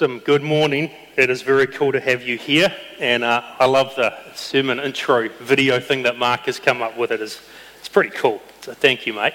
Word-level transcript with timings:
Awesome. 0.00 0.20
Good 0.20 0.42
morning. 0.42 0.90
It 1.18 1.28
is 1.28 1.42
very 1.42 1.66
cool 1.66 1.92
to 1.92 2.00
have 2.00 2.22
you 2.22 2.38
here. 2.38 2.74
And 3.00 3.22
uh, 3.22 3.42
I 3.58 3.66
love 3.66 3.94
the 3.96 4.14
sermon 4.34 4.80
intro 4.80 5.28
video 5.28 5.78
thing 5.78 6.04
that 6.04 6.16
Mark 6.16 6.46
has 6.46 6.58
come 6.58 6.80
up 6.80 6.96
with. 6.96 7.10
It 7.10 7.20
is, 7.20 7.38
it's 7.78 7.88
pretty 7.90 8.08
cool. 8.08 8.40
So 8.62 8.72
thank 8.72 9.06
you, 9.06 9.12
mate. 9.12 9.34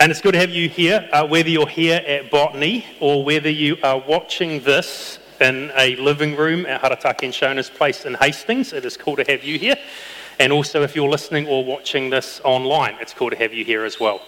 And 0.00 0.10
it's 0.10 0.20
good 0.20 0.32
to 0.32 0.40
have 0.40 0.50
you 0.50 0.68
here, 0.68 1.08
uh, 1.12 1.28
whether 1.28 1.48
you're 1.48 1.68
here 1.68 2.02
at 2.04 2.28
Botany 2.28 2.84
or 2.98 3.24
whether 3.24 3.48
you 3.48 3.76
are 3.84 4.00
watching 4.00 4.64
this 4.64 5.20
in 5.40 5.70
a 5.76 5.94
living 5.94 6.34
room 6.34 6.66
at 6.66 6.82
Harataki 6.82 7.22
and 7.22 7.32
Shona's 7.32 7.70
place 7.70 8.04
in 8.04 8.14
Hastings. 8.14 8.72
It 8.72 8.84
is 8.84 8.96
cool 8.96 9.14
to 9.14 9.24
have 9.28 9.44
you 9.44 9.60
here. 9.60 9.76
And 10.40 10.52
also, 10.52 10.82
if 10.82 10.96
you're 10.96 11.08
listening 11.08 11.46
or 11.46 11.64
watching 11.64 12.10
this 12.10 12.40
online, 12.42 12.96
it's 13.00 13.14
cool 13.14 13.30
to 13.30 13.36
have 13.36 13.54
you 13.54 13.64
here 13.64 13.84
as 13.84 14.00
well. 14.00 14.22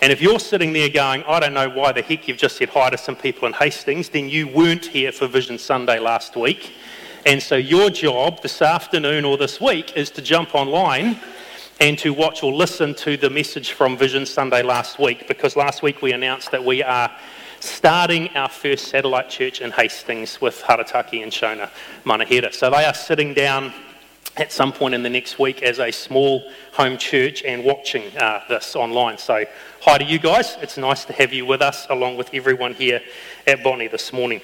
And 0.00 0.12
if 0.12 0.22
you're 0.22 0.38
sitting 0.38 0.72
there 0.72 0.88
going, 0.88 1.24
I 1.24 1.40
don't 1.40 1.54
know 1.54 1.68
why 1.68 1.90
the 1.90 2.02
heck 2.02 2.28
you've 2.28 2.38
just 2.38 2.56
said 2.56 2.68
hi 2.68 2.90
to 2.90 2.96
some 2.96 3.16
people 3.16 3.48
in 3.48 3.52
Hastings, 3.54 4.08
then 4.08 4.28
you 4.28 4.46
weren't 4.46 4.86
here 4.86 5.10
for 5.10 5.26
Vision 5.26 5.58
Sunday 5.58 5.98
last 5.98 6.36
week. 6.36 6.72
And 7.26 7.42
so 7.42 7.56
your 7.56 7.90
job 7.90 8.40
this 8.40 8.62
afternoon 8.62 9.24
or 9.24 9.36
this 9.36 9.60
week 9.60 9.96
is 9.96 10.10
to 10.12 10.22
jump 10.22 10.54
online 10.54 11.18
and 11.80 11.98
to 11.98 12.12
watch 12.12 12.44
or 12.44 12.52
listen 12.52 12.94
to 12.94 13.16
the 13.16 13.28
message 13.28 13.72
from 13.72 13.96
Vision 13.96 14.24
Sunday 14.24 14.62
last 14.62 15.00
week, 15.00 15.26
because 15.26 15.56
last 15.56 15.82
week 15.82 16.00
we 16.00 16.12
announced 16.12 16.52
that 16.52 16.64
we 16.64 16.82
are 16.82 17.10
starting 17.58 18.28
our 18.36 18.48
first 18.48 18.86
satellite 18.86 19.28
church 19.28 19.60
in 19.60 19.72
Hastings 19.72 20.40
with 20.40 20.62
Harataki 20.62 21.24
and 21.24 21.32
Shona 21.32 21.70
Manahera. 22.04 22.54
So 22.54 22.70
they 22.70 22.84
are 22.84 22.94
sitting 22.94 23.34
down 23.34 23.72
at 24.38 24.52
some 24.52 24.72
point 24.72 24.94
in 24.94 25.02
the 25.02 25.10
next 25.10 25.38
week 25.38 25.62
as 25.62 25.80
a 25.80 25.90
small 25.90 26.48
home 26.72 26.96
church 26.96 27.42
and 27.42 27.64
watching 27.64 28.16
uh, 28.16 28.40
this 28.48 28.76
online. 28.76 29.18
So, 29.18 29.44
hi 29.80 29.98
to 29.98 30.04
you 30.04 30.18
guys. 30.18 30.56
It's 30.62 30.78
nice 30.78 31.04
to 31.06 31.12
have 31.14 31.32
you 31.32 31.44
with 31.44 31.60
us, 31.60 31.86
along 31.90 32.16
with 32.16 32.30
everyone 32.32 32.74
here 32.74 33.00
at 33.46 33.64
Botany 33.64 33.88
this 33.88 34.12
morning. 34.12 34.40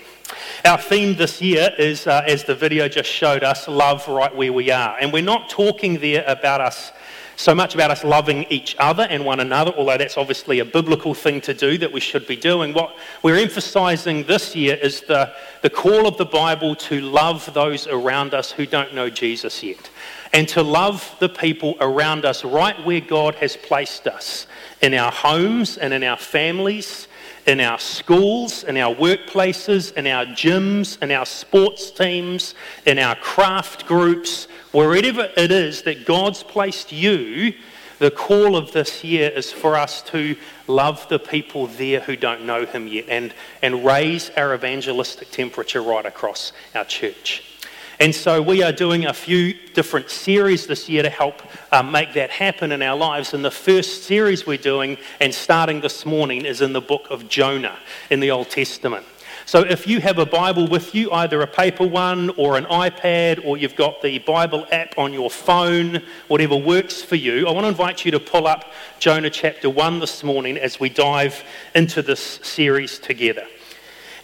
Our 0.65 0.79
theme 0.79 1.17
this 1.17 1.41
year 1.41 1.71
is, 1.79 2.07
uh, 2.07 2.25
as 2.27 2.43
the 2.45 2.55
video 2.55 2.89
just 2.89 3.09
showed 3.09 3.45
us, 3.45 3.69
love 3.69 4.07
right 4.09 4.35
where 4.35 4.53
we 4.53 4.71
are. 4.71 4.97
And 5.01 5.13
we're 5.13 5.23
not 5.23 5.49
talking 5.49 6.01
there 6.01 6.25
about 6.27 6.61
us 6.61 6.93
so 7.37 7.55
much 7.55 7.75
about 7.75 7.91
us 7.91 8.05
loving 8.05 8.45
each 8.51 8.77
other 8.79 9.07
and 9.11 9.25
one 9.25 9.41
another, 9.41 9.73
although 9.77 9.99
that's 9.99 10.17
obviously 10.17 10.61
a 10.61 10.65
biblical 10.65 11.15
thing 11.15 11.41
to 11.43 11.55
do 11.55 11.79
that 11.79 11.93
we 11.93 12.01
should 12.01 12.27
be 12.27 12.37
doing. 12.37 12.73
What 12.73 12.97
we're 13.23 13.37
emphasizing 13.37 14.25
this 14.25 14.55
year 14.55 14.77
is 14.77 15.03
the, 15.03 15.33
the 15.63 15.71
call 15.71 16.07
of 16.07 16.17
the 16.17 16.25
Bible 16.25 16.75
to 16.77 17.01
love 17.01 17.53
those 17.55 17.87
around 17.87 18.35
us 18.35 18.53
who 18.53 18.67
don't 18.67 18.95
know 18.95 19.11
Jesus 19.11 19.63
yet, 19.63 19.91
and 20.33 20.49
to 20.49 20.63
love 20.63 21.15
the 21.21 21.29
people 21.29 21.77
around 21.81 22.25
us 22.25 22.45
right 22.45 22.83
where 22.85 23.01
God 23.01 23.35
has 23.37 23.57
placed 23.57 24.07
us 24.07 24.47
in 24.81 24.95
our 24.95 25.13
homes 25.13 25.77
and 25.77 25.93
in 25.93 26.05
our 26.05 26.17
families 26.17 27.09
in 27.47 27.61
our 27.61 27.79
schools, 27.79 28.65
in 28.65 28.77
our 28.77 28.95
workplaces, 28.95 29.93
in 29.95 30.07
our 30.07 30.25
gyms, 30.25 31.01
in 31.03 31.11
our 31.11 31.27
sports 31.27 31.91
teams, 31.91 32.55
in 32.87 32.99
our 32.99 33.15
craft 33.17 33.87
groups, 33.87 34.47
wherever 34.73 35.29
it 35.37 35.53
is 35.53 35.83
that 35.83 36.07
God's 36.07 36.43
placed 36.43 36.93
you, 36.93 37.55
the 37.99 38.11
call 38.11 38.57
of 38.57 38.73
this 38.73 39.05
year 39.05 39.31
is 39.31 39.53
for 39.53 39.77
us 39.77 40.03
to 40.03 40.37
love 40.67 41.09
the 41.09 41.19
people 41.19 41.69
there 41.69 42.01
who 42.01 42.17
don't 42.17 42.45
know 42.45 42.67
Him 42.67 42.89
yet 42.89 43.07
and, 43.09 43.33
and 43.63 43.85
raise 43.85 44.31
our 44.31 44.55
evangelistic 44.55 45.31
temperature 45.31 45.81
right 45.81 46.05
across 46.05 46.53
our 46.75 46.85
church. 46.85 47.54
And 48.01 48.15
so 48.15 48.43
we 48.43 48.63
are 48.63 48.73
doing 48.73 49.07
a 49.07 49.13
few 49.13 49.55
different 49.73 50.11
series 50.11 50.67
this 50.67 50.89
year 50.89 51.03
to 51.05 51.11
help 51.11 51.43
um, 51.73 51.93
make 51.93 52.15
that 52.15 52.31
happen 52.31 52.73
in 52.73 52.83
our 52.83 52.97
lives. 52.97 53.35
And 53.35 53.45
the 53.45 53.51
first 53.51 54.05
series 54.05 54.47
we're 54.47 54.59
doing, 54.59 54.99
and 55.21 55.33
starting 55.33 55.81
this 55.81 56.05
morning, 56.05 56.45
is 56.45 56.61
in 56.61 56.73
the 56.73 56.81
book 56.81 57.07
of 57.11 57.29
Jonah 57.29 57.79
in 58.11 58.19
the 58.19 58.33
Old 58.33 58.51
Testament. 58.51 59.07
So 59.47 59.61
if 59.61 59.87
you 59.87 60.01
have 60.01 60.19
a 60.19 60.27
Bible 60.27 60.67
with 60.67 60.95
you, 60.95 61.13
either 61.13 61.41
a 61.43 61.47
paper 61.47 61.87
one 61.87 62.31
or 62.31 62.57
an 62.57 62.65
iPad, 62.65 63.45
or 63.45 63.59
you've 63.59 63.77
got 63.77 64.01
the 64.01 64.19
Bible 64.21 64.67
app 64.73 64.99
on 64.99 65.13
your 65.13 65.31
phone, 65.31 66.03
whatever 66.29 66.57
works 66.57 67.03
for 67.03 67.17
you, 67.17 67.47
I 67.47 67.53
want 67.53 67.65
to 67.65 67.69
invite 67.69 68.05
you 68.05 68.11
to 68.13 68.21
pull 68.21 68.47
up 68.47 68.73
Jonah 68.99 69.31
chapter 69.31 69.69
1 69.69 70.01
this 70.01 70.25
morning 70.25 70.57
as 70.57 70.81
we 70.81 70.89
dive 70.89 71.45
into 71.75 72.01
this 72.01 72.41
series 72.43 72.99
together. 72.99 73.47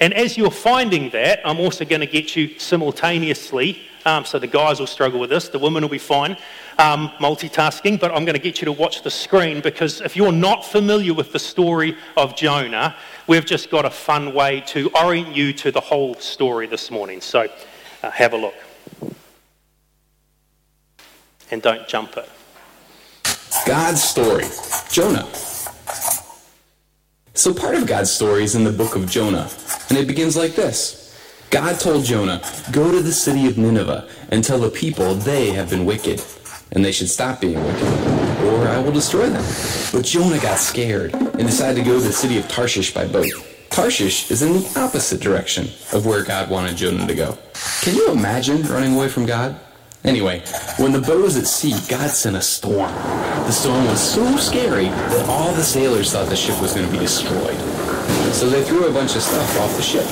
And 0.00 0.14
as 0.14 0.36
you're 0.36 0.50
finding 0.50 1.10
that, 1.10 1.40
I'm 1.44 1.60
also 1.60 1.84
going 1.84 2.00
to 2.00 2.06
get 2.06 2.34
you 2.34 2.58
simultaneously. 2.58 3.82
Um, 4.06 4.24
so 4.24 4.38
the 4.38 4.46
guys 4.46 4.80
will 4.80 4.86
struggle 4.86 5.20
with 5.20 5.28
this, 5.28 5.48
the 5.48 5.58
women 5.58 5.82
will 5.82 5.90
be 5.90 5.98
fine 5.98 6.38
um, 6.80 7.10
multitasking, 7.20 8.00
but 8.00 8.10
I'm 8.10 8.24
going 8.24 8.34
to 8.34 8.40
get 8.40 8.60
you 8.60 8.64
to 8.64 8.72
watch 8.72 9.02
the 9.02 9.10
screen 9.10 9.60
because 9.60 10.00
if 10.00 10.16
you're 10.16 10.32
not 10.32 10.64
familiar 10.64 11.12
with 11.12 11.32
the 11.32 11.38
story 11.38 11.96
of 12.16 12.34
Jonah, 12.34 12.96
we've 13.26 13.44
just 13.44 13.70
got 13.70 13.84
a 13.84 13.90
fun 13.90 14.32
way 14.32 14.62
to 14.68 14.90
orient 15.00 15.36
you 15.36 15.52
to 15.52 15.70
the 15.70 15.80
whole 15.80 16.14
story 16.14 16.66
this 16.66 16.90
morning. 16.90 17.20
So 17.20 17.48
uh, 18.02 18.10
have 18.10 18.32
a 18.32 18.36
look. 18.36 18.54
And 21.50 21.60
don't 21.60 21.86
jump 21.86 22.16
it. 22.16 22.28
God's 23.66 24.02
story 24.02 24.44
Jonah. 24.90 25.28
So, 27.40 27.54
part 27.54 27.74
of 27.74 27.86
God's 27.86 28.12
story 28.12 28.44
is 28.44 28.54
in 28.54 28.64
the 28.64 28.70
book 28.70 28.94
of 28.94 29.08
Jonah, 29.08 29.48
and 29.88 29.96
it 29.96 30.06
begins 30.06 30.36
like 30.36 30.54
this 30.54 31.18
God 31.48 31.80
told 31.80 32.04
Jonah, 32.04 32.42
Go 32.70 32.92
to 32.92 33.00
the 33.00 33.12
city 33.12 33.46
of 33.46 33.56
Nineveh 33.56 34.06
and 34.28 34.44
tell 34.44 34.58
the 34.58 34.68
people 34.68 35.14
they 35.14 35.50
have 35.52 35.70
been 35.70 35.86
wicked, 35.86 36.22
and 36.72 36.84
they 36.84 36.92
should 36.92 37.08
stop 37.08 37.40
being 37.40 37.54
wicked, 37.64 37.88
or 38.44 38.68
I 38.68 38.78
will 38.78 38.92
destroy 38.92 39.30
them. 39.30 39.42
But 39.90 40.04
Jonah 40.04 40.38
got 40.38 40.58
scared 40.58 41.14
and 41.14 41.46
decided 41.46 41.82
to 41.82 41.90
go 41.90 41.98
to 41.98 42.04
the 42.04 42.12
city 42.12 42.36
of 42.36 42.46
Tarshish 42.46 42.92
by 42.92 43.06
boat. 43.06 43.30
Tarshish 43.70 44.30
is 44.30 44.42
in 44.42 44.52
the 44.52 44.72
opposite 44.78 45.22
direction 45.22 45.70
of 45.94 46.04
where 46.04 46.22
God 46.22 46.50
wanted 46.50 46.76
Jonah 46.76 47.06
to 47.06 47.14
go. 47.14 47.38
Can 47.80 47.94
you 47.94 48.12
imagine 48.12 48.60
running 48.64 48.96
away 48.96 49.08
from 49.08 49.24
God? 49.24 49.58
Anyway, 50.04 50.40
when 50.78 50.92
the 50.92 51.00
boat 51.00 51.22
was 51.22 51.36
at 51.36 51.46
sea, 51.46 51.72
God 51.88 52.08
sent 52.10 52.34
a 52.34 52.40
storm. 52.40 52.92
The 53.44 53.52
storm 53.52 53.84
was 53.86 54.00
so 54.00 54.36
scary 54.36 54.86
that 54.86 55.28
all 55.28 55.52
the 55.52 55.62
sailors 55.62 56.12
thought 56.12 56.28
the 56.28 56.36
ship 56.36 56.60
was 56.62 56.72
going 56.72 56.86
to 56.86 56.92
be 56.92 56.98
destroyed. 56.98 57.58
So 58.32 58.48
they 58.48 58.64
threw 58.64 58.86
a 58.86 58.92
bunch 58.92 59.14
of 59.14 59.22
stuff 59.22 59.60
off 59.60 59.76
the 59.76 59.82
ship. 59.82 60.06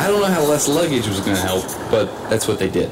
I 0.00 0.06
don't 0.06 0.20
know 0.20 0.26
how 0.26 0.44
less 0.44 0.68
luggage 0.68 1.08
was 1.08 1.20
going 1.20 1.36
to 1.36 1.42
help, 1.42 1.64
but 1.90 2.06
that's 2.30 2.46
what 2.46 2.58
they 2.58 2.68
did. 2.68 2.90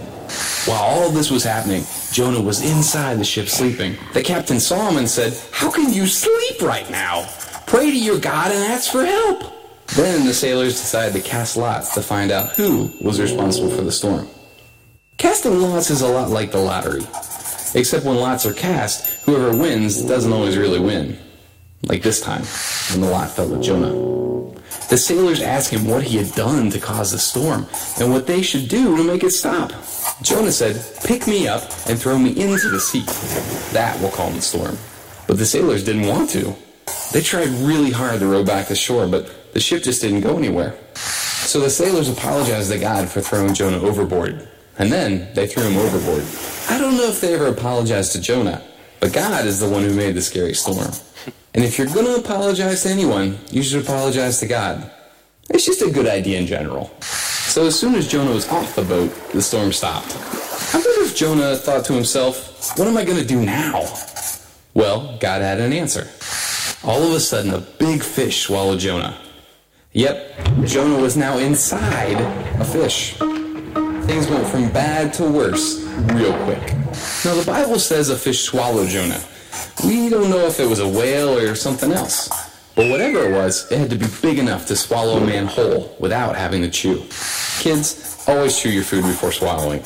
While 0.66 0.82
all 0.82 1.10
this 1.10 1.30
was 1.30 1.44
happening, 1.44 1.84
Jonah 2.10 2.40
was 2.40 2.64
inside 2.64 3.18
the 3.18 3.24
ship 3.24 3.48
sleeping. 3.48 3.96
The 4.12 4.22
captain 4.22 4.58
saw 4.58 4.88
him 4.88 4.96
and 4.96 5.08
said, 5.08 5.38
How 5.52 5.70
can 5.70 5.92
you 5.92 6.06
sleep 6.06 6.60
right 6.62 6.88
now? 6.90 7.28
Pray 7.66 7.90
to 7.90 7.98
your 7.98 8.18
God 8.18 8.50
and 8.50 8.72
ask 8.72 8.90
for 8.90 9.04
help. 9.04 9.44
Then 9.94 10.26
the 10.26 10.34
sailors 10.34 10.74
decided 10.74 11.22
to 11.22 11.28
cast 11.28 11.56
lots 11.56 11.94
to 11.94 12.02
find 12.02 12.30
out 12.30 12.52
who 12.52 12.90
was 13.00 13.20
responsible 13.20 13.70
for 13.70 13.82
the 13.82 13.92
storm. 13.92 14.28
Casting 15.22 15.60
lots 15.60 15.88
is 15.88 16.02
a 16.02 16.08
lot 16.08 16.30
like 16.30 16.50
the 16.50 16.58
lottery. 16.58 17.06
Except 17.76 18.04
when 18.04 18.16
lots 18.16 18.44
are 18.44 18.52
cast, 18.52 19.06
whoever 19.22 19.56
wins 19.56 20.02
doesn't 20.02 20.32
always 20.32 20.58
really 20.58 20.80
win. 20.80 21.16
Like 21.84 22.02
this 22.02 22.20
time, 22.20 22.42
when 22.90 23.02
the 23.02 23.08
lot 23.08 23.30
fell 23.30 23.48
to 23.48 23.60
Jonah. 23.60 23.92
The 24.90 24.98
sailors 24.98 25.40
asked 25.40 25.70
him 25.72 25.86
what 25.86 26.02
he 26.02 26.16
had 26.16 26.34
done 26.34 26.70
to 26.70 26.80
cause 26.80 27.12
the 27.12 27.20
storm, 27.20 27.68
and 28.00 28.10
what 28.10 28.26
they 28.26 28.42
should 28.42 28.68
do 28.68 28.96
to 28.96 29.04
make 29.04 29.22
it 29.22 29.30
stop. 29.30 29.70
Jonah 30.22 30.50
said, 30.50 30.84
Pick 31.04 31.28
me 31.28 31.46
up 31.46 31.62
and 31.86 31.96
throw 31.96 32.18
me 32.18 32.30
into 32.30 32.70
the 32.70 32.80
sea. 32.80 33.04
That 33.72 33.96
will 34.00 34.10
calm 34.10 34.34
the 34.34 34.42
storm. 34.42 34.76
But 35.28 35.38
the 35.38 35.46
sailors 35.46 35.84
didn't 35.84 36.08
want 36.08 36.30
to. 36.30 36.52
They 37.12 37.20
tried 37.20 37.48
really 37.62 37.92
hard 37.92 38.18
to 38.18 38.26
row 38.26 38.42
back 38.42 38.66
to 38.66 38.74
shore, 38.74 39.06
but 39.06 39.52
the 39.52 39.60
ship 39.60 39.84
just 39.84 40.02
didn't 40.02 40.22
go 40.22 40.36
anywhere. 40.36 40.74
So 40.96 41.60
the 41.60 41.70
sailors 41.70 42.08
apologized 42.08 42.72
to 42.72 42.78
God 42.80 43.08
for 43.08 43.20
throwing 43.20 43.54
Jonah 43.54 43.78
overboard. 43.78 44.48
And 44.78 44.90
then 44.90 45.32
they 45.34 45.46
threw 45.46 45.64
him 45.64 45.76
overboard. 45.76 46.24
I 46.68 46.78
don't 46.78 46.96
know 46.96 47.08
if 47.08 47.20
they 47.20 47.34
ever 47.34 47.48
apologized 47.48 48.12
to 48.12 48.20
Jonah, 48.20 48.62
but 49.00 49.12
God 49.12 49.46
is 49.46 49.60
the 49.60 49.68
one 49.68 49.82
who 49.82 49.94
made 49.94 50.14
the 50.14 50.22
scary 50.22 50.54
storm. 50.54 50.90
And 51.54 51.62
if 51.62 51.76
you're 51.76 51.88
going 51.88 52.06
to 52.06 52.16
apologize 52.16 52.82
to 52.84 52.88
anyone, 52.88 53.38
you 53.50 53.62
should 53.62 53.82
apologize 53.82 54.40
to 54.40 54.46
God. 54.46 54.90
It's 55.50 55.66
just 55.66 55.82
a 55.82 55.90
good 55.90 56.06
idea 56.06 56.38
in 56.38 56.46
general. 56.46 56.90
So 57.00 57.66
as 57.66 57.78
soon 57.78 57.94
as 57.94 58.08
Jonah 58.08 58.32
was 58.32 58.48
off 58.48 58.74
the 58.74 58.82
boat, 58.82 59.12
the 59.32 59.42
storm 59.42 59.72
stopped. 59.72 60.16
I 60.74 60.78
wonder 60.78 61.02
if 61.02 61.14
Jonah 61.14 61.56
thought 61.56 61.84
to 61.86 61.92
himself, 61.92 62.78
what 62.78 62.88
am 62.88 62.96
I 62.96 63.04
going 63.04 63.18
to 63.18 63.26
do 63.26 63.44
now? 63.44 63.84
Well, 64.72 65.18
God 65.20 65.42
had 65.42 65.60
an 65.60 65.74
answer. 65.74 66.08
All 66.82 67.02
of 67.02 67.12
a 67.12 67.20
sudden, 67.20 67.52
a 67.52 67.60
big 67.60 68.02
fish 68.02 68.46
swallowed 68.46 68.80
Jonah. 68.80 69.18
Yep, 69.92 70.64
Jonah 70.64 71.02
was 71.02 71.18
now 71.18 71.36
inside 71.36 72.16
a 72.58 72.64
fish 72.64 73.20
things 74.12 74.28
went 74.28 74.46
from 74.46 74.70
bad 74.72 75.10
to 75.10 75.24
worse 75.24 75.82
real 76.12 76.34
quick. 76.44 76.60
Now, 77.24 77.34
the 77.34 77.44
Bible 77.46 77.78
says 77.78 78.10
a 78.10 78.16
fish 78.16 78.42
swallowed 78.42 78.90
Jonah. 78.90 79.22
We 79.86 80.10
don't 80.10 80.28
know 80.28 80.44
if 80.46 80.60
it 80.60 80.68
was 80.68 80.80
a 80.80 80.88
whale 80.88 81.38
or 81.38 81.54
something 81.54 81.90
else. 81.90 82.28
But 82.74 82.90
whatever 82.90 83.24
it 83.24 83.32
was, 83.32 83.72
it 83.72 83.78
had 83.78 83.88
to 83.88 83.96
be 83.96 84.06
big 84.20 84.38
enough 84.38 84.66
to 84.66 84.76
swallow 84.76 85.16
a 85.16 85.26
man 85.26 85.46
whole 85.46 85.96
without 85.98 86.36
having 86.36 86.60
to 86.60 86.68
chew. 86.68 87.02
Kids, 87.60 88.22
always 88.28 88.58
chew 88.58 88.68
your 88.68 88.84
food 88.84 89.02
before 89.04 89.32
swallowing. 89.32 89.82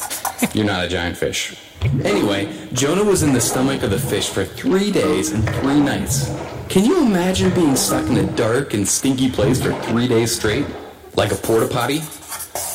You're 0.54 0.66
not 0.66 0.84
a 0.84 0.88
giant 0.88 1.16
fish. 1.16 1.56
Anyway, 2.02 2.52
Jonah 2.72 3.04
was 3.04 3.22
in 3.22 3.32
the 3.32 3.40
stomach 3.40 3.84
of 3.84 3.90
the 3.90 3.98
fish 3.98 4.28
for 4.28 4.44
three 4.44 4.90
days 4.90 5.30
and 5.30 5.48
three 5.60 5.78
nights. 5.78 6.34
Can 6.68 6.84
you 6.84 7.00
imagine 7.06 7.54
being 7.54 7.76
stuck 7.76 8.04
in 8.08 8.16
a 8.16 8.26
dark 8.32 8.74
and 8.74 8.88
stinky 8.88 9.30
place 9.30 9.62
for 9.62 9.72
three 9.82 10.08
days 10.08 10.34
straight? 10.34 10.66
Like 11.14 11.30
a 11.30 11.36
porta 11.36 11.68
potty? 11.68 12.00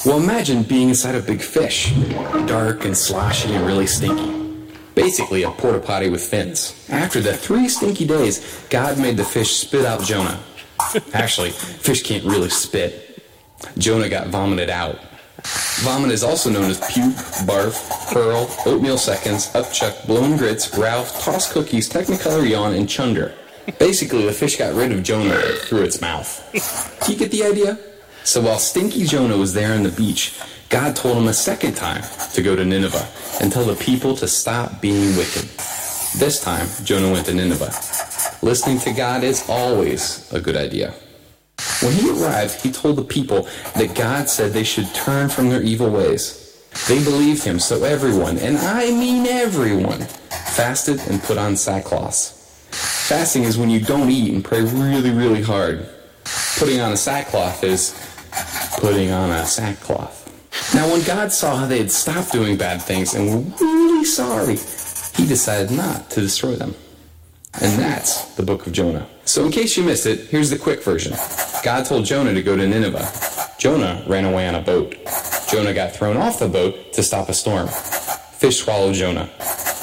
Well, 0.03 0.17
imagine 0.17 0.63
being 0.63 0.89
inside 0.89 1.13
a 1.13 1.21
big 1.21 1.41
fish, 1.41 1.93
dark 2.47 2.85
and 2.85 2.97
sloshy 2.97 3.53
and 3.53 3.63
really 3.67 3.85
stinky. 3.85 4.35
Basically, 4.95 5.43
a 5.43 5.51
porta 5.51 5.79
potty 5.79 6.09
with 6.09 6.23
fins. 6.23 6.87
After 6.89 7.21
the 7.21 7.37
three 7.37 7.69
stinky 7.69 8.07
days, 8.07 8.65
God 8.71 8.97
made 8.97 9.15
the 9.15 9.23
fish 9.23 9.57
spit 9.57 9.85
out 9.85 10.01
Jonah. 10.03 10.39
Actually, 11.13 11.51
fish 11.51 12.01
can't 12.01 12.25
really 12.25 12.49
spit. 12.49 13.23
Jonah 13.77 14.09
got 14.09 14.29
vomited 14.29 14.71
out. 14.71 14.97
Vomit 15.81 16.09
is 16.09 16.23
also 16.23 16.49
known 16.49 16.71
as 16.71 16.79
puke, 16.91 17.15
barf, 17.45 18.11
pearl, 18.11 18.49
oatmeal 18.65 18.97
seconds, 18.97 19.49
upchuck, 19.53 20.07
blown 20.07 20.35
grits, 20.35 20.75
Ralph, 20.75 21.23
toss 21.23 21.53
cookies, 21.53 21.87
technicolor 21.87 22.49
yawn, 22.49 22.73
and 22.73 22.89
chunder. 22.89 23.35
Basically, 23.77 24.25
the 24.25 24.33
fish 24.33 24.57
got 24.57 24.73
rid 24.73 24.91
of 24.91 25.03
Jonah 25.03 25.39
through 25.65 25.83
its 25.83 26.01
mouth. 26.01 26.49
Do 27.05 27.11
you 27.11 27.19
get 27.19 27.29
the 27.29 27.43
idea? 27.43 27.77
So 28.23 28.41
while 28.41 28.59
Stinky 28.59 29.05
Jonah 29.05 29.37
was 29.37 29.53
there 29.53 29.73
on 29.73 29.83
the 29.83 29.89
beach, 29.89 30.39
God 30.69 30.95
told 30.95 31.17
him 31.17 31.27
a 31.27 31.33
second 31.33 31.75
time 31.75 32.03
to 32.33 32.41
go 32.41 32.55
to 32.55 32.63
Nineveh 32.63 33.07
and 33.41 33.51
tell 33.51 33.65
the 33.65 33.75
people 33.75 34.15
to 34.17 34.27
stop 34.27 34.79
being 34.79 35.17
wicked. 35.17 35.49
This 36.17 36.41
time, 36.41 36.67
Jonah 36.83 37.11
went 37.11 37.25
to 37.27 37.33
Nineveh. 37.33 37.73
Listening 38.41 38.79
to 38.79 38.93
God 38.93 39.23
is 39.23 39.49
always 39.49 40.31
a 40.31 40.39
good 40.39 40.55
idea. 40.55 40.93
When 41.81 41.93
he 41.93 42.09
arrived, 42.09 42.61
he 42.61 42.71
told 42.71 42.95
the 42.95 43.03
people 43.03 43.47
that 43.75 43.95
God 43.95 44.29
said 44.29 44.51
they 44.51 44.63
should 44.63 44.93
turn 44.93 45.29
from 45.29 45.49
their 45.49 45.61
evil 45.61 45.89
ways. 45.89 46.37
They 46.87 47.03
believed 47.03 47.43
him, 47.43 47.59
so 47.59 47.83
everyone, 47.83 48.37
and 48.37 48.57
I 48.57 48.91
mean 48.91 49.25
everyone, 49.25 50.01
fasted 50.55 50.99
and 51.07 51.21
put 51.21 51.37
on 51.37 51.57
sackcloth. 51.57 52.37
Fasting 52.71 53.43
is 53.43 53.57
when 53.57 53.69
you 53.69 53.79
don't 53.79 54.09
eat 54.09 54.33
and 54.33 54.43
pray 54.43 54.61
really, 54.61 55.11
really 55.11 55.41
hard. 55.41 55.87
Putting 56.57 56.79
on 56.79 56.93
a 56.93 56.97
sackcloth 56.97 57.63
is 57.63 57.91
putting 58.81 59.11
on 59.11 59.29
a 59.29 59.45
sackcloth. 59.45 60.17
Now, 60.73 60.91
when 60.91 61.03
God 61.03 61.31
saw 61.31 61.55
how 61.55 61.67
they 61.67 61.77
had 61.77 61.91
stopped 61.91 62.31
doing 62.31 62.57
bad 62.57 62.81
things 62.81 63.13
and 63.13 63.29
were 63.29 63.55
really 63.63 64.03
sorry, 64.03 64.55
he 65.15 65.29
decided 65.29 65.69
not 65.69 66.09
to 66.09 66.19
destroy 66.19 66.55
them. 66.55 66.73
And 67.61 67.79
that's 67.79 68.33
the 68.35 68.43
book 68.43 68.65
of 68.65 68.73
Jonah. 68.73 69.07
So, 69.23 69.45
in 69.45 69.51
case 69.51 69.77
you 69.77 69.83
missed 69.83 70.07
it, 70.07 70.29
here's 70.29 70.49
the 70.49 70.57
quick 70.57 70.83
version 70.83 71.13
God 71.63 71.85
told 71.85 72.05
Jonah 72.05 72.33
to 72.33 72.41
go 72.41 72.55
to 72.55 72.67
Nineveh. 72.67 73.07
Jonah 73.59 74.03
ran 74.07 74.25
away 74.25 74.47
on 74.47 74.55
a 74.55 74.61
boat. 74.61 74.95
Jonah 75.47 75.75
got 75.75 75.93
thrown 75.95 76.17
off 76.17 76.39
the 76.39 76.47
boat 76.47 76.91
to 76.93 77.03
stop 77.03 77.29
a 77.29 77.35
storm. 77.35 77.67
Fish 77.67 78.63
swallowed 78.63 78.95
Jonah. 78.95 79.29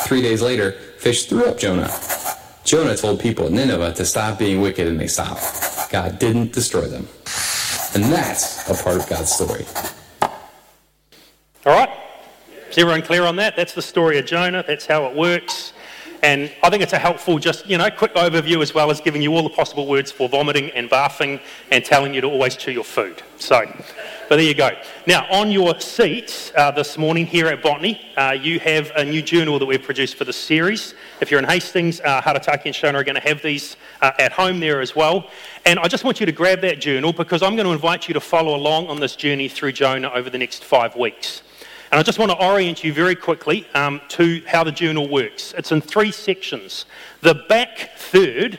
Three 0.07 0.23
days 0.23 0.43
later, 0.43 0.73
fish 0.99 1.27
threw 1.27 1.45
up 1.45 1.57
Jonah. 1.57 1.93
Jonah 2.65 2.97
told 2.97 3.21
people 3.21 3.47
at 3.47 3.53
Nineveh 3.53 3.93
to 3.93 4.05
stop 4.05 4.41
being 4.41 4.61
wicked, 4.61 4.89
and 4.89 4.99
they 4.99 5.07
stopped. 5.07 5.91
God 5.93 6.19
didn't 6.19 6.53
destroy 6.53 6.89
them. 6.89 7.07
And 7.99 8.13
that's 8.13 8.71
a 8.71 8.81
part 8.81 8.95
of 8.95 9.09
God's 9.09 9.33
story. 9.33 9.67
All 10.23 10.31
right? 11.67 11.91
Is 12.71 12.79
everyone 12.79 13.03
clear 13.03 13.25
on 13.25 13.35
that? 13.37 13.57
That's 13.57 13.73
the 13.73 13.83
story 13.83 14.21
of 14.21 14.25
Jonah. 14.25 14.63
That's 14.65 14.87
how 14.87 15.07
it 15.07 15.17
works. 15.17 15.73
And 16.23 16.49
I 16.63 16.71
think 16.71 16.85
it's 16.85 16.93
a 16.93 16.99
helpful, 16.99 17.41
just, 17.41 17.67
you 17.67 17.77
know, 17.77 17.91
quick 17.91 18.15
overview 18.15 18.63
as 18.63 18.73
well 18.73 18.93
as 18.93 19.01
giving 19.01 19.21
you 19.21 19.35
all 19.35 19.43
the 19.43 19.51
possible 19.51 19.89
words 19.89 20.13
for 20.13 20.29
vomiting 20.29 20.71
and 20.77 20.89
barfing 20.89 21.41
and 21.73 21.85
telling 21.85 22.15
you 22.15 22.21
to 22.21 22.29
always 22.29 22.55
chew 22.55 22.71
your 22.71 22.85
food. 22.85 23.21
So, 23.37 23.63
but 24.29 24.37
there 24.37 24.45
you 24.45 24.55
go. 24.55 24.71
Now, 25.07 25.27
on 25.31 25.51
your 25.51 25.81
seats 25.81 26.53
uh, 26.55 26.71
this 26.71 26.99
morning 26.99 27.25
here 27.25 27.47
at 27.47 27.63
Botany, 27.63 27.99
uh, 28.15 28.37
you 28.39 28.61
have 28.61 28.93
a 28.95 29.03
new 29.03 29.23
journal 29.23 29.59
that 29.59 29.65
we've 29.65 29.83
produced 29.83 30.17
for 30.17 30.25
the 30.25 30.35
series. 30.35 30.95
If 31.23 31.31
you're 31.31 31.41
in 31.41 31.47
Hastings, 31.47 32.01
uh, 32.01 32.21
Harataki 32.21 32.67
and 32.67 32.75
Shona 32.75 32.95
are 32.95 33.05
going 33.05 33.15
to 33.15 33.27
have 33.27 33.41
these 33.41 33.79
uh, 34.03 34.13
at 34.19 34.33
home 34.33 34.61
there 34.61 34.83
as 34.83 34.95
well. 34.95 35.31
And 35.65 35.79
I 35.79 35.89
just 35.89 36.05
want 36.05 36.21
you 36.21 36.27
to 36.27 36.33
grab 36.33 36.61
that 36.61 36.79
journal 36.79 37.15
because 37.15 37.43
I'm 37.43 37.57
going 37.57 37.67
to 37.67 37.73
invite 37.73 38.07
you 38.07 38.15
to 38.15 38.21
follow 38.21 38.55
along 38.55 38.89
on 38.89 39.01
this 39.01 39.17
journey 39.17 39.49
through 39.49 39.73
Jonah 39.73 40.11
over 40.11 40.29
the 40.29 40.39
next 40.39 40.63
five 40.63 40.95
weeks. 40.95 41.43
And 41.91 41.99
I 41.99 42.03
just 42.03 42.19
want 42.19 42.31
to 42.31 42.37
orient 42.37 42.85
you 42.85 42.93
very 42.93 43.17
quickly 43.17 43.67
um, 43.73 44.03
to 44.09 44.43
how 44.47 44.63
the 44.63 44.73
journal 44.73 45.09
works. 45.09 45.55
It's 45.57 45.73
in 45.73 45.81
three 45.81 46.13
sections. 46.13 46.85
The 47.23 47.35
back 47.49 47.93
third 47.97 48.59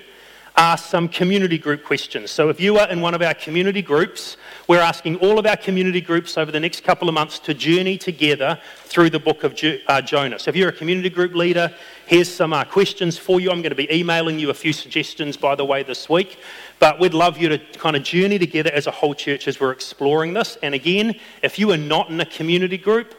are 0.59 0.77
some 0.77 1.07
community 1.07 1.57
group 1.57 1.85
questions. 1.85 2.29
So 2.29 2.49
if 2.49 2.59
you 2.59 2.77
are 2.77 2.89
in 2.89 2.99
one 2.99 3.13
of 3.13 3.21
our 3.21 3.33
community 3.33 3.81
groups, 3.81 4.35
we're 4.67 4.81
asking 4.81 5.15
all 5.19 5.39
of 5.39 5.45
our 5.45 5.55
community 5.55 6.01
groups 6.01 6.37
over 6.37 6.51
the 6.51 6.59
next 6.59 6.83
couple 6.83 7.07
of 7.07 7.13
months 7.13 7.39
to 7.39 7.53
journey 7.53 7.97
together 7.97 8.59
through 8.83 9.09
the 9.09 9.19
book 9.19 9.45
of 9.45 9.57
uh, 9.87 10.01
Jonah. 10.01 10.37
So 10.37 10.49
if 10.49 10.57
you're 10.57 10.67
a 10.67 10.73
community 10.73 11.09
group 11.09 11.33
leader, 11.33 11.73
here's 12.07 12.29
some 12.29 12.51
uh, 12.51 12.65
questions 12.65 13.17
for 13.17 13.39
you. 13.39 13.51
I'm 13.51 13.61
going 13.61 13.69
to 13.69 13.75
be 13.75 13.89
emailing 13.89 14.37
you 14.37 14.49
a 14.49 14.53
few 14.53 14.73
suggestions, 14.73 15.37
by 15.37 15.55
the 15.55 15.63
way, 15.63 15.81
this 15.81 16.09
week. 16.09 16.39
But 16.79 16.99
we'd 16.99 17.13
love 17.13 17.37
you 17.37 17.47
to 17.47 17.57
kind 17.77 17.95
of 17.95 18.03
journey 18.03 18.37
together 18.37 18.71
as 18.73 18.85
a 18.85 18.91
whole 18.91 19.15
church 19.15 19.47
as 19.47 19.61
we're 19.61 19.71
exploring 19.71 20.33
this. 20.33 20.57
And 20.61 20.75
again, 20.75 21.17
if 21.41 21.57
you 21.57 21.71
are 21.71 21.77
not 21.77 22.09
in 22.09 22.19
a 22.19 22.25
community 22.25 22.77
group, 22.77 23.15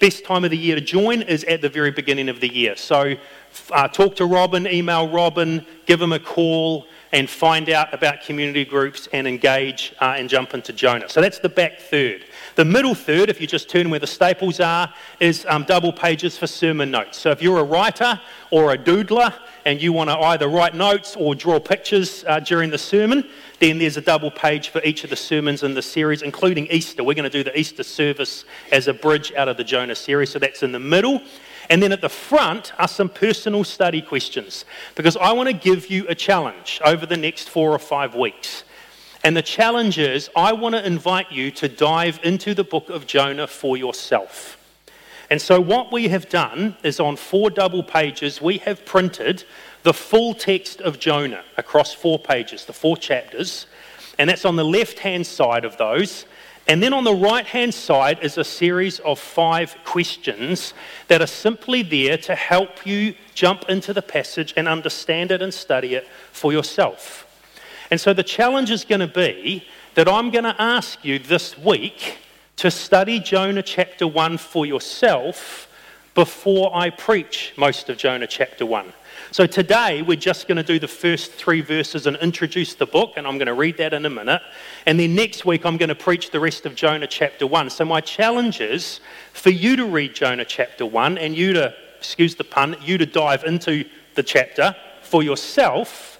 best 0.00 0.24
time 0.24 0.44
of 0.44 0.50
the 0.50 0.58
year 0.58 0.74
to 0.74 0.80
join 0.80 1.22
is 1.22 1.44
at 1.44 1.60
the 1.60 1.68
very 1.68 1.90
beginning 1.90 2.28
of 2.28 2.40
the 2.40 2.52
year. 2.52 2.74
So 2.74 3.14
uh, 3.70 3.88
talk 3.88 4.16
to 4.16 4.26
Robin, 4.26 4.66
email 4.66 5.08
Robin, 5.08 5.64
give 5.86 6.00
him 6.00 6.12
a 6.12 6.18
call, 6.18 6.86
and 7.12 7.28
find 7.28 7.68
out 7.68 7.92
about 7.92 8.22
community 8.22 8.64
groups 8.64 9.06
and 9.12 9.28
engage 9.28 9.94
uh, 10.00 10.14
and 10.16 10.28
jump 10.30 10.54
into 10.54 10.72
Jonah. 10.72 11.08
So 11.08 11.20
that's 11.20 11.38
the 11.38 11.48
back 11.48 11.78
third. 11.78 12.24
The 12.54 12.64
middle 12.64 12.94
third, 12.94 13.28
if 13.28 13.40
you 13.40 13.46
just 13.46 13.68
turn 13.68 13.90
where 13.90 14.00
the 14.00 14.06
staples 14.06 14.60
are, 14.60 14.92
is 15.20 15.44
um, 15.46 15.64
double 15.64 15.92
pages 15.92 16.38
for 16.38 16.46
sermon 16.46 16.90
notes. 16.90 17.18
So 17.18 17.30
if 17.30 17.42
you're 17.42 17.58
a 17.58 17.64
writer 17.64 18.18
or 18.50 18.72
a 18.72 18.78
doodler 18.78 19.34
and 19.66 19.80
you 19.80 19.92
want 19.92 20.08
to 20.08 20.18
either 20.18 20.48
write 20.48 20.74
notes 20.74 21.14
or 21.14 21.34
draw 21.34 21.60
pictures 21.60 22.24
uh, 22.26 22.40
during 22.40 22.70
the 22.70 22.78
sermon, 22.78 23.28
then 23.60 23.78
there's 23.78 23.98
a 23.98 24.02
double 24.02 24.30
page 24.30 24.70
for 24.70 24.82
each 24.82 25.04
of 25.04 25.10
the 25.10 25.16
sermons 25.16 25.62
in 25.62 25.74
the 25.74 25.82
series, 25.82 26.22
including 26.22 26.66
Easter. 26.68 27.04
We're 27.04 27.14
going 27.14 27.30
to 27.30 27.30
do 27.30 27.44
the 27.44 27.56
Easter 27.58 27.82
service 27.82 28.46
as 28.72 28.88
a 28.88 28.94
bridge 28.94 29.32
out 29.36 29.48
of 29.48 29.58
the 29.58 29.64
Jonah 29.64 29.94
series, 29.94 30.30
so 30.30 30.38
that's 30.38 30.62
in 30.62 30.72
the 30.72 30.80
middle. 30.80 31.20
And 31.72 31.82
then 31.82 31.90
at 31.90 32.02
the 32.02 32.10
front 32.10 32.74
are 32.78 32.86
some 32.86 33.08
personal 33.08 33.64
study 33.64 34.02
questions 34.02 34.66
because 34.94 35.16
I 35.16 35.32
want 35.32 35.48
to 35.48 35.54
give 35.54 35.88
you 35.88 36.06
a 36.06 36.14
challenge 36.14 36.78
over 36.84 37.06
the 37.06 37.16
next 37.16 37.48
four 37.48 37.72
or 37.72 37.78
five 37.78 38.14
weeks. 38.14 38.64
And 39.24 39.34
the 39.34 39.40
challenge 39.40 39.96
is 39.96 40.28
I 40.36 40.52
want 40.52 40.74
to 40.74 40.86
invite 40.86 41.32
you 41.32 41.50
to 41.52 41.68
dive 41.68 42.20
into 42.22 42.52
the 42.52 42.62
book 42.62 42.90
of 42.90 43.06
Jonah 43.06 43.46
for 43.46 43.78
yourself. 43.78 44.58
And 45.30 45.40
so, 45.40 45.62
what 45.62 45.90
we 45.90 46.08
have 46.08 46.28
done 46.28 46.76
is 46.82 47.00
on 47.00 47.16
four 47.16 47.48
double 47.48 47.82
pages, 47.82 48.42
we 48.42 48.58
have 48.58 48.84
printed 48.84 49.44
the 49.82 49.94
full 49.94 50.34
text 50.34 50.82
of 50.82 50.98
Jonah 50.98 51.42
across 51.56 51.94
four 51.94 52.18
pages, 52.18 52.66
the 52.66 52.74
four 52.74 52.98
chapters, 52.98 53.66
and 54.18 54.28
that's 54.28 54.44
on 54.44 54.56
the 54.56 54.64
left 54.64 54.98
hand 54.98 55.26
side 55.26 55.64
of 55.64 55.78
those. 55.78 56.26
And 56.72 56.82
then 56.82 56.94
on 56.94 57.04
the 57.04 57.14
right 57.14 57.44
hand 57.44 57.74
side 57.74 58.20
is 58.22 58.38
a 58.38 58.44
series 58.44 58.98
of 59.00 59.18
five 59.18 59.76
questions 59.84 60.72
that 61.08 61.20
are 61.20 61.26
simply 61.26 61.82
there 61.82 62.16
to 62.16 62.34
help 62.34 62.86
you 62.86 63.14
jump 63.34 63.66
into 63.68 63.92
the 63.92 64.00
passage 64.00 64.54
and 64.56 64.66
understand 64.66 65.32
it 65.32 65.42
and 65.42 65.52
study 65.52 65.96
it 65.96 66.08
for 66.32 66.50
yourself. 66.50 67.26
And 67.90 68.00
so 68.00 68.14
the 68.14 68.22
challenge 68.22 68.70
is 68.70 68.86
going 68.86 69.02
to 69.02 69.06
be 69.06 69.66
that 69.96 70.08
I'm 70.08 70.30
going 70.30 70.44
to 70.44 70.56
ask 70.58 71.04
you 71.04 71.18
this 71.18 71.58
week 71.58 72.16
to 72.56 72.70
study 72.70 73.20
Jonah 73.20 73.62
chapter 73.62 74.06
1 74.06 74.38
for 74.38 74.64
yourself 74.64 75.68
before 76.14 76.74
I 76.76 76.90
preach 76.90 77.54
most 77.56 77.88
of 77.88 77.96
Jonah 77.96 78.26
chapter 78.26 78.66
1. 78.66 78.92
So 79.30 79.46
today 79.46 80.02
we're 80.02 80.16
just 80.16 80.46
going 80.46 80.56
to 80.56 80.62
do 80.62 80.78
the 80.78 80.88
first 80.88 81.32
three 81.32 81.62
verses 81.62 82.06
and 82.06 82.16
introduce 82.18 82.74
the 82.74 82.84
book, 82.84 83.12
and 83.16 83.26
I'm 83.26 83.38
going 83.38 83.46
to 83.46 83.54
read 83.54 83.78
that 83.78 83.94
in 83.94 84.04
a 84.04 84.10
minute. 84.10 84.42
And 84.84 85.00
then 85.00 85.14
next 85.14 85.46
week 85.46 85.64
I'm 85.64 85.78
going 85.78 85.88
to 85.88 85.94
preach 85.94 86.30
the 86.30 86.40
rest 86.40 86.66
of 86.66 86.74
Jonah 86.74 87.06
chapter 87.06 87.46
1. 87.46 87.70
So 87.70 87.84
my 87.86 88.02
challenge 88.02 88.60
is 88.60 89.00
for 89.32 89.50
you 89.50 89.76
to 89.76 89.86
read 89.86 90.14
Jonah 90.14 90.44
chapter 90.44 90.84
1 90.84 91.16
and 91.16 91.34
you 91.34 91.54
to, 91.54 91.74
excuse 91.96 92.34
the 92.34 92.44
pun, 92.44 92.76
you 92.82 92.98
to 92.98 93.06
dive 93.06 93.44
into 93.44 93.84
the 94.14 94.22
chapter 94.22 94.76
for 95.00 95.22
yourself 95.22 96.18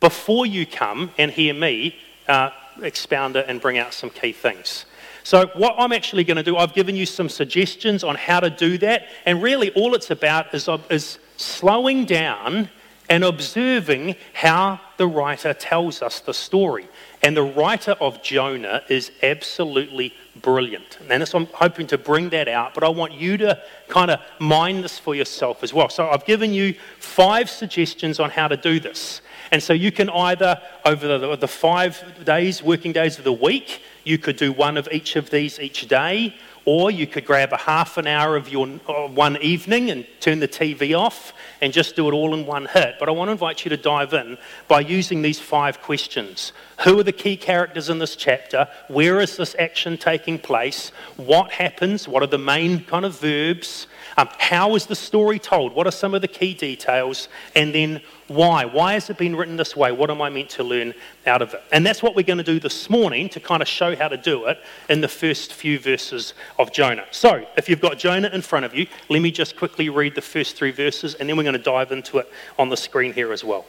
before 0.00 0.46
you 0.46 0.66
come 0.66 1.12
and 1.18 1.30
hear 1.30 1.54
me 1.54 1.94
uh, 2.26 2.50
expound 2.82 3.36
it 3.36 3.46
and 3.48 3.60
bring 3.60 3.78
out 3.78 3.92
some 3.94 4.10
key 4.10 4.32
things. 4.32 4.86
So, 5.22 5.50
what 5.54 5.74
I'm 5.78 5.92
actually 5.92 6.24
going 6.24 6.36
to 6.36 6.42
do, 6.42 6.56
I've 6.56 6.74
given 6.74 6.96
you 6.96 7.06
some 7.06 7.28
suggestions 7.28 8.04
on 8.04 8.14
how 8.14 8.40
to 8.40 8.50
do 8.50 8.78
that, 8.78 9.08
and 9.26 9.42
really 9.42 9.70
all 9.72 9.94
it's 9.94 10.10
about 10.10 10.54
is, 10.54 10.68
is 10.90 11.18
slowing 11.36 12.04
down 12.04 12.70
and 13.10 13.24
observing 13.24 14.14
how 14.32 14.80
the 14.96 15.06
writer 15.06 15.52
tells 15.52 16.00
us 16.00 16.20
the 16.20 16.32
story. 16.32 16.88
And 17.22 17.36
the 17.36 17.42
writer 17.42 17.92
of 18.00 18.22
Jonah 18.22 18.82
is 18.88 19.10
absolutely 19.22 20.14
brilliant. 20.40 20.98
And 21.08 21.28
I'm 21.34 21.46
hoping 21.46 21.88
to 21.88 21.98
bring 21.98 22.30
that 22.30 22.46
out, 22.46 22.72
but 22.72 22.84
I 22.84 22.88
want 22.88 23.12
you 23.12 23.36
to 23.38 23.60
kind 23.88 24.12
of 24.12 24.20
mind 24.38 24.84
this 24.84 24.98
for 24.98 25.16
yourself 25.16 25.64
as 25.64 25.74
well. 25.74 25.88
So 25.90 26.08
I've 26.08 26.24
given 26.24 26.54
you 26.54 26.76
five 26.98 27.50
suggestions 27.50 28.20
on 28.20 28.30
how 28.30 28.46
to 28.46 28.56
do 28.56 28.78
this. 28.78 29.22
And 29.50 29.60
so 29.60 29.72
you 29.72 29.90
can 29.90 30.08
either, 30.08 30.62
over 30.84 31.18
the, 31.18 31.36
the 31.36 31.48
five 31.48 32.24
days, 32.24 32.62
working 32.62 32.92
days 32.92 33.18
of 33.18 33.24
the 33.24 33.32
week, 33.32 33.82
you 34.04 34.18
could 34.18 34.36
do 34.36 34.52
one 34.52 34.76
of 34.76 34.88
each 34.92 35.16
of 35.16 35.30
these 35.30 35.58
each 35.58 35.88
day, 35.88 36.34
Or 36.66 36.90
you 36.90 37.06
could 37.06 37.24
grab 37.24 37.52
a 37.52 37.56
half 37.56 37.96
an 37.96 38.06
hour 38.06 38.36
of 38.36 38.50
your 38.50 38.68
uh, 38.86 39.08
one 39.08 39.38
evening 39.38 39.90
and 39.90 40.06
turn 40.20 40.40
the 40.40 40.48
TV 40.48 40.96
off 40.96 41.32
and 41.62 41.72
just 41.72 41.96
do 41.96 42.06
it 42.08 42.12
all 42.12 42.34
in 42.34 42.44
one 42.44 42.66
hit. 42.66 42.96
But 43.00 43.08
I 43.08 43.12
want 43.12 43.28
to 43.28 43.32
invite 43.32 43.64
you 43.64 43.70
to 43.70 43.78
dive 43.78 44.12
in 44.12 44.36
by 44.68 44.80
using 44.80 45.22
these 45.22 45.40
five 45.40 45.80
questions. 45.80 46.52
Who 46.84 47.00
are 47.00 47.02
the 47.02 47.12
key 47.12 47.36
characters 47.36 47.88
in 47.88 47.98
this 47.98 48.14
chapter? 48.14 48.68
Where 48.88 49.20
is 49.20 49.36
this 49.38 49.56
action 49.58 49.96
taking 49.96 50.38
place? 50.38 50.92
What 51.16 51.50
happens? 51.50 52.06
What 52.06 52.22
are 52.22 52.26
the 52.26 52.38
main 52.38 52.84
kind 52.84 53.06
of 53.06 53.18
verbs? 53.18 53.86
Um, 54.20 54.28
how 54.36 54.74
is 54.74 54.84
the 54.84 54.94
story 54.94 55.38
told? 55.38 55.74
What 55.74 55.86
are 55.86 55.90
some 55.90 56.12
of 56.12 56.20
the 56.20 56.28
key 56.28 56.52
details? 56.52 57.30
And 57.56 57.74
then 57.74 58.02
why? 58.28 58.66
Why 58.66 58.92
has 58.92 59.08
it 59.08 59.16
been 59.16 59.34
written 59.34 59.56
this 59.56 59.74
way? 59.74 59.92
What 59.92 60.10
am 60.10 60.20
I 60.20 60.28
meant 60.28 60.50
to 60.50 60.62
learn 60.62 60.92
out 61.26 61.40
of 61.40 61.54
it? 61.54 61.62
And 61.72 61.86
that's 61.86 62.02
what 62.02 62.14
we're 62.14 62.26
going 62.26 62.36
to 62.36 62.44
do 62.44 62.60
this 62.60 62.90
morning 62.90 63.30
to 63.30 63.40
kind 63.40 63.62
of 63.62 63.68
show 63.68 63.96
how 63.96 64.08
to 64.08 64.18
do 64.18 64.44
it 64.44 64.58
in 64.90 65.00
the 65.00 65.08
first 65.08 65.54
few 65.54 65.78
verses 65.78 66.34
of 66.58 66.70
Jonah. 66.70 67.06
So, 67.10 67.46
if 67.56 67.70
you've 67.70 67.80
got 67.80 67.96
Jonah 67.96 68.28
in 68.28 68.42
front 68.42 68.66
of 68.66 68.74
you, 68.74 68.86
let 69.08 69.22
me 69.22 69.30
just 69.30 69.56
quickly 69.56 69.88
read 69.88 70.14
the 70.14 70.20
first 70.20 70.54
three 70.54 70.70
verses 70.70 71.14
and 71.14 71.26
then 71.26 71.38
we're 71.38 71.42
going 71.42 71.54
to 71.54 71.58
dive 71.58 71.90
into 71.90 72.18
it 72.18 72.30
on 72.58 72.68
the 72.68 72.76
screen 72.76 73.14
here 73.14 73.32
as 73.32 73.42
well. 73.42 73.64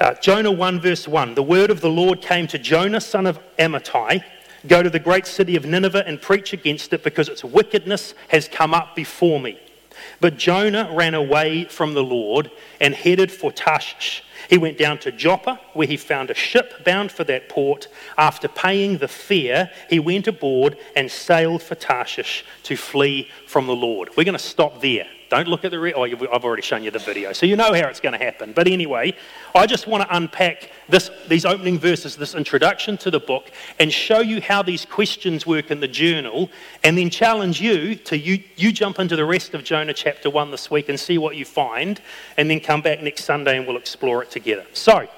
Uh, 0.00 0.14
Jonah 0.14 0.50
1, 0.50 0.80
verse 0.80 1.06
1 1.06 1.36
The 1.36 1.44
word 1.44 1.70
of 1.70 1.80
the 1.80 1.90
Lord 1.90 2.22
came 2.22 2.48
to 2.48 2.58
Jonah, 2.58 3.00
son 3.00 3.24
of 3.24 3.38
Amittai. 3.56 4.24
Go 4.66 4.82
to 4.82 4.90
the 4.90 4.98
great 4.98 5.26
city 5.26 5.56
of 5.56 5.64
Nineveh 5.64 6.04
and 6.06 6.20
preach 6.20 6.52
against 6.52 6.92
it 6.92 7.04
because 7.04 7.28
its 7.28 7.44
wickedness 7.44 8.14
has 8.28 8.48
come 8.48 8.74
up 8.74 8.96
before 8.96 9.40
me. 9.40 9.58
But 10.20 10.36
Jonah 10.36 10.90
ran 10.92 11.14
away 11.14 11.64
from 11.64 11.94
the 11.94 12.02
Lord 12.02 12.50
and 12.80 12.94
headed 12.94 13.30
for 13.30 13.52
Tarshish. 13.52 14.22
He 14.48 14.58
went 14.58 14.78
down 14.78 14.98
to 14.98 15.12
Joppa, 15.12 15.60
where 15.74 15.86
he 15.86 15.96
found 15.96 16.30
a 16.30 16.34
ship 16.34 16.84
bound 16.84 17.12
for 17.12 17.24
that 17.24 17.48
port. 17.48 17.88
After 18.16 18.48
paying 18.48 18.98
the 18.98 19.08
fare, 19.08 19.70
he 19.90 19.98
went 19.98 20.26
aboard 20.26 20.78
and 20.96 21.10
sailed 21.10 21.62
for 21.62 21.74
Tarshish 21.74 22.44
to 22.64 22.76
flee 22.76 23.28
from 23.46 23.66
the 23.66 23.76
Lord. 23.76 24.10
We're 24.16 24.24
going 24.24 24.32
to 24.32 24.38
stop 24.38 24.80
there. 24.80 25.06
Don't 25.28 25.46
look 25.46 25.64
at 25.64 25.70
the. 25.70 25.78
Re- 25.78 25.92
oh, 25.92 26.04
I've 26.04 26.44
already 26.44 26.62
shown 26.62 26.82
you 26.82 26.90
the 26.90 26.98
video, 26.98 27.32
so 27.34 27.44
you 27.44 27.54
know 27.54 27.74
how 27.74 27.88
it's 27.88 28.00
going 28.00 28.18
to 28.18 28.24
happen. 28.24 28.52
But 28.54 28.66
anyway, 28.66 29.14
I 29.54 29.66
just 29.66 29.86
want 29.86 30.08
to 30.08 30.16
unpack 30.16 30.70
this, 30.88 31.10
these 31.28 31.44
opening 31.44 31.78
verses, 31.78 32.16
this 32.16 32.34
introduction 32.34 32.96
to 32.98 33.10
the 33.10 33.20
book, 33.20 33.50
and 33.78 33.92
show 33.92 34.20
you 34.20 34.40
how 34.40 34.62
these 34.62 34.86
questions 34.86 35.46
work 35.46 35.70
in 35.70 35.80
the 35.80 35.88
journal, 35.88 36.50
and 36.82 36.96
then 36.96 37.10
challenge 37.10 37.60
you 37.60 37.94
to 37.94 38.16
you, 38.16 38.42
you 38.56 38.72
jump 38.72 38.98
into 38.98 39.16
the 39.16 39.24
rest 39.24 39.52
of 39.52 39.64
Jonah 39.64 39.92
chapter 39.92 40.30
1 40.30 40.50
this 40.50 40.70
week 40.70 40.88
and 40.88 40.98
see 40.98 41.18
what 41.18 41.36
you 41.36 41.44
find, 41.44 42.00
and 42.38 42.50
then 42.50 42.60
come 42.60 42.80
back 42.80 43.02
next 43.02 43.24
Sunday 43.24 43.58
and 43.58 43.66
we'll 43.66 43.76
explore 43.76 44.22
it 44.22 44.30
together. 44.30 44.64
So, 44.72 45.08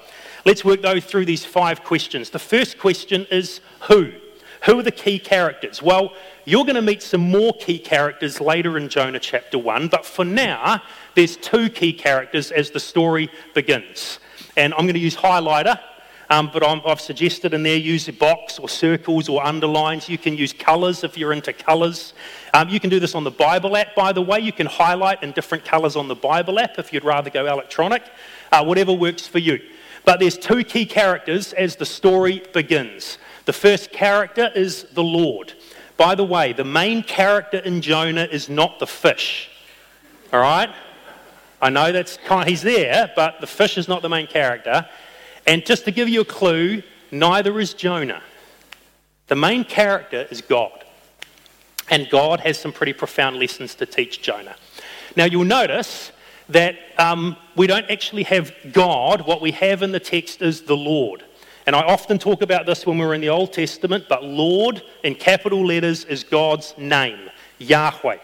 let's 0.45 0.65
work 0.65 0.81
those 0.81 1.05
through 1.05 1.25
these 1.25 1.45
five 1.45 1.85
questions. 1.85 2.31
The 2.31 2.39
first 2.39 2.79
question 2.79 3.27
is 3.31 3.61
who? 3.81 4.11
Who 4.65 4.77
are 4.77 4.83
the 4.83 4.91
key 4.91 5.17
characters? 5.17 5.81
Well, 5.81 6.13
you're 6.45 6.65
going 6.65 6.75
to 6.75 6.83
meet 6.83 7.01
some 7.01 7.21
more 7.21 7.53
key 7.53 7.79
characters 7.79 8.39
later 8.39 8.77
in 8.77 8.89
Jonah 8.89 9.19
chapter 9.19 9.57
1, 9.57 9.87
but 9.87 10.05
for 10.05 10.23
now, 10.23 10.83
there's 11.15 11.35
two 11.35 11.69
key 11.69 11.93
characters 11.93 12.51
as 12.51 12.69
the 12.69 12.79
story 12.79 13.31
begins. 13.55 14.19
And 14.55 14.73
I'm 14.75 14.81
going 14.81 14.93
to 14.93 14.99
use 14.99 15.15
highlighter, 15.15 15.79
um, 16.29 16.51
but 16.53 16.63
i 16.63 16.75
have 16.85 17.01
suggested 17.01 17.55
in 17.55 17.63
there 17.63 17.75
use 17.75 18.07
a 18.07 18.13
box 18.13 18.59
or 18.59 18.69
circles 18.69 19.27
or 19.29 19.43
underlines. 19.43 20.07
You 20.07 20.19
can 20.19 20.37
use 20.37 20.53
colours 20.53 21.03
if 21.03 21.17
you're 21.17 21.33
into 21.33 21.53
colours. 21.53 22.13
Um, 22.53 22.69
you 22.69 22.79
can 22.79 22.91
do 22.91 22.99
this 22.99 23.15
on 23.15 23.23
the 23.23 23.31
Bible 23.31 23.75
app, 23.75 23.95
by 23.95 24.13
the 24.13 24.21
way. 24.21 24.39
You 24.41 24.53
can 24.53 24.67
highlight 24.67 25.23
in 25.23 25.31
different 25.31 25.65
colours 25.65 25.95
on 25.95 26.07
the 26.07 26.15
Bible 26.15 26.59
app 26.59 26.77
if 26.77 26.93
you'd 26.93 27.03
rather 27.03 27.31
go 27.31 27.47
electronic, 27.47 28.03
uh, 28.51 28.63
whatever 28.63 28.93
works 28.93 29.25
for 29.25 29.39
you. 29.39 29.59
But 30.05 30.19
there's 30.19 30.37
two 30.37 30.63
key 30.63 30.85
characters 30.85 31.53
as 31.53 31.75
the 31.75 31.85
story 31.85 32.43
begins. 32.53 33.17
The 33.51 33.57
first 33.57 33.91
character 33.91 34.49
is 34.55 34.83
the 34.93 35.03
Lord. 35.03 35.51
By 35.97 36.15
the 36.15 36.23
way, 36.23 36.53
the 36.53 36.63
main 36.63 37.03
character 37.03 37.57
in 37.57 37.81
Jonah 37.81 38.23
is 38.23 38.47
not 38.47 38.79
the 38.79 38.87
fish. 38.87 39.49
All 40.31 40.39
right? 40.39 40.69
I 41.61 41.69
know 41.69 41.91
that's 41.91 42.15
kind 42.15 42.43
of, 42.43 42.47
he's 42.47 42.61
there, 42.61 43.11
but 43.13 43.41
the 43.41 43.47
fish 43.47 43.77
is 43.77 43.89
not 43.89 44.03
the 44.03 44.07
main 44.07 44.27
character. 44.27 44.87
And 45.45 45.65
just 45.65 45.83
to 45.83 45.91
give 45.91 46.07
you 46.07 46.21
a 46.21 46.25
clue, 46.25 46.81
neither 47.11 47.59
is 47.59 47.73
Jonah. 47.73 48.23
The 49.27 49.35
main 49.35 49.65
character 49.65 50.25
is 50.31 50.39
God. 50.39 50.85
And 51.89 52.09
God 52.09 52.39
has 52.39 52.57
some 52.57 52.71
pretty 52.71 52.93
profound 52.93 53.35
lessons 53.35 53.75
to 53.75 53.85
teach 53.85 54.21
Jonah. 54.21 54.55
Now, 55.17 55.25
you'll 55.25 55.43
notice 55.43 56.13
that 56.47 56.77
um, 56.97 57.35
we 57.57 57.67
don't 57.67 57.91
actually 57.91 58.23
have 58.23 58.53
God. 58.71 59.27
What 59.27 59.41
we 59.41 59.51
have 59.51 59.83
in 59.83 59.91
the 59.91 59.99
text 59.99 60.41
is 60.41 60.61
the 60.61 60.77
Lord. 60.77 61.25
And 61.67 61.75
I 61.75 61.81
often 61.81 62.17
talk 62.17 62.41
about 62.41 62.65
this 62.65 62.85
when 62.85 62.97
we're 62.97 63.13
in 63.13 63.21
the 63.21 63.29
Old 63.29 63.53
Testament, 63.53 64.05
but 64.09 64.23
Lord 64.23 64.81
in 65.03 65.15
capital 65.15 65.65
letters 65.65 66.05
is 66.05 66.23
God's 66.23 66.73
name, 66.77 67.29
Yahweh. 67.59 68.17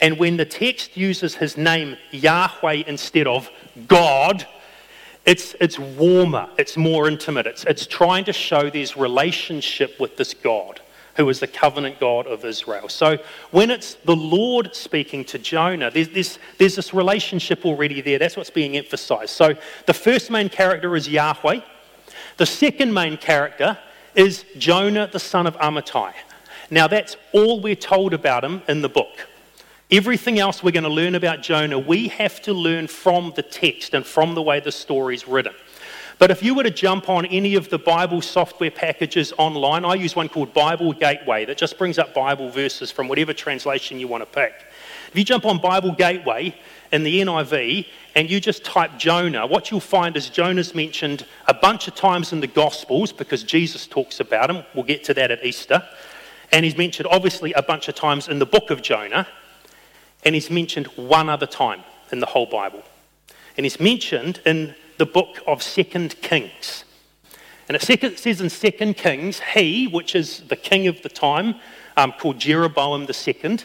And 0.00 0.18
when 0.18 0.36
the 0.36 0.44
text 0.44 0.96
uses 0.96 1.34
his 1.34 1.56
name, 1.56 1.96
Yahweh, 2.10 2.84
instead 2.86 3.26
of 3.26 3.48
God, 3.86 4.46
it's, 5.24 5.54
it's 5.60 5.78
warmer, 5.78 6.48
it's 6.58 6.76
more 6.76 7.08
intimate. 7.08 7.46
It's, 7.46 7.64
it's 7.64 7.86
trying 7.86 8.24
to 8.24 8.32
show 8.32 8.68
there's 8.68 8.96
relationship 8.96 10.00
with 10.00 10.16
this 10.16 10.34
God 10.34 10.80
who 11.16 11.28
is 11.28 11.40
the 11.40 11.46
covenant 11.46 12.00
God 12.00 12.26
of 12.26 12.44
Israel. 12.44 12.88
So 12.88 13.18
when 13.50 13.70
it's 13.70 13.94
the 13.94 14.16
Lord 14.16 14.74
speaking 14.74 15.24
to 15.26 15.38
Jonah, 15.38 15.90
there's 15.90 16.08
this, 16.08 16.38
there's 16.58 16.74
this 16.74 16.94
relationship 16.94 17.64
already 17.64 18.00
there. 18.00 18.18
That's 18.18 18.36
what's 18.36 18.50
being 18.50 18.76
emphasized. 18.76 19.30
So 19.30 19.54
the 19.86 19.94
first 19.94 20.30
main 20.30 20.48
character 20.48 20.96
is 20.96 21.08
Yahweh. 21.08 21.60
The 22.36 22.46
second 22.46 22.92
main 22.92 23.16
character 23.16 23.78
is 24.14 24.44
Jonah, 24.58 25.08
the 25.10 25.18
son 25.18 25.46
of 25.46 25.56
Amittai. 25.56 26.12
Now, 26.70 26.86
that's 26.86 27.16
all 27.32 27.60
we're 27.60 27.74
told 27.74 28.14
about 28.14 28.44
him 28.44 28.62
in 28.68 28.80
the 28.82 28.88
book. 28.88 29.28
Everything 29.90 30.38
else 30.38 30.62
we're 30.62 30.70
going 30.70 30.84
to 30.84 30.88
learn 30.88 31.14
about 31.14 31.42
Jonah, 31.42 31.78
we 31.78 32.08
have 32.08 32.40
to 32.42 32.54
learn 32.54 32.86
from 32.86 33.32
the 33.36 33.42
text 33.42 33.92
and 33.92 34.06
from 34.06 34.34
the 34.34 34.40
way 34.40 34.58
the 34.58 34.72
story's 34.72 35.28
written. 35.28 35.52
But 36.18 36.30
if 36.30 36.42
you 36.42 36.54
were 36.54 36.62
to 36.62 36.70
jump 36.70 37.08
on 37.08 37.26
any 37.26 37.56
of 37.56 37.68
the 37.68 37.78
Bible 37.78 38.22
software 38.22 38.70
packages 38.70 39.32
online, 39.38 39.84
I 39.84 39.94
use 39.94 40.16
one 40.16 40.28
called 40.28 40.54
Bible 40.54 40.92
Gateway 40.92 41.44
that 41.44 41.58
just 41.58 41.76
brings 41.76 41.98
up 41.98 42.14
Bible 42.14 42.48
verses 42.48 42.90
from 42.90 43.08
whatever 43.08 43.32
translation 43.34 43.98
you 43.98 44.08
want 44.08 44.22
to 44.22 44.26
pick. 44.26 44.54
If 45.08 45.18
you 45.18 45.24
jump 45.24 45.44
on 45.44 45.58
Bible 45.58 45.92
Gateway 45.92 46.54
in 46.92 47.02
the 47.02 47.20
NIV 47.20 47.86
and 48.14 48.30
you 48.30 48.40
just 48.40 48.64
type 48.64 48.98
Jonah, 48.98 49.46
what 49.46 49.70
you'll 49.70 49.80
find 49.80 50.16
is 50.16 50.28
Jonah's 50.28 50.74
mentioned 50.74 51.26
a 51.48 51.54
bunch 51.54 51.88
of 51.88 51.94
times 51.94 52.32
in 52.32 52.40
the 52.40 52.46
Gospels 52.46 53.12
because 53.12 53.42
Jesus 53.42 53.86
talks 53.86 54.20
about 54.20 54.50
him. 54.50 54.64
We'll 54.74 54.84
get 54.84 55.02
to 55.04 55.14
that 55.14 55.30
at 55.30 55.44
Easter. 55.44 55.82
And 56.52 56.64
he's 56.64 56.76
mentioned 56.76 57.08
obviously 57.10 57.54
a 57.54 57.62
bunch 57.62 57.88
of 57.88 57.94
times 57.94 58.28
in 58.28 58.38
the 58.38 58.46
book 58.46 58.70
of 58.70 58.82
Jonah. 58.82 59.26
And 60.24 60.34
he's 60.34 60.50
mentioned 60.50 60.86
one 60.88 61.28
other 61.30 61.46
time 61.46 61.82
in 62.12 62.20
the 62.20 62.26
whole 62.26 62.46
Bible. 62.46 62.82
And 63.56 63.64
he's 63.64 63.80
mentioned 63.80 64.40
in 64.44 64.74
the 64.98 65.06
book 65.06 65.38
of 65.46 65.62
Second 65.62 66.20
Kings. 66.20 66.84
And 67.68 67.76
it 67.76 68.18
says 68.18 68.40
in 68.40 68.50
Second 68.50 68.98
Kings, 68.98 69.40
he, 69.54 69.86
which 69.86 70.14
is 70.14 70.40
the 70.48 70.56
king 70.56 70.86
of 70.88 71.00
the 71.02 71.08
time, 71.08 71.54
um, 71.96 72.12
called 72.12 72.38
Jeroboam 72.38 73.02
II, 73.02 73.58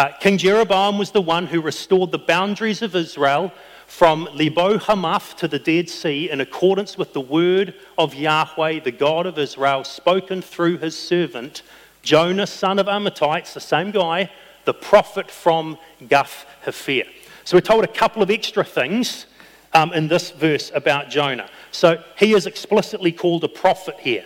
uh, 0.00 0.16
king 0.18 0.38
Jeroboam 0.38 0.96
was 0.96 1.10
the 1.10 1.20
one 1.20 1.46
who 1.46 1.60
restored 1.60 2.10
the 2.10 2.18
boundaries 2.18 2.80
of 2.80 2.96
Israel 2.96 3.52
from 3.86 4.26
Lebo 4.32 4.78
Hamath 4.78 5.36
to 5.36 5.46
the 5.46 5.58
Dead 5.58 5.90
Sea 5.90 6.30
in 6.30 6.40
accordance 6.40 6.96
with 6.96 7.12
the 7.12 7.20
word 7.20 7.74
of 7.98 8.14
Yahweh, 8.14 8.80
the 8.80 8.92
God 8.92 9.26
of 9.26 9.38
Israel, 9.38 9.84
spoken 9.84 10.40
through 10.40 10.78
his 10.78 10.98
servant 10.98 11.60
Jonah, 12.00 12.46
son 12.46 12.78
of 12.78 12.86
Amittai, 12.86 13.40
it's 13.40 13.52
the 13.52 13.60
same 13.60 13.90
guy, 13.90 14.30
the 14.64 14.72
prophet 14.72 15.30
from 15.30 15.76
Gath 16.08 16.46
Hepher. 16.64 17.06
So 17.44 17.58
we're 17.58 17.60
told 17.60 17.84
a 17.84 17.86
couple 17.86 18.22
of 18.22 18.30
extra 18.30 18.64
things 18.64 19.26
um, 19.74 19.92
in 19.92 20.08
this 20.08 20.30
verse 20.30 20.72
about 20.74 21.10
Jonah. 21.10 21.50
So 21.72 22.02
he 22.16 22.32
is 22.32 22.46
explicitly 22.46 23.12
called 23.12 23.44
a 23.44 23.48
prophet 23.48 23.96
here. 24.00 24.24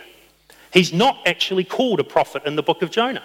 He's 0.73 0.93
not 0.93 1.19
actually 1.26 1.64
called 1.64 1.99
a 1.99 2.04
prophet 2.04 2.45
in 2.47 2.54
the 2.54 2.62
book 2.62 2.83
of 2.83 2.93
Jonah. 2.93 3.25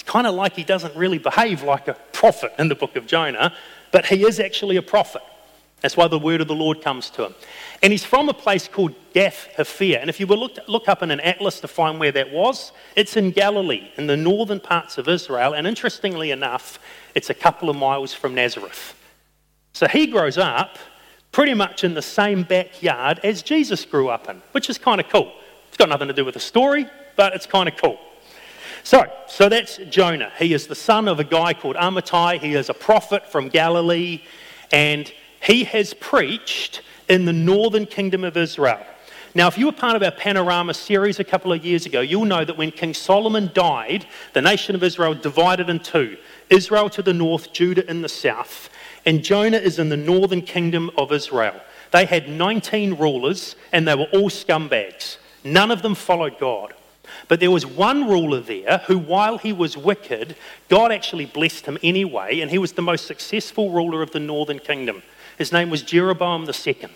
It's 0.00 0.08
kind 0.08 0.26
of 0.26 0.34
like 0.34 0.56
he 0.56 0.64
doesn't 0.64 0.96
really 0.96 1.18
behave 1.18 1.62
like 1.62 1.86
a 1.86 1.92
prophet 2.12 2.54
in 2.58 2.68
the 2.68 2.74
book 2.74 2.96
of 2.96 3.06
Jonah, 3.06 3.52
but 3.92 4.06
he 4.06 4.24
is 4.24 4.40
actually 4.40 4.76
a 4.76 4.82
prophet. 4.82 5.20
That's 5.82 5.94
why 5.94 6.08
the 6.08 6.18
word 6.18 6.40
of 6.40 6.48
the 6.48 6.54
Lord 6.54 6.80
comes 6.80 7.10
to 7.10 7.26
him. 7.26 7.34
And 7.82 7.92
he's 7.92 8.02
from 8.02 8.30
a 8.30 8.32
place 8.32 8.66
called 8.66 8.94
Gath 9.12 9.50
Hepher. 9.58 10.00
And 10.00 10.08
if 10.08 10.18
you 10.18 10.26
will 10.26 10.38
look, 10.38 10.56
look 10.68 10.88
up 10.88 11.02
in 11.02 11.10
an 11.10 11.20
atlas 11.20 11.60
to 11.60 11.68
find 11.68 12.00
where 12.00 12.12
that 12.12 12.32
was, 12.32 12.72
it's 12.96 13.18
in 13.18 13.30
Galilee, 13.30 13.90
in 13.98 14.06
the 14.06 14.16
northern 14.16 14.58
parts 14.58 14.96
of 14.96 15.06
Israel. 15.06 15.52
And 15.52 15.66
interestingly 15.66 16.30
enough, 16.30 16.78
it's 17.14 17.28
a 17.28 17.34
couple 17.34 17.68
of 17.68 17.76
miles 17.76 18.14
from 18.14 18.34
Nazareth. 18.34 18.94
So 19.74 19.86
he 19.86 20.06
grows 20.06 20.38
up 20.38 20.78
pretty 21.30 21.52
much 21.52 21.84
in 21.84 21.92
the 21.92 22.00
same 22.00 22.42
backyard 22.42 23.20
as 23.22 23.42
Jesus 23.42 23.84
grew 23.84 24.08
up 24.08 24.30
in, 24.30 24.40
which 24.52 24.70
is 24.70 24.78
kind 24.78 24.98
of 24.98 25.10
cool. 25.10 25.30
It's 25.68 25.76
got 25.76 25.90
nothing 25.90 26.08
to 26.08 26.14
do 26.14 26.24
with 26.24 26.34
the 26.34 26.40
story, 26.40 26.88
but 27.16 27.34
it's 27.34 27.44
kind 27.44 27.68
of 27.68 27.76
cool. 27.76 27.98
So, 28.82 29.10
so 29.26 29.48
that's 29.48 29.76
Jonah. 29.88 30.32
He 30.38 30.54
is 30.54 30.66
the 30.66 30.74
son 30.74 31.08
of 31.08 31.20
a 31.20 31.24
guy 31.24 31.54
called 31.54 31.76
Amittai. 31.76 32.40
He 32.40 32.54
is 32.54 32.68
a 32.68 32.74
prophet 32.74 33.30
from 33.30 33.48
Galilee, 33.48 34.22
and 34.72 35.12
he 35.40 35.64
has 35.64 35.94
preached 35.94 36.82
in 37.08 37.24
the 37.24 37.32
northern 37.32 37.86
kingdom 37.86 38.24
of 38.24 38.36
Israel. 38.36 38.84
Now, 39.34 39.46
if 39.46 39.56
you 39.56 39.66
were 39.66 39.72
part 39.72 39.94
of 39.94 40.02
our 40.02 40.10
Panorama 40.10 40.74
series 40.74 41.20
a 41.20 41.24
couple 41.24 41.52
of 41.52 41.64
years 41.64 41.86
ago, 41.86 42.00
you'll 42.00 42.24
know 42.24 42.44
that 42.44 42.56
when 42.56 42.72
King 42.72 42.94
Solomon 42.94 43.50
died, 43.54 44.06
the 44.32 44.42
nation 44.42 44.74
of 44.74 44.82
Israel 44.82 45.14
divided 45.14 45.70
in 45.70 45.78
two 45.78 46.16
Israel 46.48 46.90
to 46.90 47.02
the 47.02 47.14
north, 47.14 47.52
Judah 47.52 47.88
in 47.88 48.02
the 48.02 48.08
south, 48.08 48.70
and 49.06 49.22
Jonah 49.22 49.58
is 49.58 49.78
in 49.78 49.88
the 49.88 49.96
northern 49.96 50.42
kingdom 50.42 50.90
of 50.98 51.12
Israel. 51.12 51.60
They 51.92 52.06
had 52.06 52.28
19 52.28 52.94
rulers, 52.94 53.54
and 53.72 53.86
they 53.86 53.94
were 53.94 54.08
all 54.12 54.30
scumbags. 54.30 55.18
None 55.44 55.70
of 55.70 55.82
them 55.82 55.94
followed 55.94 56.38
God. 56.40 56.74
But 57.30 57.38
there 57.38 57.52
was 57.52 57.64
one 57.64 58.08
ruler 58.08 58.40
there 58.40 58.78
who, 58.88 58.98
while 58.98 59.38
he 59.38 59.52
was 59.52 59.76
wicked, 59.76 60.34
God 60.68 60.90
actually 60.90 61.26
blessed 61.26 61.64
him 61.64 61.78
anyway, 61.80 62.40
and 62.40 62.50
he 62.50 62.58
was 62.58 62.72
the 62.72 62.82
most 62.82 63.06
successful 63.06 63.70
ruler 63.70 64.02
of 64.02 64.10
the 64.10 64.18
northern 64.18 64.58
kingdom. 64.58 65.04
His 65.38 65.52
name 65.52 65.70
was 65.70 65.82
Jeroboam 65.82 66.44
II. 66.44 66.88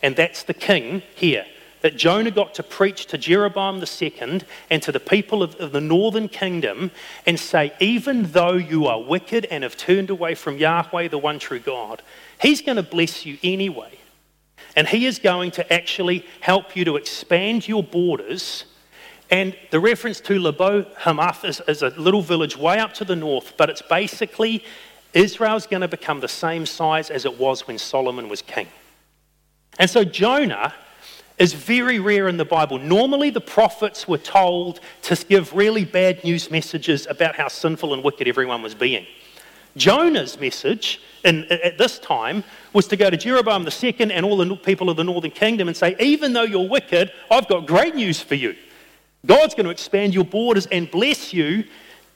And 0.00 0.14
that's 0.14 0.44
the 0.44 0.54
king 0.54 1.02
here 1.16 1.44
that 1.80 1.96
Jonah 1.96 2.30
got 2.30 2.54
to 2.54 2.62
preach 2.62 3.06
to 3.06 3.18
Jeroboam 3.18 3.82
II 3.82 4.42
and 4.70 4.80
to 4.80 4.92
the 4.92 5.00
people 5.00 5.42
of, 5.42 5.56
of, 5.56 5.72
the 5.72 5.80
northern 5.80 6.28
kingdom 6.28 6.92
and 7.26 7.38
say, 7.38 7.72
even 7.80 8.30
though 8.30 8.54
you 8.54 8.86
are 8.86 9.02
wicked 9.02 9.44
and 9.46 9.64
have 9.64 9.76
turned 9.76 10.08
away 10.08 10.36
from 10.36 10.56
Yahweh, 10.56 11.08
the 11.08 11.18
one 11.18 11.40
true 11.40 11.58
God, 11.58 12.00
he's 12.40 12.62
going 12.62 12.76
to 12.76 12.84
bless 12.84 13.26
you 13.26 13.38
anyway. 13.42 13.98
And 14.76 14.86
he 14.86 15.04
is 15.04 15.18
going 15.18 15.50
to 15.50 15.72
actually 15.72 16.24
help 16.38 16.76
you 16.76 16.84
to 16.84 16.94
expand 16.94 17.66
your 17.66 17.82
borders. 17.82 18.66
And 19.34 19.56
the 19.72 19.80
reference 19.80 20.20
to 20.20 20.38
Lebo 20.38 20.86
Hamath 20.96 21.44
is, 21.44 21.60
is 21.66 21.82
a 21.82 21.88
little 21.88 22.22
village 22.22 22.56
way 22.56 22.78
up 22.78 22.94
to 22.94 23.04
the 23.04 23.16
north, 23.16 23.54
but 23.56 23.68
it's 23.68 23.82
basically 23.82 24.64
Israel's 25.12 25.66
going 25.66 25.80
to 25.80 25.88
become 25.88 26.20
the 26.20 26.28
same 26.28 26.64
size 26.66 27.10
as 27.10 27.24
it 27.24 27.36
was 27.36 27.66
when 27.66 27.76
Solomon 27.76 28.28
was 28.28 28.42
king. 28.42 28.68
And 29.76 29.90
so 29.90 30.04
Jonah 30.04 30.72
is 31.36 31.52
very 31.52 31.98
rare 31.98 32.28
in 32.28 32.36
the 32.36 32.44
Bible. 32.44 32.78
Normally, 32.78 33.30
the 33.30 33.40
prophets 33.40 34.06
were 34.06 34.18
told 34.18 34.78
to 35.02 35.16
give 35.28 35.52
really 35.52 35.84
bad 35.84 36.22
news 36.22 36.48
messages 36.48 37.08
about 37.10 37.34
how 37.34 37.48
sinful 37.48 37.92
and 37.92 38.04
wicked 38.04 38.28
everyone 38.28 38.62
was 38.62 38.76
being. 38.76 39.04
Jonah's 39.76 40.38
message 40.38 41.00
in, 41.24 41.42
at 41.50 41.76
this 41.76 41.98
time 41.98 42.44
was 42.72 42.86
to 42.86 42.96
go 42.96 43.10
to 43.10 43.16
Jeroboam 43.16 43.66
II 43.66 43.96
and 43.98 44.24
all 44.24 44.36
the 44.36 44.54
people 44.54 44.90
of 44.90 44.96
the 44.96 45.02
northern 45.02 45.32
kingdom 45.32 45.66
and 45.66 45.76
say, 45.76 45.96
Even 45.98 46.34
though 46.34 46.44
you're 46.44 46.68
wicked, 46.68 47.10
I've 47.32 47.48
got 47.48 47.66
great 47.66 47.96
news 47.96 48.20
for 48.20 48.36
you. 48.36 48.54
God's 49.26 49.54
going 49.54 49.64
to 49.64 49.70
expand 49.70 50.14
your 50.14 50.24
borders 50.24 50.66
and 50.66 50.90
bless 50.90 51.32
you 51.32 51.64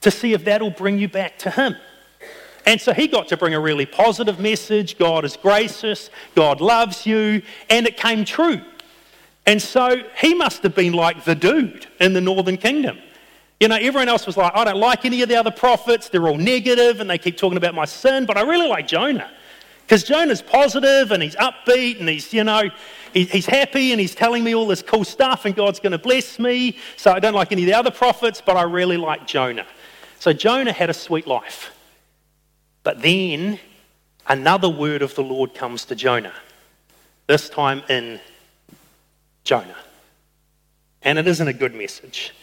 to 0.01 0.11
see 0.11 0.33
if 0.33 0.45
that'll 0.45 0.69
bring 0.71 0.97
you 0.99 1.07
back 1.07 1.37
to 1.39 1.49
Him. 1.49 1.75
And 2.65 2.79
so 2.79 2.93
he 2.93 3.07
got 3.07 3.27
to 3.29 3.37
bring 3.37 3.53
a 3.53 3.59
really 3.59 3.85
positive 3.85 4.39
message 4.39 4.97
God 4.97 5.25
is 5.25 5.35
gracious, 5.35 6.09
God 6.35 6.61
loves 6.61 7.05
you, 7.05 7.41
and 7.69 7.87
it 7.87 7.97
came 7.97 8.25
true. 8.25 8.61
And 9.45 9.59
so 9.59 10.03
he 10.17 10.35
must 10.35 10.61
have 10.63 10.75
been 10.75 10.93
like 10.93 11.23
the 11.23 11.33
dude 11.33 11.87
in 11.99 12.13
the 12.13 12.21
northern 12.21 12.57
kingdom. 12.57 12.99
You 13.59 13.67
know, 13.67 13.75
everyone 13.75 14.07
else 14.07 14.27
was 14.27 14.37
like, 14.37 14.51
I 14.55 14.63
don't 14.63 14.77
like 14.77 15.03
any 15.03 15.21
of 15.21 15.29
the 15.29 15.35
other 15.35 15.51
prophets. 15.51 16.09
They're 16.09 16.27
all 16.27 16.37
negative 16.37 17.01
and 17.01 17.09
they 17.09 17.17
keep 17.17 17.37
talking 17.37 17.57
about 17.57 17.73
my 17.73 17.85
sin. 17.85 18.25
But 18.25 18.37
I 18.37 18.41
really 18.41 18.67
like 18.67 18.87
Jonah 18.87 19.31
because 19.89 20.03
Jonah's 20.03 20.43
positive 20.43 21.11
and 21.11 21.23
he's 21.23 21.35
upbeat 21.37 21.99
and 21.99 22.07
he's, 22.07 22.31
you 22.31 22.43
know, 22.43 22.69
he's 23.11 23.47
happy 23.47 23.91
and 23.91 23.99
he's 23.99 24.13
telling 24.13 24.43
me 24.43 24.53
all 24.53 24.67
this 24.67 24.83
cool 24.83 25.03
stuff 25.03 25.45
and 25.45 25.55
God's 25.55 25.79
going 25.79 25.93
to 25.93 25.97
bless 25.97 26.37
me. 26.37 26.77
So 26.95 27.11
I 27.11 27.19
don't 27.19 27.33
like 27.33 27.51
any 27.51 27.63
of 27.63 27.65
the 27.65 27.73
other 27.73 27.89
prophets, 27.89 28.39
but 28.39 28.55
I 28.55 28.61
really 28.61 28.97
like 28.97 29.25
Jonah. 29.25 29.65
So 30.19 30.31
Jonah 30.31 30.73
had 30.73 30.91
a 30.91 30.93
sweet 30.93 31.25
life. 31.25 31.75
But 32.83 33.01
then 33.01 33.57
another 34.27 34.69
word 34.69 35.01
of 35.01 35.15
the 35.15 35.23
Lord 35.23 35.55
comes 35.55 35.85
to 35.85 35.95
Jonah, 35.95 36.35
this 37.25 37.49
time 37.49 37.81
in 37.89 38.19
Jonah. 39.43 39.75
And 41.01 41.17
it 41.17 41.25
isn't 41.25 41.47
a 41.47 41.53
good 41.53 41.73
message. 41.73 42.35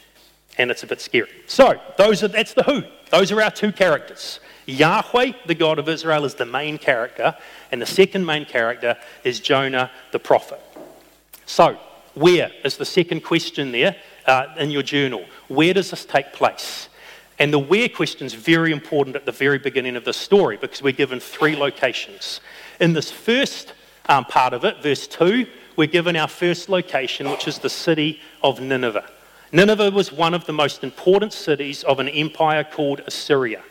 And 0.58 0.70
it's 0.70 0.82
a 0.82 0.86
bit 0.86 1.00
scary. 1.00 1.30
So, 1.46 1.80
those 1.98 2.22
are, 2.22 2.28
that's 2.28 2.54
the 2.54 2.62
who. 2.62 2.82
Those 3.10 3.30
are 3.32 3.42
our 3.42 3.50
two 3.50 3.72
characters. 3.72 4.40
Yahweh, 4.66 5.32
the 5.46 5.54
God 5.54 5.78
of 5.78 5.88
Israel, 5.88 6.24
is 6.24 6.34
the 6.34 6.46
main 6.46 6.78
character, 6.78 7.36
and 7.70 7.80
the 7.80 7.86
second 7.86 8.26
main 8.26 8.44
character 8.44 8.96
is 9.22 9.38
Jonah, 9.38 9.90
the 10.12 10.18
prophet. 10.18 10.60
So, 11.44 11.78
where 12.14 12.50
is 12.64 12.76
the 12.76 12.84
second 12.84 13.22
question 13.22 13.70
there 13.70 13.96
uh, 14.26 14.46
in 14.58 14.70
your 14.70 14.82
journal? 14.82 15.24
Where 15.48 15.74
does 15.74 15.90
this 15.90 16.04
take 16.04 16.32
place? 16.32 16.88
And 17.38 17.52
the 17.52 17.58
where 17.58 17.88
question 17.88 18.26
is 18.26 18.34
very 18.34 18.72
important 18.72 19.14
at 19.14 19.26
the 19.26 19.32
very 19.32 19.58
beginning 19.58 19.94
of 19.94 20.04
the 20.04 20.12
story 20.12 20.56
because 20.56 20.82
we're 20.82 20.92
given 20.92 21.20
three 21.20 21.54
locations. 21.54 22.40
In 22.80 22.94
this 22.94 23.10
first 23.10 23.74
um, 24.08 24.24
part 24.24 24.54
of 24.54 24.64
it, 24.64 24.82
verse 24.82 25.06
2, 25.06 25.46
we're 25.76 25.86
given 25.86 26.16
our 26.16 26.28
first 26.28 26.68
location, 26.68 27.30
which 27.30 27.46
is 27.46 27.58
the 27.58 27.68
city 27.68 28.20
of 28.42 28.60
Nineveh. 28.60 29.08
Nineveh 29.56 29.90
was 29.90 30.12
one 30.12 30.34
of 30.34 30.44
the 30.44 30.52
most 30.52 30.84
important 30.84 31.32
cities 31.32 31.82
of 31.84 31.98
an 31.98 32.10
empire 32.10 32.62
called 32.62 33.00
Assyria. 33.06 33.62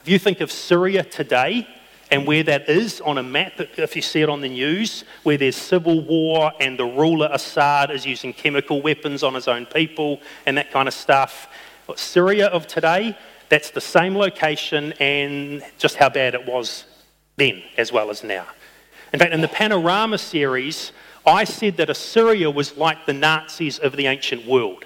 If 0.00 0.08
you 0.08 0.16
think 0.16 0.40
of 0.40 0.52
Syria 0.52 1.02
today 1.02 1.66
and 2.12 2.28
where 2.28 2.44
that 2.44 2.68
is 2.68 3.00
on 3.00 3.18
a 3.18 3.24
map, 3.24 3.54
if 3.58 3.96
you 3.96 4.02
see 4.02 4.22
it 4.22 4.28
on 4.28 4.40
the 4.40 4.48
news, 4.48 5.02
where 5.24 5.36
there's 5.36 5.56
civil 5.56 6.00
war 6.00 6.52
and 6.60 6.78
the 6.78 6.84
ruler 6.84 7.28
Assad 7.32 7.90
is 7.90 8.06
using 8.06 8.32
chemical 8.32 8.82
weapons 8.82 9.24
on 9.24 9.34
his 9.34 9.48
own 9.48 9.66
people 9.66 10.20
and 10.46 10.56
that 10.58 10.70
kind 10.70 10.86
of 10.86 10.94
stuff, 10.94 11.48
but 11.88 11.98
Syria 11.98 12.46
of 12.46 12.68
today, 12.68 13.18
that's 13.48 13.70
the 13.70 13.80
same 13.80 14.16
location 14.16 14.92
and 15.00 15.64
just 15.76 15.96
how 15.96 16.08
bad 16.08 16.34
it 16.34 16.46
was 16.46 16.84
then 17.34 17.64
as 17.76 17.90
well 17.90 18.10
as 18.10 18.22
now. 18.22 18.46
In 19.12 19.18
fact, 19.18 19.32
in 19.32 19.40
the 19.40 19.48
Panorama 19.48 20.18
series, 20.18 20.92
I 21.26 21.42
said 21.42 21.78
that 21.78 21.90
Assyria 21.90 22.48
was 22.48 22.76
like 22.76 23.06
the 23.06 23.12
Nazis 23.12 23.80
of 23.80 23.96
the 23.96 24.06
ancient 24.06 24.46
world. 24.46 24.84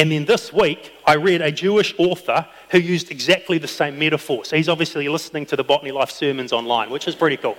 And 0.00 0.10
then 0.10 0.24
this 0.24 0.50
week, 0.50 0.94
I 1.06 1.16
read 1.16 1.42
a 1.42 1.52
Jewish 1.52 1.94
author 1.98 2.46
who 2.70 2.78
used 2.78 3.10
exactly 3.10 3.58
the 3.58 3.68
same 3.68 3.98
metaphor. 3.98 4.46
So 4.46 4.56
he's 4.56 4.70
obviously 4.70 5.06
listening 5.10 5.44
to 5.44 5.56
the 5.56 5.62
Botany 5.62 5.92
Life 5.92 6.10
sermons 6.10 6.54
online, 6.54 6.88
which 6.88 7.06
is 7.06 7.14
pretty 7.14 7.36
cool. 7.36 7.58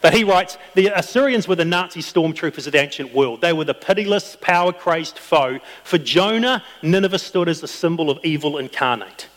But 0.00 0.12
he 0.12 0.24
writes 0.24 0.58
The 0.74 0.88
Assyrians 0.88 1.46
were 1.46 1.54
the 1.54 1.64
Nazi 1.64 2.00
stormtroopers 2.00 2.66
of 2.66 2.72
the 2.72 2.80
ancient 2.80 3.14
world. 3.14 3.40
They 3.40 3.52
were 3.52 3.64
the 3.64 3.74
pitiless, 3.74 4.36
power 4.40 4.72
crazed 4.72 5.16
foe. 5.16 5.60
For 5.84 5.96
Jonah, 5.96 6.64
Nineveh 6.82 7.20
stood 7.20 7.48
as 7.48 7.60
the 7.60 7.68
symbol 7.68 8.10
of 8.10 8.18
evil 8.24 8.58
incarnate. 8.58 9.28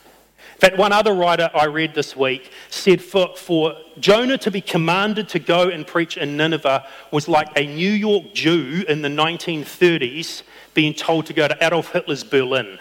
Fact, 0.64 0.78
one 0.78 0.94
other 0.94 1.14
writer 1.14 1.52
I 1.54 1.66
read 1.66 1.94
this 1.94 2.16
week 2.16 2.50
said 2.70 3.02
for, 3.02 3.36
for 3.36 3.76
Jonah 4.00 4.38
to 4.38 4.50
be 4.50 4.62
commanded 4.62 5.28
to 5.28 5.40
go 5.40 5.68
and 5.68 5.86
preach 5.86 6.16
in 6.16 6.38
Nineveh 6.38 6.88
was 7.12 7.28
like 7.28 7.50
a 7.58 7.68
New 7.68 7.92
York 7.92 8.34
Jew 8.34 8.86
in 8.88 9.02
the 9.02 9.10
1930s 9.10 10.44
being 10.74 10.94
told 10.94 11.26
to 11.26 11.34
go 11.34 11.50
to 11.50 11.58
Adolf 11.60 11.92
Hitler's 11.92 12.24
Berlin 12.24 12.80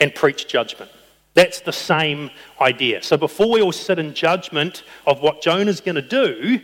and 0.00 0.12
preach 0.12 0.48
judgment. 0.48 0.90
That's 1.34 1.60
the 1.60 1.72
same 1.72 2.32
idea. 2.60 3.00
So 3.04 3.16
before 3.16 3.48
we 3.48 3.62
all 3.62 3.70
sit 3.70 4.00
in 4.00 4.12
judgment 4.12 4.82
of 5.06 5.20
what 5.20 5.40
Jonah's 5.40 5.80
going 5.80 5.94
to 5.94 6.02
do, 6.02 6.60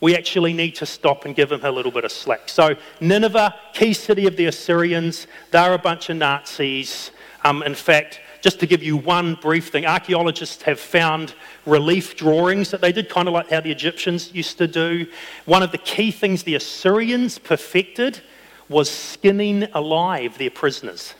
we 0.00 0.14
actually 0.16 0.52
need 0.52 0.76
to 0.76 0.86
stop 0.86 1.24
and 1.24 1.34
give 1.34 1.50
him 1.50 1.64
a 1.64 1.72
little 1.72 1.90
bit 1.90 2.04
of 2.04 2.12
slack. 2.12 2.48
So, 2.48 2.76
Nineveh, 3.00 3.52
key 3.72 3.94
city 3.94 4.28
of 4.28 4.36
the 4.36 4.46
Assyrians, 4.46 5.26
they're 5.50 5.74
a 5.74 5.78
bunch 5.78 6.08
of 6.08 6.18
Nazis. 6.18 7.10
Um, 7.44 7.64
in 7.64 7.74
fact, 7.74 8.20
just 8.42 8.58
to 8.58 8.66
give 8.66 8.82
you 8.82 8.96
one 8.96 9.36
brief 9.36 9.68
thing, 9.68 9.86
archaeologists 9.86 10.62
have 10.64 10.80
found 10.80 11.34
relief 11.64 12.16
drawings 12.16 12.72
that 12.72 12.80
they 12.80 12.90
did, 12.90 13.08
kind 13.08 13.28
of 13.28 13.34
like 13.34 13.48
how 13.48 13.60
the 13.60 13.70
Egyptians 13.70 14.34
used 14.34 14.58
to 14.58 14.66
do. 14.66 15.06
One 15.46 15.62
of 15.62 15.70
the 15.70 15.78
key 15.78 16.10
things 16.10 16.42
the 16.42 16.56
Assyrians 16.56 17.38
perfected 17.38 18.20
was 18.68 18.90
skinning 18.90 19.68
alive 19.74 20.36
their 20.38 20.50
prisoners. 20.50 21.14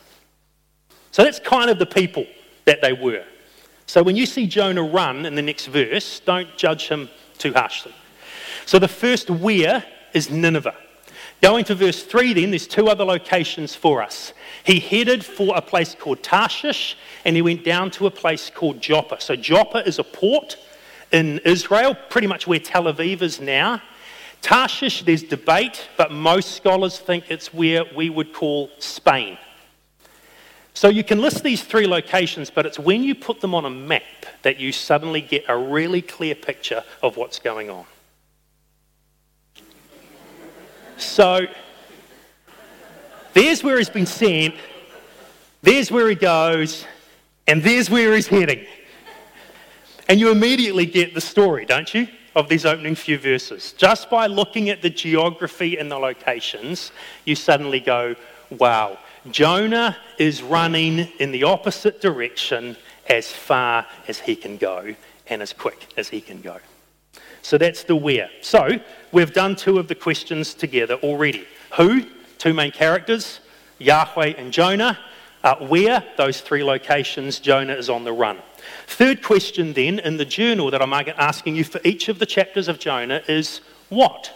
So 1.12 1.22
that's 1.22 1.38
kind 1.38 1.70
of 1.70 1.78
the 1.78 1.86
people 1.86 2.26
that 2.64 2.82
they 2.82 2.92
were. 2.92 3.24
So 3.86 4.02
when 4.02 4.16
you 4.16 4.26
see 4.26 4.46
Jonah 4.48 4.82
run 4.82 5.24
in 5.24 5.36
the 5.36 5.42
next 5.42 5.66
verse, 5.66 6.20
don't 6.20 6.56
judge 6.56 6.88
him 6.88 7.08
too 7.38 7.52
harshly. 7.52 7.94
So 8.66 8.80
the 8.80 8.88
first 8.88 9.30
where 9.30 9.84
is 10.12 10.28
Nineveh. 10.28 10.74
Going 11.42 11.64
to 11.64 11.74
verse 11.74 12.04
3, 12.04 12.34
then, 12.34 12.50
there's 12.50 12.68
two 12.68 12.88
other 12.88 13.04
locations 13.04 13.74
for 13.74 14.00
us. 14.00 14.32
He 14.64 14.78
headed 14.78 15.24
for 15.24 15.56
a 15.56 15.60
place 15.60 15.96
called 15.98 16.22
Tarshish 16.22 16.96
and 17.24 17.34
he 17.34 17.42
went 17.42 17.64
down 17.64 17.90
to 17.92 18.06
a 18.06 18.10
place 18.10 18.48
called 18.48 18.80
Joppa. 18.80 19.20
So, 19.20 19.34
Joppa 19.34 19.86
is 19.86 19.98
a 19.98 20.04
port 20.04 20.56
in 21.10 21.40
Israel, 21.40 21.96
pretty 22.08 22.28
much 22.28 22.46
where 22.46 22.60
Tel 22.60 22.84
Aviv 22.84 23.22
is 23.22 23.40
now. 23.40 23.82
Tarshish, 24.40 25.02
there's 25.04 25.22
debate, 25.22 25.88
but 25.96 26.10
most 26.12 26.56
scholars 26.56 26.98
think 26.98 27.24
it's 27.28 27.52
where 27.52 27.84
we 27.94 28.08
would 28.08 28.32
call 28.32 28.70
Spain. 28.78 29.36
So 30.74 30.88
you 30.88 31.04
can 31.04 31.20
list 31.20 31.42
these 31.42 31.62
three 31.62 31.86
locations, 31.86 32.50
but 32.50 32.66
it's 32.66 32.78
when 32.78 33.02
you 33.02 33.14
put 33.14 33.40
them 33.40 33.54
on 33.54 33.64
a 33.66 33.70
map 33.70 34.02
that 34.42 34.58
you 34.58 34.72
suddenly 34.72 35.20
get 35.20 35.44
a 35.48 35.56
really 35.56 36.02
clear 36.02 36.34
picture 36.34 36.82
of 37.02 37.16
what's 37.16 37.38
going 37.38 37.68
on. 37.68 37.84
So 41.02 41.46
there's 43.34 43.62
where 43.62 43.78
he's 43.78 43.90
been 43.90 44.06
sent, 44.06 44.54
there's 45.62 45.90
where 45.90 46.08
he 46.08 46.14
goes, 46.14 46.86
and 47.46 47.62
there's 47.62 47.90
where 47.90 48.14
he's 48.14 48.26
heading. 48.26 48.66
And 50.08 50.18
you 50.20 50.30
immediately 50.30 50.86
get 50.86 51.14
the 51.14 51.20
story, 51.20 51.64
don't 51.64 51.92
you? 51.92 52.08
of 52.34 52.48
these 52.48 52.64
opening 52.64 52.94
few 52.94 53.18
verses. 53.18 53.74
Just 53.76 54.08
by 54.08 54.26
looking 54.26 54.70
at 54.70 54.82
the 54.82 54.90
geography 54.90 55.76
and 55.76 55.90
the 55.90 55.98
locations, 55.98 56.92
you 57.24 57.34
suddenly 57.34 57.80
go, 57.80 58.16
wow, 58.50 58.98
Jonah 59.30 59.96
is 60.18 60.42
running 60.42 61.00
in 61.18 61.30
the 61.30 61.44
opposite 61.44 62.00
direction 62.00 62.76
as 63.08 63.30
far 63.30 63.86
as 64.08 64.20
he 64.20 64.34
can 64.34 64.56
go 64.56 64.94
and 65.26 65.42
as 65.42 65.52
quick 65.52 65.92
as 65.96 66.08
he 66.08 66.20
can 66.20 66.40
go. 66.40 66.58
So 67.42 67.58
that's 67.58 67.82
the 67.82 67.96
where. 67.96 68.30
So 68.40 68.80
we've 69.10 69.32
done 69.32 69.56
two 69.56 69.78
of 69.78 69.88
the 69.88 69.94
questions 69.94 70.54
together 70.54 70.94
already. 70.94 71.46
Who, 71.76 72.06
two 72.38 72.54
main 72.54 72.70
characters, 72.70 73.40
Yahweh 73.78 74.34
and 74.38 74.52
Jonah. 74.52 74.98
Uh, 75.44 75.56
where, 75.66 76.04
those 76.16 76.40
three 76.40 76.62
locations, 76.62 77.40
Jonah 77.40 77.74
is 77.74 77.90
on 77.90 78.04
the 78.04 78.12
run. 78.12 78.38
Third 78.86 79.24
question, 79.24 79.72
then, 79.72 79.98
in 79.98 80.16
the 80.16 80.24
journal 80.24 80.70
that 80.70 80.80
I'm 80.80 80.92
asking 80.92 81.56
you 81.56 81.64
for 81.64 81.80
each 81.82 82.08
of 82.08 82.20
the 82.20 82.26
chapters 82.26 82.68
of 82.68 82.78
Jonah 82.78 83.22
is 83.26 83.60
what? 83.88 84.32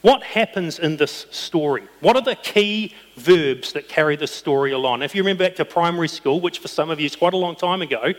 What 0.00 0.22
happens 0.22 0.78
in 0.78 0.96
this 0.96 1.26
story? 1.30 1.82
What 2.00 2.16
are 2.16 2.22
the 2.22 2.36
key 2.36 2.94
verbs 3.16 3.72
that 3.74 3.88
carry 3.88 4.16
the 4.16 4.26
story 4.26 4.72
along? 4.72 5.02
If 5.02 5.14
you 5.14 5.22
remember 5.22 5.44
back 5.44 5.56
to 5.56 5.64
primary 5.66 6.08
school, 6.08 6.40
which 6.40 6.60
for 6.60 6.68
some 6.68 6.88
of 6.88 6.98
you 6.98 7.06
is 7.06 7.16
quite 7.16 7.34
a 7.34 7.36
long 7.36 7.56
time 7.56 7.82
ago, 7.82 8.14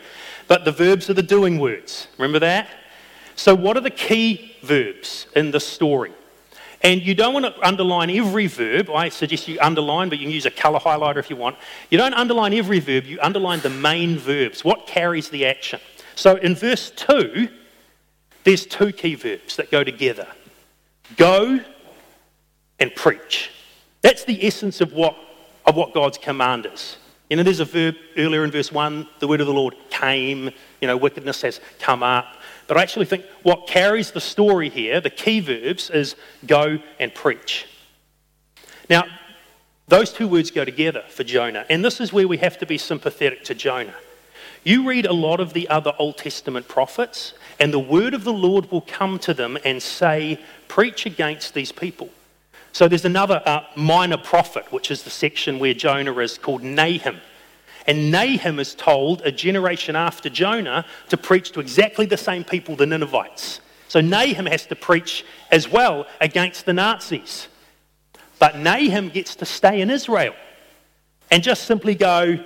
but 0.48 0.64
the 0.64 0.72
verbs 0.72 1.10
are 1.10 1.14
the 1.14 1.24
doing 1.24 1.58
words. 1.58 2.08
Remember 2.18 2.40
that? 2.40 2.70
So, 3.38 3.56
what 3.56 3.78
are 3.78 3.82
the 3.82 3.90
key 3.90 4.52
verbs 4.62 5.28
in 5.36 5.52
the 5.52 5.60
story? 5.60 6.12
And 6.82 7.02
you 7.02 7.16
don't 7.16 7.34
want 7.34 7.46
to 7.46 7.66
underline 7.66 8.10
every 8.10 8.48
verb. 8.48 8.90
I 8.90 9.10
suggest 9.10 9.48
you 9.48 9.60
underline, 9.60 10.10
but 10.10 10.18
you 10.18 10.26
can 10.26 10.34
use 10.34 10.46
a 10.46 10.52
colour 10.52 10.80
highlighter 10.80 11.18
if 11.18 11.30
you 11.30 11.36
want. 11.36 11.56
You 11.90 11.98
don't 11.98 12.14
underline 12.14 12.54
every 12.54 12.80
verb, 12.80 13.06
you 13.06 13.20
underline 13.22 13.62
the 13.62 13.70
main 13.70 14.18
verbs. 14.18 14.66
What 14.66 14.88
carries 14.88 15.30
the 15.30 15.46
action? 15.46 15.80
So 16.16 16.36
in 16.36 16.56
verse 16.56 16.92
2, 16.92 17.48
there's 18.44 18.66
two 18.66 18.92
key 18.92 19.16
verbs 19.16 19.56
that 19.56 19.72
go 19.72 19.84
together 19.84 20.28
go 21.16 21.60
and 22.80 22.94
preach. 22.96 23.52
That's 24.02 24.26
the 24.26 24.46
essence 24.46 24.82
of 24.82 24.94
what, 24.94 25.16
of 25.66 25.76
what 25.76 25.94
God's 25.94 26.18
command 26.18 26.66
is. 26.66 26.98
You 27.30 27.38
know, 27.38 27.44
there's 27.44 27.60
a 27.60 27.66
verb 27.66 27.96
earlier 28.18 28.44
in 28.44 28.52
verse 28.52 28.72
1 28.72 29.08
the 29.20 29.28
word 29.28 29.42
of 29.42 29.48
the 29.48 29.54
Lord 29.54 29.76
came, 29.90 30.50
you 30.82 30.88
know, 30.88 30.96
wickedness 30.96 31.42
has 31.42 31.60
come 31.80 32.04
up. 32.04 32.37
But 32.68 32.78
I 32.78 32.82
actually 32.82 33.06
think 33.06 33.26
what 33.44 33.68
carries 33.68 34.12
the 34.12 34.22
story 34.22 34.70
here, 34.70 35.00
the 35.00 35.10
key 35.10 35.40
verbs, 35.40 35.90
is 35.90 36.16
go 36.46 36.80
and 37.00 37.14
preach. 37.14 37.66
Now, 38.90 39.06
those 39.88 40.12
two 40.12 40.28
words 40.28 40.52
go 40.52 40.66
together 40.66 41.04
for 41.08 41.24
Jonah, 41.24 41.66
and 41.70 41.84
this 41.84 42.02
is 42.02 42.12
where 42.12 42.28
we 42.28 42.38
have 42.38 42.58
to 42.60 42.66
be 42.66 42.78
sympathetic 42.78 43.46
to 43.46 43.56
Jonah. 43.56 43.96
You 44.64 44.86
read 44.86 45.06
a 45.06 45.14
lot 45.14 45.40
of 45.40 45.54
the 45.54 45.70
other 45.70 45.94
Old 45.98 46.18
Testament 46.18 46.68
prophets, 46.68 47.34
and 47.58 47.74
the 47.74 47.80
word 47.80 48.14
of 48.14 48.26
the 48.26 48.34
Lord 48.34 48.70
will 48.70 48.82
come 48.82 49.18
to 49.20 49.34
them 49.34 49.58
and 49.64 49.82
say, 49.82 50.42
Preach 50.68 51.06
against 51.06 51.54
these 51.54 51.72
people. 51.72 52.10
So 52.74 52.90
there's 52.90 53.06
another 53.06 53.42
uh, 53.46 53.62
minor 53.78 54.18
prophet, 54.18 54.72
which 54.72 54.92
is 54.92 55.04
the 55.04 55.10
section 55.10 55.58
where 55.58 55.74
Jonah 55.74 56.18
is, 56.18 56.38
called 56.38 56.64
Nahum. 56.64 57.22
And 57.88 58.12
Nahum 58.12 58.60
is 58.60 58.76
told 58.76 59.22
a 59.22 59.32
generation 59.32 59.96
after 59.96 60.30
Jonah 60.30 60.86
to 61.08 61.16
preach 61.16 61.52
to 61.54 61.62
exactly 61.62 62.06
the 62.06 62.18
same 62.18 62.44
people, 62.44 62.76
the 62.76 62.86
Ninevites. 62.86 63.62
So 63.88 64.02
Nahum 64.02 64.46
has 64.46 64.66
to 64.66 64.76
preach 64.76 65.26
as 65.50 65.70
well 65.70 66.06
against 66.20 66.66
the 66.66 66.74
Nazis. 66.74 67.48
But 68.40 68.58
Nahum 68.58 69.08
gets 69.08 69.36
to 69.38 69.46
stay 69.46 69.80
in 69.80 69.90
Israel 69.90 70.36
and 71.32 71.42
just 71.42 71.64
simply 71.64 71.96
go, 71.96 72.44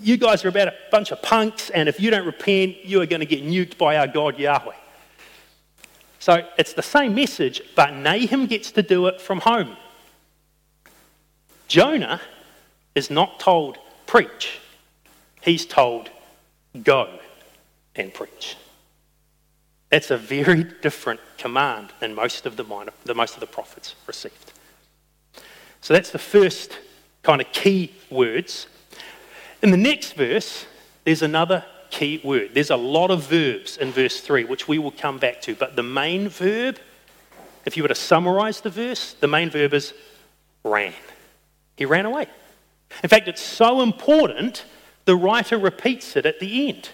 You 0.00 0.16
guys 0.16 0.44
are 0.44 0.48
about 0.48 0.68
a 0.68 0.74
bunch 0.90 1.12
of 1.12 1.22
punks, 1.22 1.70
and 1.70 1.88
if 1.88 2.00
you 2.00 2.10
don't 2.10 2.26
repent, 2.26 2.84
you 2.84 3.00
are 3.00 3.06
going 3.06 3.20
to 3.20 3.26
get 3.26 3.44
nuked 3.44 3.78
by 3.78 3.96
our 3.96 4.08
God 4.08 4.38
Yahweh. 4.38 4.74
So 6.18 6.46
it's 6.58 6.72
the 6.72 6.82
same 6.82 7.14
message, 7.14 7.62
but 7.76 7.94
Nahum 7.94 8.46
gets 8.46 8.72
to 8.72 8.82
do 8.82 9.06
it 9.06 9.20
from 9.20 9.40
home. 9.40 9.76
Jonah 11.68 12.20
is 12.96 13.08
not 13.08 13.38
told, 13.38 13.78
Preach 14.06 14.58
he's 15.40 15.66
told, 15.66 16.10
Go 16.84 17.18
and 17.96 18.14
preach. 18.14 18.56
That's 19.90 20.12
a 20.12 20.16
very 20.16 20.64
different 20.82 21.20
command 21.36 21.92
than 21.98 22.14
most 22.14 22.46
of 22.46 22.56
the, 22.56 22.62
minor, 22.62 22.92
the 23.04 23.14
most 23.14 23.34
of 23.34 23.40
the 23.40 23.46
prophets 23.46 23.96
received. 24.06 24.52
So 25.80 25.94
that's 25.94 26.10
the 26.10 26.18
first 26.18 26.78
kind 27.22 27.40
of 27.40 27.50
key 27.52 27.92
words. 28.08 28.68
In 29.62 29.72
the 29.72 29.76
next 29.76 30.12
verse, 30.12 30.66
there's 31.04 31.22
another 31.22 31.64
key 31.90 32.20
word. 32.22 32.50
There's 32.54 32.70
a 32.70 32.76
lot 32.76 33.10
of 33.10 33.26
verbs 33.26 33.76
in 33.76 33.90
verse 33.90 34.20
3, 34.20 34.44
which 34.44 34.68
we 34.68 34.78
will 34.78 34.92
come 34.92 35.18
back 35.18 35.40
to. 35.42 35.56
But 35.56 35.74
the 35.74 35.82
main 35.82 36.28
verb, 36.28 36.78
if 37.64 37.76
you 37.76 37.82
were 37.82 37.88
to 37.88 37.94
summarize 37.94 38.60
the 38.60 38.70
verse, 38.70 39.14
the 39.14 39.26
main 39.26 39.50
verb 39.50 39.74
is 39.74 39.92
ran. 40.62 40.94
He 41.76 41.84
ran 41.84 42.06
away. 42.06 42.26
In 43.02 43.08
fact, 43.08 43.26
it's 43.28 43.42
so 43.42 43.80
important 43.80 44.64
the 45.04 45.16
writer 45.16 45.58
repeats 45.58 46.16
it 46.16 46.26
at 46.26 46.40
the 46.40 46.68
end. 46.68 46.90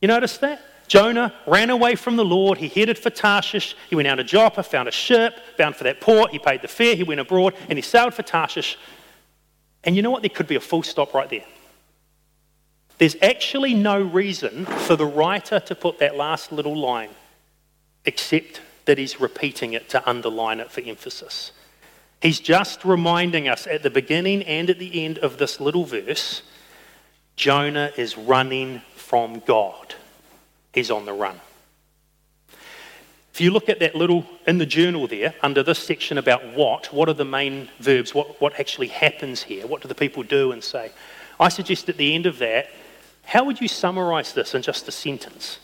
You 0.00 0.08
notice 0.08 0.38
that? 0.38 0.60
Jonah 0.88 1.34
ran 1.46 1.70
away 1.70 1.94
from 1.96 2.16
the 2.16 2.24
Lord. 2.24 2.58
He 2.58 2.68
headed 2.68 2.98
for 2.98 3.10
Tarshish. 3.10 3.74
He 3.88 3.96
went 3.96 4.06
out 4.08 4.16
to 4.16 4.24
Joppa, 4.24 4.62
found 4.62 4.88
a 4.88 4.92
ship, 4.92 5.34
bound 5.58 5.76
for 5.76 5.84
that 5.84 6.00
port. 6.00 6.30
He 6.30 6.38
paid 6.38 6.62
the 6.62 6.68
fare. 6.68 6.94
He 6.94 7.02
went 7.02 7.20
abroad 7.20 7.54
and 7.68 7.76
he 7.76 7.82
sailed 7.82 8.14
for 8.14 8.22
Tarshish. 8.22 8.78
And 9.82 9.96
you 9.96 10.02
know 10.02 10.10
what? 10.10 10.22
There 10.22 10.30
could 10.30 10.46
be 10.46 10.56
a 10.56 10.60
full 10.60 10.82
stop 10.82 11.14
right 11.14 11.28
there. 11.28 11.44
There's 12.98 13.16
actually 13.20 13.74
no 13.74 14.00
reason 14.00 14.64
for 14.64 14.96
the 14.96 15.06
writer 15.06 15.60
to 15.60 15.74
put 15.74 15.98
that 15.98 16.16
last 16.16 16.52
little 16.52 16.76
line 16.76 17.10
except 18.04 18.60
that 18.86 18.96
he's 18.98 19.20
repeating 19.20 19.72
it 19.72 19.88
to 19.90 20.08
underline 20.08 20.60
it 20.60 20.70
for 20.70 20.80
emphasis. 20.80 21.52
He's 22.22 22.40
just 22.40 22.84
reminding 22.84 23.48
us 23.48 23.66
at 23.66 23.82
the 23.82 23.90
beginning 23.90 24.42
and 24.44 24.70
at 24.70 24.78
the 24.78 25.04
end 25.04 25.18
of 25.18 25.38
this 25.38 25.60
little 25.60 25.84
verse 25.84 26.42
Jonah 27.36 27.92
is 27.96 28.16
running 28.16 28.82
from 28.94 29.40
God. 29.40 29.94
He's 30.72 30.90
on 30.90 31.04
the 31.04 31.12
run. 31.12 31.40
If 33.32 33.42
you 33.42 33.50
look 33.50 33.68
at 33.68 33.80
that 33.80 33.94
little 33.94 34.24
in 34.46 34.56
the 34.56 34.64
journal 34.64 35.06
there, 35.06 35.34
under 35.42 35.62
this 35.62 35.78
section 35.78 36.16
about 36.16 36.54
what, 36.54 36.90
what 36.90 37.06
are 37.10 37.14
the 37.14 37.26
main 37.26 37.68
verbs, 37.80 38.14
what, 38.14 38.40
what 38.40 38.58
actually 38.58 38.88
happens 38.88 39.42
here, 39.42 39.66
what 39.66 39.82
do 39.82 39.88
the 39.88 39.94
people 39.94 40.22
do 40.22 40.52
and 40.52 40.64
say? 40.64 40.90
I 41.38 41.50
suggest 41.50 41.90
at 41.90 41.98
the 41.98 42.14
end 42.14 42.24
of 42.24 42.38
that, 42.38 42.70
how 43.24 43.44
would 43.44 43.60
you 43.60 43.68
summarize 43.68 44.32
this 44.32 44.54
in 44.54 44.62
just 44.62 44.88
a 44.88 44.92
sentence? 44.92 45.58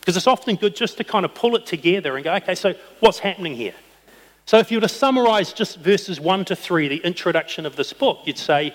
Because 0.00 0.18
it's 0.18 0.26
often 0.26 0.56
good 0.56 0.76
just 0.76 0.98
to 0.98 1.04
kind 1.04 1.24
of 1.24 1.34
pull 1.34 1.56
it 1.56 1.64
together 1.64 2.16
and 2.16 2.24
go, 2.24 2.34
okay, 2.34 2.54
so 2.54 2.74
what's 3.00 3.20
happening 3.20 3.54
here? 3.54 3.74
So 4.44 4.58
if 4.58 4.70
you 4.70 4.76
were 4.76 4.82
to 4.82 4.88
summarize 4.88 5.54
just 5.54 5.78
verses 5.78 6.20
1 6.20 6.44
to 6.44 6.56
3, 6.56 6.88
the 6.88 6.96
introduction 6.98 7.64
of 7.64 7.76
this 7.76 7.94
book, 7.94 8.18
you'd 8.26 8.36
say, 8.36 8.74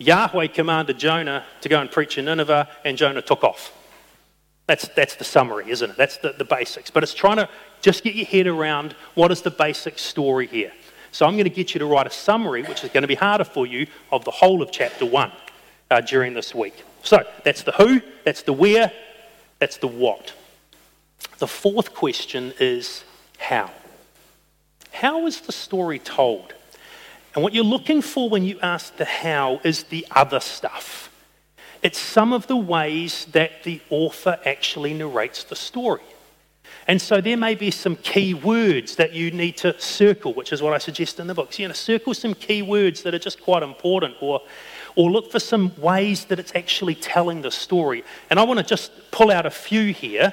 Yahweh 0.00 0.48
commanded 0.48 0.98
Jonah 0.98 1.44
to 1.60 1.68
go 1.68 1.80
and 1.80 1.90
preach 1.90 2.18
in 2.18 2.24
Nineveh, 2.24 2.68
and 2.84 2.96
Jonah 2.96 3.22
took 3.22 3.44
off. 3.44 3.72
That's, 4.66 4.88
that's 4.88 5.16
the 5.16 5.24
summary, 5.24 5.70
isn't 5.70 5.90
it? 5.90 5.96
That's 5.96 6.16
the, 6.16 6.32
the 6.32 6.44
basics. 6.44 6.90
But 6.90 7.02
it's 7.02 7.12
trying 7.12 7.36
to 7.36 7.48
just 7.82 8.02
get 8.02 8.14
your 8.14 8.26
head 8.26 8.46
around 8.46 8.94
what 9.14 9.30
is 9.30 9.42
the 9.42 9.50
basic 9.50 9.98
story 9.98 10.46
here. 10.46 10.72
So 11.12 11.26
I'm 11.26 11.32
going 11.32 11.44
to 11.44 11.50
get 11.50 11.74
you 11.74 11.80
to 11.80 11.86
write 11.86 12.06
a 12.06 12.10
summary, 12.10 12.62
which 12.62 12.82
is 12.82 12.90
going 12.90 13.02
to 13.02 13.08
be 13.08 13.14
harder 13.14 13.44
for 13.44 13.66
you, 13.66 13.86
of 14.10 14.24
the 14.24 14.30
whole 14.30 14.62
of 14.62 14.72
chapter 14.72 15.04
1 15.04 15.32
uh, 15.90 16.00
during 16.00 16.34
this 16.34 16.54
week. 16.54 16.82
So 17.02 17.22
that's 17.44 17.62
the 17.62 17.72
who, 17.72 18.00
that's 18.24 18.42
the 18.42 18.52
where, 18.52 18.92
that's 19.58 19.76
the 19.76 19.88
what. 19.88 20.32
The 21.38 21.48
fourth 21.48 21.94
question 21.94 22.54
is 22.58 23.04
how. 23.38 23.70
How 24.92 25.26
is 25.26 25.42
the 25.42 25.52
story 25.52 25.98
told? 25.98 26.54
And 27.34 27.42
what 27.44 27.54
you're 27.54 27.64
looking 27.64 28.02
for 28.02 28.28
when 28.28 28.44
you 28.44 28.58
ask 28.60 28.96
the 28.96 29.04
how 29.04 29.60
is 29.62 29.84
the 29.84 30.06
other 30.10 30.40
stuff. 30.40 31.10
It's 31.82 31.98
some 31.98 32.32
of 32.32 32.46
the 32.46 32.56
ways 32.56 33.26
that 33.32 33.62
the 33.62 33.80
author 33.88 34.38
actually 34.44 34.92
narrates 34.92 35.44
the 35.44 35.56
story. 35.56 36.02
And 36.86 37.00
so 37.00 37.20
there 37.20 37.36
may 37.36 37.54
be 37.54 37.70
some 37.70 37.96
key 37.96 38.34
words 38.34 38.96
that 38.96 39.12
you 39.12 39.30
need 39.30 39.56
to 39.58 39.78
circle, 39.80 40.34
which 40.34 40.52
is 40.52 40.60
what 40.60 40.72
I 40.72 40.78
suggest 40.78 41.20
in 41.20 41.26
the 41.26 41.34
books. 41.34 41.58
You 41.58 41.68
know, 41.68 41.74
circle 41.74 42.14
some 42.14 42.34
key 42.34 42.62
words 42.62 43.02
that 43.02 43.14
are 43.14 43.18
just 43.18 43.40
quite 43.40 43.62
important, 43.62 44.16
or, 44.20 44.40
or 44.96 45.10
look 45.10 45.30
for 45.30 45.38
some 45.38 45.72
ways 45.80 46.24
that 46.26 46.38
it's 46.38 46.52
actually 46.54 46.96
telling 46.96 47.42
the 47.42 47.50
story. 47.50 48.04
And 48.28 48.40
I 48.40 48.42
want 48.42 48.58
to 48.58 48.64
just 48.64 48.90
pull 49.10 49.30
out 49.30 49.46
a 49.46 49.50
few 49.50 49.92
here. 49.92 50.32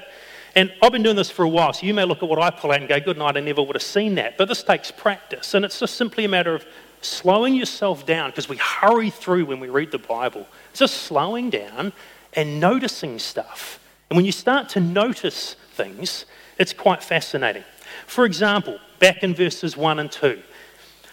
And 0.55 0.73
I've 0.81 0.91
been 0.91 1.03
doing 1.03 1.15
this 1.15 1.29
for 1.29 1.43
a 1.43 1.49
while, 1.49 1.71
so 1.73 1.85
you 1.85 1.93
may 1.93 2.03
look 2.03 2.23
at 2.23 2.29
what 2.29 2.41
I 2.41 2.49
pull 2.49 2.71
out 2.71 2.79
and 2.79 2.89
go, 2.89 2.99
good 2.99 3.17
night, 3.17 3.37
I 3.37 3.41
never 3.41 3.61
would 3.61 3.75
have 3.75 3.83
seen 3.83 4.15
that. 4.15 4.37
But 4.37 4.47
this 4.47 4.63
takes 4.63 4.89
practice, 4.89 5.53
and 5.53 5.63
it's 5.63 5.79
just 5.79 5.95
simply 5.95 6.25
a 6.25 6.29
matter 6.29 6.55
of 6.55 6.65
slowing 7.07 7.55
yourself 7.55 8.05
down, 8.05 8.29
because 8.29 8.49
we 8.49 8.57
hurry 8.57 9.09
through 9.09 9.45
when 9.45 9.59
we 9.59 9.69
read 9.69 9.91
the 9.91 9.97
Bible, 9.97 10.47
just 10.73 11.03
slowing 11.03 11.49
down 11.49 11.93
and 12.33 12.59
noticing 12.59 13.19
stuff. 13.19 13.79
And 14.09 14.17
when 14.17 14.25
you 14.25 14.31
start 14.31 14.69
to 14.69 14.79
notice 14.79 15.55
things, 15.73 16.25
it's 16.57 16.73
quite 16.73 17.03
fascinating. 17.03 17.63
For 18.05 18.25
example, 18.25 18.79
back 18.99 19.23
in 19.23 19.33
verses 19.33 19.75
1 19.75 19.99
and 19.99 20.11
2, 20.11 20.41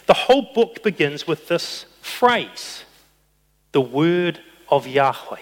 the 0.06 0.14
whole 0.14 0.52
book 0.54 0.82
begins 0.82 1.26
with 1.26 1.48
this 1.48 1.86
phrase 2.02 2.84
the 3.72 3.80
word 3.80 4.40
of 4.68 4.86
Yahweh, 4.86 5.40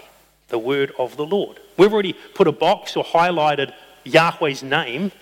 the 0.49 0.59
word 0.59 0.93
of 0.99 1.17
the 1.17 1.27
Lord. 1.27 1.61
We've 1.77 1.93
already 1.93 2.15
put 2.35 2.49
a 2.49 2.53
box 2.53 2.97
or 2.97 3.05
highlighted 3.05 3.73
Yahweh's 4.05 4.63
name. 4.63 5.13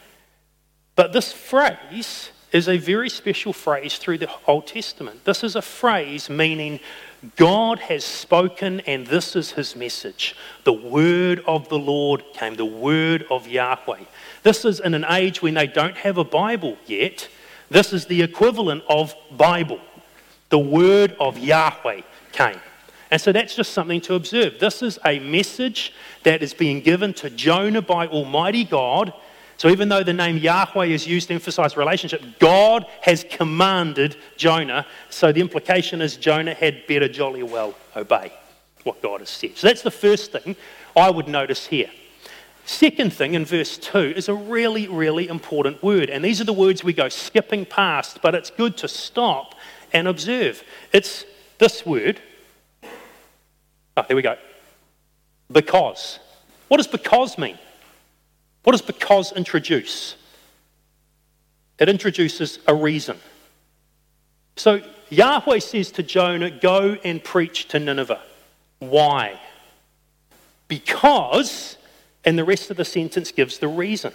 But 0.95 1.12
this 1.12 1.33
phrase 1.33 2.31
is 2.53 2.69
a 2.69 2.79
very 2.79 3.09
special 3.09 3.53
phrase 3.53 3.97
through 3.99 4.19
the 4.19 4.31
Old 4.47 4.67
Testament. 4.67 5.25
This 5.25 5.45
is 5.45 5.57
a 5.57 5.63
phrase 5.63 6.29
meaning 6.29 6.81
God 7.37 7.79
has 7.81 8.05
spoken 8.05 8.81
and 8.81 9.07
this 9.07 9.37
is 9.37 9.53
his 9.53 9.77
message. 9.77 10.35
The 10.65 10.73
word 10.73 11.43
of 11.47 11.69
the 11.69 11.79
Lord 11.79 12.25
came, 12.33 12.55
the 12.55 12.65
word 12.65 13.27
of 13.31 13.47
Yahweh. 13.47 14.05
This 14.43 14.65
is 14.65 14.81
in 14.81 14.95
an 14.95 15.05
age 15.09 15.43
when 15.43 15.55
they 15.55 15.67
don't 15.67 15.97
have 15.99 16.19
a 16.19 16.25
Bible 16.25 16.77
yet. 16.87 17.29
This 17.69 17.93
is 17.93 18.07
the 18.07 18.23
equivalent 18.23 18.83
of 18.89 19.15
Bible. 19.37 19.81
The 20.49 20.59
word 20.59 21.17
of 21.21 21.39
Yahweh 21.39 22.01
came. 22.33 22.61
And 23.11 23.21
so 23.21 23.33
that's 23.33 23.55
just 23.55 23.73
something 23.73 24.01
to 24.03 24.15
observe. 24.15 24.59
This 24.59 24.83
is 24.83 24.99
a 25.05 25.19
message 25.19 25.93
that 26.23 26.43
is 26.43 26.55
being 26.55 26.81
given 26.81 27.13
to 27.15 27.31
Jonah 27.31 27.83
by 27.83 28.07
Almighty 28.07 28.65
God. 28.65 29.13
So 29.61 29.68
even 29.68 29.90
though 29.90 30.03
the 30.03 30.14
name 30.14 30.38
Yahweh 30.38 30.87
is 30.87 31.07
used 31.07 31.29
to 31.29 31.35
emphasize 31.35 31.77
relationship, 31.77 32.23
God 32.38 32.87
has 33.03 33.27
commanded 33.29 34.16
Jonah. 34.38 34.87
So 35.11 35.33
the 35.33 35.42
implication 35.42 36.01
is 36.01 36.16
Jonah 36.16 36.55
had 36.55 36.87
better 36.87 37.09
jolly 37.09 37.42
well 37.42 37.75
obey 37.94 38.33
what 38.85 39.03
God 39.03 39.20
has 39.20 39.29
said. 39.29 39.59
So 39.59 39.66
that's 39.66 39.83
the 39.83 39.90
first 39.90 40.33
thing 40.33 40.57
I 40.96 41.11
would 41.11 41.29
notice 41.29 41.66
here. 41.66 41.90
Second 42.64 43.12
thing 43.12 43.35
in 43.35 43.44
verse 43.44 43.77
2 43.77 44.14
is 44.16 44.31
a 44.31 44.35
really, 44.35 44.88
really 44.88 45.29
important 45.29 45.83
word. 45.83 46.09
And 46.09 46.25
these 46.25 46.40
are 46.40 46.44
the 46.44 46.55
words 46.55 46.83
we 46.83 46.94
go 46.94 47.11
skipping 47.11 47.66
past, 47.66 48.23
but 48.23 48.35
it's 48.35 48.49
good 48.49 48.79
to 48.79 48.88
stop 48.88 49.55
and 49.92 50.09
observe. 50.09 50.64
It's 50.90 51.27
this 51.59 51.85
word. 51.85 52.18
Oh, 53.94 54.05
there 54.09 54.16
we 54.16 54.23
go. 54.23 54.38
Because. 55.53 56.18
What 56.68 56.79
does 56.79 56.87
because 56.87 57.37
mean? 57.37 57.59
What 58.62 58.73
does 58.73 58.83
because 58.83 59.33
introduce? 59.33 60.16
It 61.79 61.88
introduces 61.88 62.59
a 62.66 62.75
reason. 62.75 63.18
So 64.57 64.83
Yahweh 65.09 65.59
says 65.59 65.90
to 65.92 66.03
Jonah, 66.03 66.51
Go 66.51 66.96
and 67.03 67.23
preach 67.23 67.68
to 67.68 67.79
Nineveh. 67.79 68.20
Why? 68.79 69.40
Because, 70.68 71.77
and 72.25 72.38
the 72.38 72.44
rest 72.44 72.70
of 72.70 72.77
the 72.77 72.85
sentence 72.85 73.33
gives 73.33 73.59
the 73.59 73.68
reason 73.68 74.12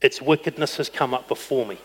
its 0.00 0.20
wickedness 0.20 0.76
has 0.76 0.88
come 0.88 1.14
up 1.14 1.28
before 1.28 1.66
me. 1.66 1.78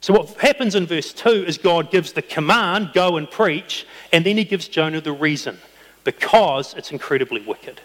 So, 0.00 0.12
what 0.12 0.30
happens 0.38 0.74
in 0.74 0.86
verse 0.86 1.12
2 1.12 1.44
is 1.46 1.58
God 1.58 1.90
gives 1.90 2.12
the 2.12 2.22
command, 2.22 2.90
go 2.94 3.16
and 3.16 3.30
preach, 3.30 3.86
and 4.12 4.24
then 4.24 4.36
he 4.36 4.44
gives 4.44 4.68
Jonah 4.68 5.00
the 5.00 5.12
reason 5.12 5.58
because 6.04 6.74
it's 6.74 6.92
incredibly 6.92 7.40
wicked. 7.40 7.80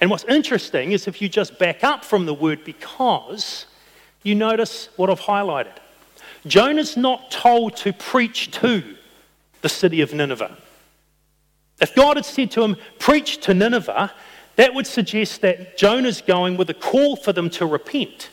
And 0.00 0.10
what's 0.10 0.24
interesting 0.24 0.92
is 0.92 1.06
if 1.06 1.22
you 1.22 1.28
just 1.28 1.58
back 1.58 1.84
up 1.84 2.04
from 2.04 2.26
the 2.26 2.34
word 2.34 2.64
because, 2.64 3.66
you 4.22 4.34
notice 4.34 4.88
what 4.96 5.10
I've 5.10 5.20
highlighted. 5.20 5.76
Jonah's 6.46 6.96
not 6.96 7.30
told 7.30 7.76
to 7.78 7.92
preach 7.92 8.50
to 8.52 8.82
the 9.60 9.68
city 9.68 10.00
of 10.00 10.12
Nineveh. 10.12 10.56
If 11.80 11.94
God 11.94 12.16
had 12.16 12.24
said 12.24 12.50
to 12.52 12.62
him, 12.62 12.76
Preach 12.98 13.38
to 13.42 13.54
Nineveh, 13.54 14.12
that 14.56 14.74
would 14.74 14.86
suggest 14.86 15.40
that 15.40 15.76
Jonah's 15.76 16.20
going 16.20 16.56
with 16.56 16.68
a 16.70 16.74
call 16.74 17.16
for 17.16 17.32
them 17.32 17.48
to 17.50 17.66
repent 17.66 18.28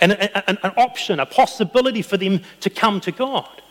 and 0.00 0.12
an, 0.12 0.58
an 0.62 0.72
option, 0.76 1.20
a 1.20 1.26
possibility 1.26 2.02
for 2.02 2.16
them 2.16 2.40
to 2.60 2.68
come 2.68 3.00
to 3.00 3.12
God. 3.12 3.62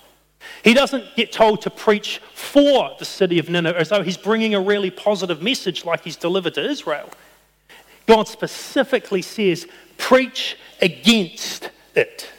He 0.64 0.74
doesn't 0.74 1.16
get 1.16 1.32
told 1.32 1.62
to 1.62 1.70
preach 1.70 2.22
for 2.34 2.92
the 3.00 3.06
city 3.06 3.40
of 3.40 3.50
Nineveh 3.50 3.80
as 3.80 3.90
though 3.90 4.04
he's 4.04 4.18
bringing 4.18 4.54
a 4.54 4.62
really 4.62 4.92
positive 4.92 5.42
message 5.42 5.86
like 5.86 6.04
he's 6.04 6.16
delivered 6.16 6.56
to 6.56 6.70
Israel. 6.70 7.10
God 8.08 8.28
specifically 8.28 9.22
says, 9.22 9.68
preach 9.98 10.58
against 10.82 11.70
it. 11.96 12.30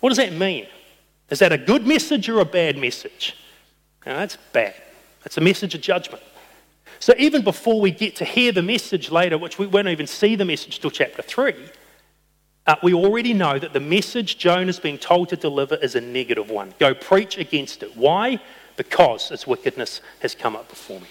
What 0.00 0.10
does 0.10 0.18
that 0.18 0.32
mean? 0.32 0.66
Is 1.30 1.38
that 1.38 1.52
a 1.52 1.58
good 1.58 1.86
message 1.86 2.28
or 2.28 2.40
a 2.40 2.44
bad 2.44 2.76
message? 2.76 3.36
No, 4.06 4.16
that's 4.16 4.36
bad. 4.52 4.74
It's 5.24 5.38
a 5.38 5.40
message 5.40 5.74
of 5.74 5.80
judgment. 5.80 6.22
So 6.98 7.14
even 7.18 7.42
before 7.42 7.80
we 7.80 7.90
get 7.90 8.16
to 8.16 8.24
hear 8.24 8.52
the 8.52 8.62
message 8.62 9.10
later, 9.10 9.38
which 9.38 9.58
we 9.58 9.66
won't 9.66 9.88
even 9.88 10.06
see 10.06 10.36
the 10.36 10.44
message 10.44 10.80
till 10.80 10.90
chapter 10.90 11.22
3, 11.22 11.54
uh, 12.66 12.76
we 12.82 12.94
already 12.94 13.34
know 13.34 13.58
that 13.58 13.72
the 13.72 13.80
message 13.80 14.38
Jonah's 14.38 14.80
being 14.80 14.98
told 14.98 15.28
to 15.30 15.36
deliver 15.36 15.76
is 15.76 15.94
a 15.94 16.00
negative 16.00 16.50
one. 16.50 16.74
Go 16.78 16.94
preach 16.94 17.38
against 17.38 17.82
it. 17.82 17.96
Why? 17.96 18.40
Because 18.76 19.30
its 19.30 19.46
wickedness 19.46 20.00
has 20.20 20.34
come 20.34 20.56
up 20.56 20.68
before 20.68 21.00
me. 21.00 21.06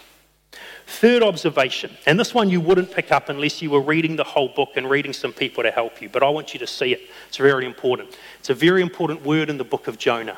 Third 0.85 1.23
observation, 1.23 1.91
and 2.05 2.19
this 2.19 2.33
one 2.33 2.49
you 2.49 2.59
wouldn't 2.59 2.91
pick 2.91 3.11
up 3.11 3.29
unless 3.29 3.61
you 3.61 3.69
were 3.69 3.81
reading 3.81 4.15
the 4.15 4.23
whole 4.23 4.49
book 4.49 4.71
and 4.75 4.89
reading 4.89 5.13
some 5.13 5.31
people 5.31 5.63
to 5.63 5.71
help 5.71 6.01
you, 6.01 6.09
but 6.09 6.23
I 6.23 6.29
want 6.29 6.53
you 6.53 6.59
to 6.59 6.67
see 6.67 6.91
it. 6.91 7.01
It's 7.27 7.37
very 7.37 7.65
important. 7.65 8.17
It's 8.39 8.49
a 8.49 8.53
very 8.53 8.81
important 8.81 9.25
word 9.25 9.49
in 9.49 9.57
the 9.57 9.63
book 9.63 9.87
of 9.87 9.97
Jonah 9.97 10.37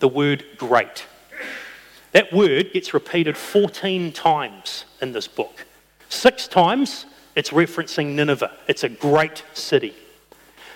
the 0.00 0.08
word 0.08 0.44
great. 0.56 1.06
That 2.12 2.32
word 2.32 2.72
gets 2.72 2.92
repeated 2.92 3.36
14 3.36 4.12
times 4.12 4.86
in 5.00 5.12
this 5.12 5.28
book. 5.28 5.66
Six 6.08 6.48
times 6.48 7.06
it's 7.36 7.50
referencing 7.50 8.14
Nineveh, 8.14 8.50
it's 8.66 8.82
a 8.82 8.88
great 8.88 9.44
city. 9.54 9.94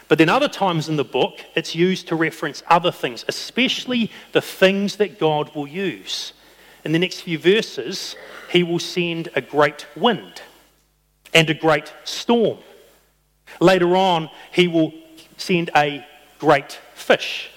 But 0.09 0.19
then 0.19 0.29
other 0.29 0.49
times 0.49 0.89
in 0.89 0.97
the 0.97 1.05
book, 1.05 1.41
it's 1.55 1.75
used 1.75 2.09
to 2.09 2.17
reference 2.17 2.63
other 2.69 2.93
things, 2.93 3.25
especially 3.29 4.11
the 4.33 4.43
things 4.43 4.97
that 4.97 5.19
God 5.19 5.55
will 5.55 5.67
use. 5.67 6.33
In 6.85 6.93
the 6.93 6.99
next 6.99 7.21
few 7.21 7.39
verses, 7.39 8.15
he 8.51 8.63
will 8.63 8.79
send 8.79 9.31
a 9.35 9.41
great 9.41 9.87
wind 9.97 10.43
and 11.33 11.49
a 11.49 11.55
great 11.55 11.93
storm. 12.05 12.59
Later 13.61 13.97
on, 13.97 14.29
he 14.53 14.69
will 14.69 14.93
send 15.37 15.71
a 15.75 16.07
great 16.39 16.79
fish. 16.95 17.51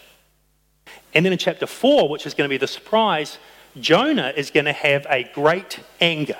And 1.13 1.25
then 1.25 1.33
in 1.33 1.39
chapter 1.39 1.67
4, 1.67 2.09
which 2.09 2.25
is 2.25 2.33
going 2.33 2.47
to 2.47 2.53
be 2.53 2.57
the 2.57 2.67
surprise, 2.67 3.37
Jonah 3.79 4.33
is 4.35 4.51
going 4.51 4.65
to 4.65 4.73
have 4.73 5.05
a 5.09 5.23
great 5.33 5.79
anger. 5.99 6.37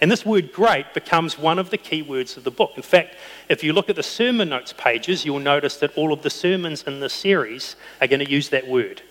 And 0.00 0.10
this 0.10 0.24
word 0.24 0.52
great 0.52 0.94
becomes 0.94 1.38
one 1.38 1.58
of 1.58 1.70
the 1.70 1.78
key 1.78 2.02
words 2.02 2.36
of 2.36 2.44
the 2.44 2.50
book. 2.50 2.72
In 2.76 2.82
fact, 2.82 3.16
if 3.48 3.64
you 3.64 3.72
look 3.72 3.90
at 3.90 3.96
the 3.96 4.02
sermon 4.02 4.50
notes 4.50 4.72
pages, 4.72 5.24
you'll 5.24 5.40
notice 5.40 5.76
that 5.78 5.96
all 5.96 6.12
of 6.12 6.22
the 6.22 6.30
sermons 6.30 6.84
in 6.84 7.00
this 7.00 7.12
series 7.12 7.74
are 8.00 8.06
going 8.06 8.24
to 8.24 8.30
use 8.30 8.48
that 8.50 8.68
word 8.68 9.02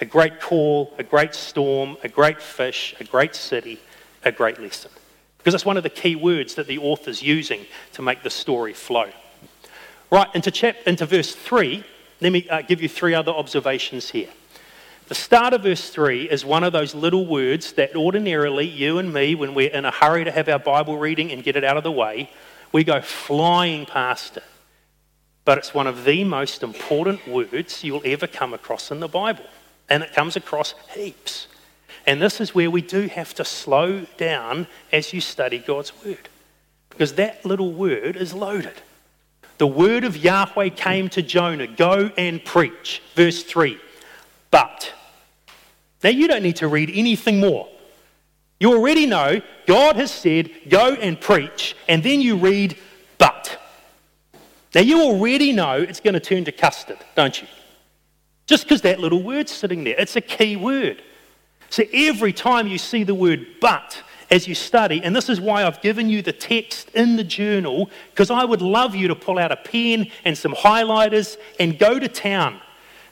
a 0.00 0.04
great 0.04 0.40
call, 0.40 0.92
a 0.98 1.04
great 1.04 1.34
storm, 1.36 1.96
a 2.02 2.08
great 2.08 2.42
fish, 2.42 2.96
a 2.98 3.04
great 3.04 3.32
city, 3.34 3.78
a 4.24 4.32
great 4.32 4.58
lesson. 4.58 4.90
Because 5.38 5.54
it's 5.54 5.64
one 5.64 5.76
of 5.76 5.84
the 5.84 5.90
key 5.90 6.16
words 6.16 6.56
that 6.56 6.66
the 6.66 6.78
author's 6.78 7.22
using 7.22 7.64
to 7.92 8.02
make 8.02 8.22
the 8.24 8.30
story 8.30 8.72
flow. 8.72 9.08
Right, 10.10 10.28
into, 10.34 10.50
chap- 10.50 10.76
into 10.86 11.06
verse 11.06 11.32
3, 11.32 11.84
let 12.20 12.32
me 12.32 12.48
uh, 12.48 12.62
give 12.62 12.82
you 12.82 12.88
three 12.88 13.14
other 13.14 13.30
observations 13.30 14.10
here. 14.10 14.30
The 15.06 15.14
start 15.14 15.52
of 15.52 15.64
verse 15.64 15.90
3 15.90 16.30
is 16.30 16.46
one 16.46 16.64
of 16.64 16.72
those 16.72 16.94
little 16.94 17.26
words 17.26 17.74
that 17.74 17.94
ordinarily 17.94 18.66
you 18.66 18.98
and 18.98 19.12
me, 19.12 19.34
when 19.34 19.52
we're 19.52 19.70
in 19.70 19.84
a 19.84 19.90
hurry 19.90 20.24
to 20.24 20.30
have 20.30 20.48
our 20.48 20.58
Bible 20.58 20.96
reading 20.96 21.30
and 21.30 21.44
get 21.44 21.56
it 21.56 21.64
out 21.64 21.76
of 21.76 21.84
the 21.84 21.92
way, 21.92 22.30
we 22.72 22.84
go 22.84 23.02
flying 23.02 23.84
past 23.84 24.38
it. 24.38 24.44
But 25.44 25.58
it's 25.58 25.74
one 25.74 25.86
of 25.86 26.04
the 26.04 26.24
most 26.24 26.62
important 26.62 27.28
words 27.28 27.84
you'll 27.84 28.00
ever 28.02 28.26
come 28.26 28.54
across 28.54 28.90
in 28.90 29.00
the 29.00 29.08
Bible. 29.08 29.44
And 29.90 30.02
it 30.02 30.14
comes 30.14 30.36
across 30.36 30.74
heaps. 30.94 31.48
And 32.06 32.20
this 32.20 32.40
is 32.40 32.54
where 32.54 32.70
we 32.70 32.80
do 32.80 33.06
have 33.08 33.34
to 33.34 33.44
slow 33.44 34.06
down 34.16 34.66
as 34.90 35.12
you 35.12 35.20
study 35.20 35.58
God's 35.58 35.92
word. 36.02 36.30
Because 36.88 37.14
that 37.14 37.44
little 37.44 37.72
word 37.72 38.16
is 38.16 38.32
loaded. 38.32 38.80
The 39.58 39.66
word 39.66 40.04
of 40.04 40.16
Yahweh 40.16 40.70
came 40.70 41.10
to 41.10 41.20
Jonah 41.20 41.66
go 41.66 42.10
and 42.16 42.42
preach. 42.42 43.02
Verse 43.14 43.42
3 43.42 43.78
but. 44.54 44.92
Now, 46.04 46.10
you 46.10 46.28
don't 46.28 46.44
need 46.44 46.56
to 46.56 46.68
read 46.68 46.88
anything 46.94 47.40
more. 47.40 47.68
You 48.60 48.72
already 48.72 49.04
know 49.04 49.40
God 49.66 49.96
has 49.96 50.12
said, 50.12 50.48
go 50.68 50.94
and 50.94 51.20
preach, 51.20 51.74
and 51.88 52.04
then 52.04 52.20
you 52.20 52.36
read, 52.36 52.78
but. 53.18 53.60
Now, 54.72 54.82
you 54.82 55.02
already 55.02 55.50
know 55.50 55.72
it's 55.78 55.98
going 55.98 56.14
to 56.14 56.20
turn 56.20 56.44
to 56.44 56.52
custard, 56.52 56.98
don't 57.16 57.42
you? 57.42 57.48
Just 58.46 58.62
because 58.62 58.82
that 58.82 59.00
little 59.00 59.24
word's 59.24 59.50
sitting 59.50 59.82
there, 59.82 59.96
it's 59.98 60.14
a 60.14 60.20
key 60.20 60.54
word. 60.54 61.02
So, 61.68 61.82
every 61.92 62.32
time 62.32 62.68
you 62.68 62.78
see 62.78 63.02
the 63.02 63.12
word 63.12 63.44
but, 63.60 64.00
as 64.30 64.46
you 64.46 64.54
study, 64.54 65.02
and 65.02 65.16
this 65.16 65.28
is 65.28 65.40
why 65.40 65.66
I've 65.66 65.82
given 65.82 66.08
you 66.08 66.22
the 66.22 66.32
text 66.32 66.90
in 66.90 67.16
the 67.16 67.24
journal, 67.24 67.90
because 68.10 68.30
I 68.30 68.44
would 68.44 68.62
love 68.62 68.94
you 68.94 69.08
to 69.08 69.16
pull 69.16 69.40
out 69.40 69.50
a 69.50 69.56
pen 69.56 70.12
and 70.24 70.38
some 70.38 70.54
highlighters 70.54 71.38
and 71.58 71.76
go 71.76 71.98
to 71.98 72.06
town 72.06 72.60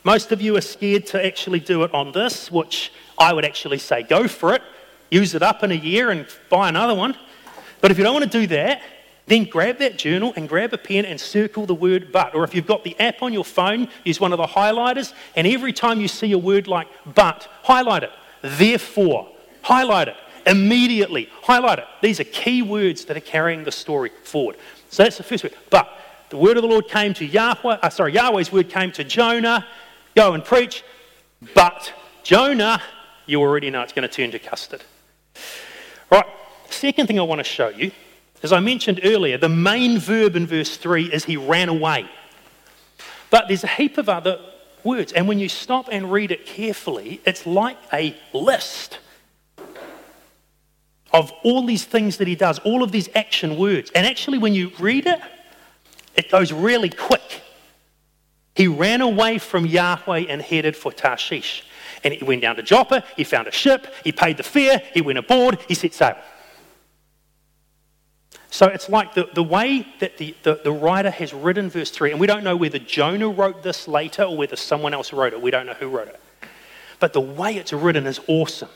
most 0.04 0.32
of 0.32 0.42
you 0.42 0.56
are 0.56 0.62
scared 0.62 1.06
to 1.06 1.24
actually 1.24 1.60
do 1.60 1.84
it 1.84 1.94
on 1.94 2.12
this, 2.12 2.50
which 2.50 2.92
I 3.18 3.32
would 3.32 3.44
actually 3.44 3.78
say 3.78 4.02
go 4.02 4.26
for 4.26 4.54
it, 4.54 4.62
use 5.10 5.34
it 5.34 5.42
up 5.42 5.62
in 5.62 5.70
a 5.70 5.76
year 5.76 6.10
and 6.10 6.26
buy 6.48 6.68
another 6.68 6.94
one. 6.94 7.16
But 7.80 7.90
if 7.90 7.98
you 7.98 8.04
don't 8.04 8.14
want 8.14 8.30
to 8.30 8.40
do 8.40 8.46
that, 8.48 8.82
then 9.26 9.44
grab 9.44 9.78
that 9.78 9.98
journal 9.98 10.32
and 10.36 10.48
grab 10.48 10.72
a 10.72 10.78
pen 10.78 11.04
and 11.04 11.20
circle 11.20 11.66
the 11.66 11.74
word 11.74 12.10
but. 12.12 12.34
Or 12.34 12.42
if 12.44 12.54
you've 12.54 12.66
got 12.66 12.82
the 12.82 12.98
app 12.98 13.22
on 13.22 13.32
your 13.32 13.44
phone, 13.44 13.88
use 14.04 14.20
one 14.20 14.32
of 14.32 14.38
the 14.38 14.46
highlighters, 14.46 15.12
and 15.36 15.46
every 15.46 15.72
time 15.72 16.00
you 16.00 16.08
see 16.08 16.32
a 16.32 16.38
word 16.38 16.66
like 16.66 16.88
but, 17.14 17.48
highlight 17.62 18.02
it. 18.02 18.10
Therefore, 18.42 19.28
highlight 19.62 20.08
it. 20.08 20.16
Immediately, 20.44 21.28
highlight 21.42 21.78
it. 21.78 21.86
These 22.00 22.18
are 22.18 22.24
key 22.24 22.62
words 22.62 23.04
that 23.04 23.16
are 23.16 23.20
carrying 23.20 23.62
the 23.62 23.70
story 23.70 24.10
forward. 24.24 24.56
So 24.90 25.04
that's 25.04 25.18
the 25.18 25.22
first 25.22 25.44
word. 25.44 25.54
But 25.70 25.88
the 26.30 26.36
word 26.36 26.56
of 26.56 26.62
the 26.62 26.68
Lord 26.68 26.88
came 26.88 27.14
to 27.14 27.24
Yahweh, 27.24 27.78
uh, 27.82 27.90
sorry, 27.90 28.14
Yahweh's 28.14 28.50
word 28.50 28.70
came 28.70 28.90
to 28.92 29.04
Jonah, 29.04 29.66
go 30.14 30.34
and 30.34 30.44
preach. 30.44 30.84
But 31.54 31.92
Jonah, 32.22 32.80
you 33.26 33.40
already 33.40 33.70
know 33.70 33.82
it's 33.82 33.92
going 33.92 34.08
to 34.08 34.14
turn 34.14 34.30
to 34.32 34.38
custard. 34.38 34.82
Right, 36.10 36.26
second 36.68 37.06
thing 37.06 37.18
I 37.18 37.22
want 37.22 37.38
to 37.40 37.44
show 37.44 37.68
you, 37.68 37.90
as 38.42 38.52
I 38.52 38.60
mentioned 38.60 39.00
earlier, 39.04 39.38
the 39.38 39.48
main 39.48 39.98
verb 39.98 40.36
in 40.36 40.46
verse 40.46 40.76
3 40.76 41.12
is 41.12 41.24
he 41.24 41.36
ran 41.36 41.68
away. 41.68 42.08
But 43.30 43.48
there's 43.48 43.64
a 43.64 43.68
heap 43.68 43.98
of 43.98 44.08
other 44.08 44.38
words, 44.84 45.12
and 45.12 45.28
when 45.28 45.38
you 45.38 45.48
stop 45.48 45.88
and 45.90 46.10
read 46.10 46.32
it 46.32 46.44
carefully, 46.44 47.20
it's 47.24 47.46
like 47.46 47.78
a 47.92 48.16
list 48.32 48.98
of 51.12 51.32
all 51.44 51.64
these 51.64 51.84
things 51.84 52.16
that 52.16 52.26
he 52.26 52.34
does, 52.34 52.58
all 52.60 52.82
of 52.82 52.90
these 52.90 53.08
action 53.14 53.56
words. 53.56 53.90
And 53.94 54.06
actually, 54.06 54.38
when 54.38 54.54
you 54.54 54.72
read 54.78 55.06
it, 55.06 55.20
it 56.16 56.30
goes 56.30 56.52
really 56.52 56.90
quick. 56.90 57.42
He 58.54 58.68
ran 58.68 59.00
away 59.00 59.38
from 59.38 59.66
Yahweh 59.66 60.26
and 60.28 60.42
headed 60.42 60.76
for 60.76 60.92
Tarshish. 60.92 61.64
And 62.04 62.12
he 62.12 62.24
went 62.24 62.42
down 62.42 62.56
to 62.56 62.62
Joppa, 62.62 63.04
he 63.16 63.24
found 63.24 63.46
a 63.46 63.52
ship, 63.52 63.86
he 64.02 64.12
paid 64.12 64.36
the 64.36 64.42
fare, 64.42 64.82
he 64.92 65.00
went 65.00 65.18
aboard, 65.18 65.58
he 65.68 65.74
set 65.74 65.94
sail. 65.94 66.16
So 68.50 68.66
it's 68.66 68.90
like 68.90 69.14
the, 69.14 69.28
the 69.32 69.42
way 69.42 69.86
that 70.00 70.18
the, 70.18 70.34
the, 70.42 70.60
the, 70.62 70.72
writer 70.72 71.10
has 71.10 71.32
written 71.32 71.70
verse 71.70 71.90
3, 71.90 72.10
and 72.10 72.20
we 72.20 72.26
don't 72.26 72.44
know 72.44 72.56
whether 72.56 72.78
Jonah 72.78 73.28
wrote 73.28 73.62
this 73.62 73.88
later 73.88 74.24
or 74.24 74.36
whether 74.36 74.56
someone 74.56 74.92
else 74.92 75.10
wrote 75.12 75.32
it. 75.32 75.40
We 75.40 75.50
don't 75.50 75.64
know 75.64 75.72
who 75.72 75.88
wrote 75.88 76.08
it. 76.08 76.20
But 77.00 77.14
the 77.14 77.20
way 77.20 77.56
it's 77.56 77.72
written 77.72 78.06
is 78.06 78.20
awesome. 78.26 78.68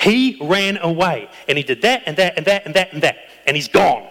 He 0.00 0.38
ran 0.42 0.78
away, 0.78 1.30
and 1.48 1.56
he 1.56 1.62
did 1.62 1.82
that 1.82 2.02
and 2.06 2.16
that 2.16 2.36
and 2.36 2.46
that 2.46 2.66
and 2.66 2.74
that 2.74 2.92
and 2.92 3.02
that, 3.02 3.16
and 3.46 3.56
he's 3.56 3.68
gone. 3.68 4.08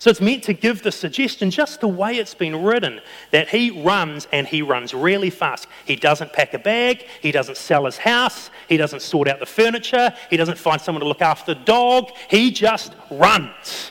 So 0.00 0.10
it's 0.10 0.20
meant 0.20 0.44
to 0.44 0.52
give 0.52 0.82
the 0.82 0.92
suggestion, 0.92 1.50
just 1.50 1.80
the 1.80 1.88
way 1.88 2.16
it's 2.16 2.34
been 2.34 2.62
written, 2.62 3.00
that 3.32 3.48
he 3.48 3.82
runs 3.82 4.28
and 4.32 4.46
he 4.46 4.62
runs 4.62 4.94
really 4.94 5.28
fast. 5.28 5.66
He 5.86 5.96
doesn't 5.96 6.32
pack 6.32 6.54
a 6.54 6.58
bag, 6.58 7.04
he 7.20 7.32
doesn't 7.32 7.56
sell 7.56 7.84
his 7.84 7.98
house, 7.98 8.50
he 8.68 8.76
doesn't 8.76 9.02
sort 9.02 9.26
out 9.26 9.40
the 9.40 9.46
furniture, 9.46 10.14
he 10.30 10.36
doesn't 10.36 10.56
find 10.56 10.80
someone 10.80 11.00
to 11.00 11.08
look 11.08 11.20
after 11.20 11.52
the 11.52 11.60
dog, 11.62 12.12
he 12.30 12.52
just 12.52 12.92
runs. 13.10 13.90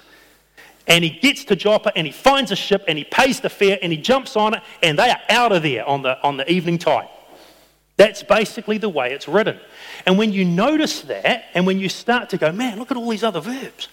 And 0.88 1.04
he 1.04 1.10
gets 1.10 1.43
to 1.46 1.58
Joppa 1.58 1.91
and 1.98 2.08
he 2.08 2.13
finds 2.13 2.52
a 2.52 2.56
ship 2.56 2.86
and 2.88 2.98
he 2.98 3.04
pays 3.04 3.41
the 3.41 3.50
fare 3.50 3.78
and 3.82 3.91
he 3.91 3.98
jumps 3.98 4.38
on 4.38 4.54
it 4.54 4.63
and 4.82 4.98
they 4.98 5.10
are 5.10 5.20
out 5.30 5.52
of 5.52 5.62
there 5.62 5.86
on 5.86 6.04
the, 6.04 6.22
on 6.24 6.38
the 6.38 6.50
evening 6.50 6.78
tide. 6.78 7.10
That's 7.98 8.24
basically 8.24 8.78
the 8.78 8.88
way 8.88 9.12
it's 9.12 9.28
written. 9.28 9.60
And 10.06 10.17
when 10.17 10.32
you 10.32 10.46
notice 10.46 11.02
that 11.02 11.46
and 11.54 11.67
when 11.67 11.80
you 11.80 11.89
start 11.89 12.30
to 12.30 12.38
go, 12.38 12.54
man, 12.54 12.80
look 12.80 12.91
at 12.91 12.96
all 12.96 13.10
these 13.10 13.26
other 13.26 13.41
verbs 13.41 13.89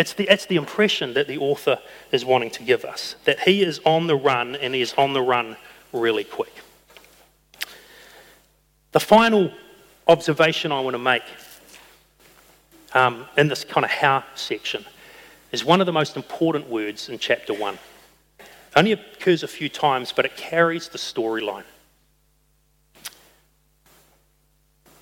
it's 0.00 0.14
the, 0.14 0.26
it's 0.32 0.46
the 0.46 0.56
impression 0.56 1.12
that 1.12 1.28
the 1.28 1.36
author 1.36 1.78
is 2.10 2.24
wanting 2.24 2.50
to 2.52 2.62
give 2.62 2.86
us 2.86 3.16
that 3.26 3.40
he 3.40 3.62
is 3.62 3.80
on 3.84 4.06
the 4.06 4.16
run 4.16 4.56
and 4.56 4.74
he 4.74 4.80
is 4.80 4.94
on 4.94 5.12
the 5.12 5.20
run 5.20 5.58
really 5.92 6.24
quick. 6.24 6.54
The 8.92 9.00
final 9.00 9.52
observation 10.08 10.72
I 10.72 10.80
want 10.80 10.94
to 10.94 10.98
make 10.98 11.22
um, 12.94 13.26
in 13.36 13.48
this 13.48 13.62
kind 13.62 13.84
of 13.84 13.90
how 13.90 14.24
section 14.34 14.86
is 15.52 15.66
one 15.66 15.80
of 15.80 15.86
the 15.86 15.92
most 15.92 16.16
important 16.16 16.70
words 16.70 17.10
in 17.10 17.18
chapter 17.18 17.52
1. 17.52 17.74
It 17.74 18.46
only 18.74 18.92
occurs 18.92 19.42
a 19.42 19.48
few 19.48 19.68
times, 19.68 20.12
but 20.16 20.24
it 20.24 20.34
carries 20.34 20.88
the 20.88 20.96
storyline. 20.96 21.64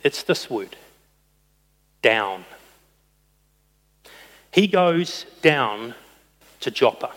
It's 0.02 0.24
this 0.24 0.50
word 0.50 0.74
down 2.02 2.44
he 4.52 4.66
goes 4.66 5.26
down 5.42 5.94
to 6.60 6.70
Joppa. 6.70 7.12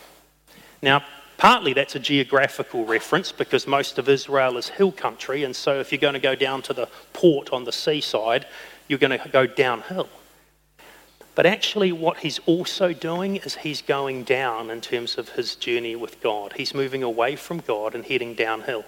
Now, 0.82 1.04
partly 1.38 1.74
that's 1.74 1.96
a 1.96 2.00
geographical 2.00 2.86
reference 2.86 3.32
because 3.32 3.66
most 3.68 3.98
of 3.98 4.10
Israel 4.10 4.58
is 4.58 4.70
hill 4.70 4.92
country, 4.92 5.44
and 5.44 5.56
so 5.56 5.80
if 5.80 5.92
you're 5.92 6.00
going 6.00 6.14
to 6.14 6.20
go 6.20 6.36
down 6.36 6.62
to 6.64 6.74
the 6.74 6.88
port 7.14 7.52
on 7.52 7.64
the 7.64 7.72
seaside, 7.72 8.46
you're 8.88 9.00
going 9.00 9.18
to 9.18 9.30
go 9.30 9.48
downhill. 9.48 10.10
But 11.34 11.46
actually, 11.46 11.94
what 11.94 12.18
he's 12.18 12.40
also 12.46 12.92
doing 12.92 13.38
is 13.38 13.56
he's 13.56 13.82
going 13.82 14.24
down 14.24 14.70
in 14.70 14.82
terms 14.82 15.18
of 15.18 15.30
his 15.30 15.56
journey 15.56 15.96
with 15.96 16.22
God. 16.22 16.54
He's 16.58 16.74
moving 16.74 17.04
away 17.04 17.38
from 17.38 17.60
God 17.60 17.96
and 17.96 18.06
heading 18.06 18.36
downhill. 18.36 18.84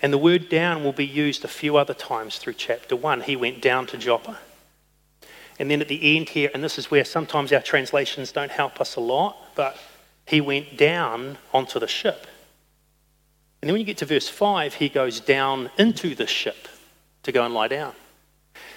And 0.00 0.12
the 0.12 0.18
word 0.18 0.48
down 0.48 0.84
will 0.84 0.92
be 0.92 1.06
used 1.06 1.44
a 1.44 1.48
few 1.48 1.76
other 1.76 1.94
times 1.94 2.38
through 2.38 2.52
chapter 2.54 2.94
1. 2.94 3.22
He 3.22 3.34
went 3.34 3.60
down 3.60 3.86
to 3.88 3.98
Joppa. 3.98 4.38
And 5.58 5.70
then 5.70 5.80
at 5.80 5.88
the 5.88 6.16
end 6.16 6.28
here, 6.28 6.50
and 6.54 6.62
this 6.62 6.78
is 6.78 6.90
where 6.90 7.04
sometimes 7.04 7.52
our 7.52 7.60
translations 7.60 8.30
don't 8.30 8.50
help 8.50 8.80
us 8.80 8.96
a 8.96 9.00
lot, 9.00 9.36
but 9.56 9.76
he 10.26 10.40
went 10.40 10.76
down 10.76 11.38
onto 11.52 11.80
the 11.80 11.88
ship. 11.88 12.26
And 13.60 13.68
then 13.68 13.72
when 13.72 13.80
you 13.80 13.86
get 13.86 13.98
to 13.98 14.06
verse 14.06 14.28
5, 14.28 14.74
he 14.74 14.88
goes 14.88 15.18
down 15.18 15.70
into 15.76 16.14
the 16.14 16.26
ship 16.26 16.68
to 17.24 17.32
go 17.32 17.44
and 17.44 17.52
lie 17.52 17.68
down. 17.68 17.92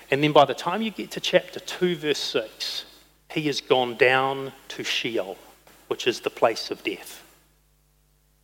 And 0.10 0.24
then 0.24 0.32
by 0.32 0.46
the 0.46 0.56
time 0.56 0.82
you 0.82 0.90
get 0.90 1.12
to 1.12 1.20
chapter 1.20 1.60
2, 1.60 1.98
verse 1.98 2.18
6, 2.20 2.86
he 3.30 3.44
has 3.44 3.62
gone 3.62 3.96
down 3.96 4.52
to 4.70 4.84
Sheol, 4.84 5.38
which 5.88 6.08
is 6.08 6.22
the 6.22 6.32
place 6.32 6.72
of 6.72 6.84
death. 6.84 7.24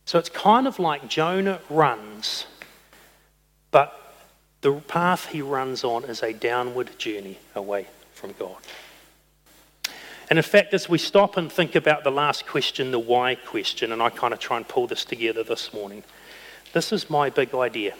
So 0.04 0.18
it's 0.18 0.30
kind 0.30 0.66
of 0.66 0.78
like 0.78 1.08
Jonah 1.08 1.60
runs, 1.68 2.46
but 3.70 4.14
the 4.60 4.74
path 4.74 5.26
he 5.26 5.42
runs 5.42 5.82
on 5.82 6.04
is 6.04 6.22
a 6.22 6.32
downward 6.32 6.98
journey 6.98 7.38
away 7.54 7.88
from 8.18 8.34
God. 8.38 8.56
And 10.28 10.38
in 10.38 10.42
fact, 10.42 10.74
as 10.74 10.88
we 10.88 10.98
stop 10.98 11.36
and 11.36 11.50
think 11.50 11.74
about 11.74 12.04
the 12.04 12.10
last 12.10 12.46
question, 12.46 12.90
the 12.90 12.98
why 12.98 13.34
question, 13.34 13.92
and 13.92 14.02
I 14.02 14.10
kind 14.10 14.34
of 14.34 14.40
try 14.40 14.58
and 14.58 14.68
pull 14.68 14.86
this 14.86 15.04
together 15.04 15.42
this 15.42 15.72
morning, 15.72 16.02
this 16.74 16.92
is 16.92 17.08
my 17.08 17.30
big 17.30 17.54
idea. 17.54 17.94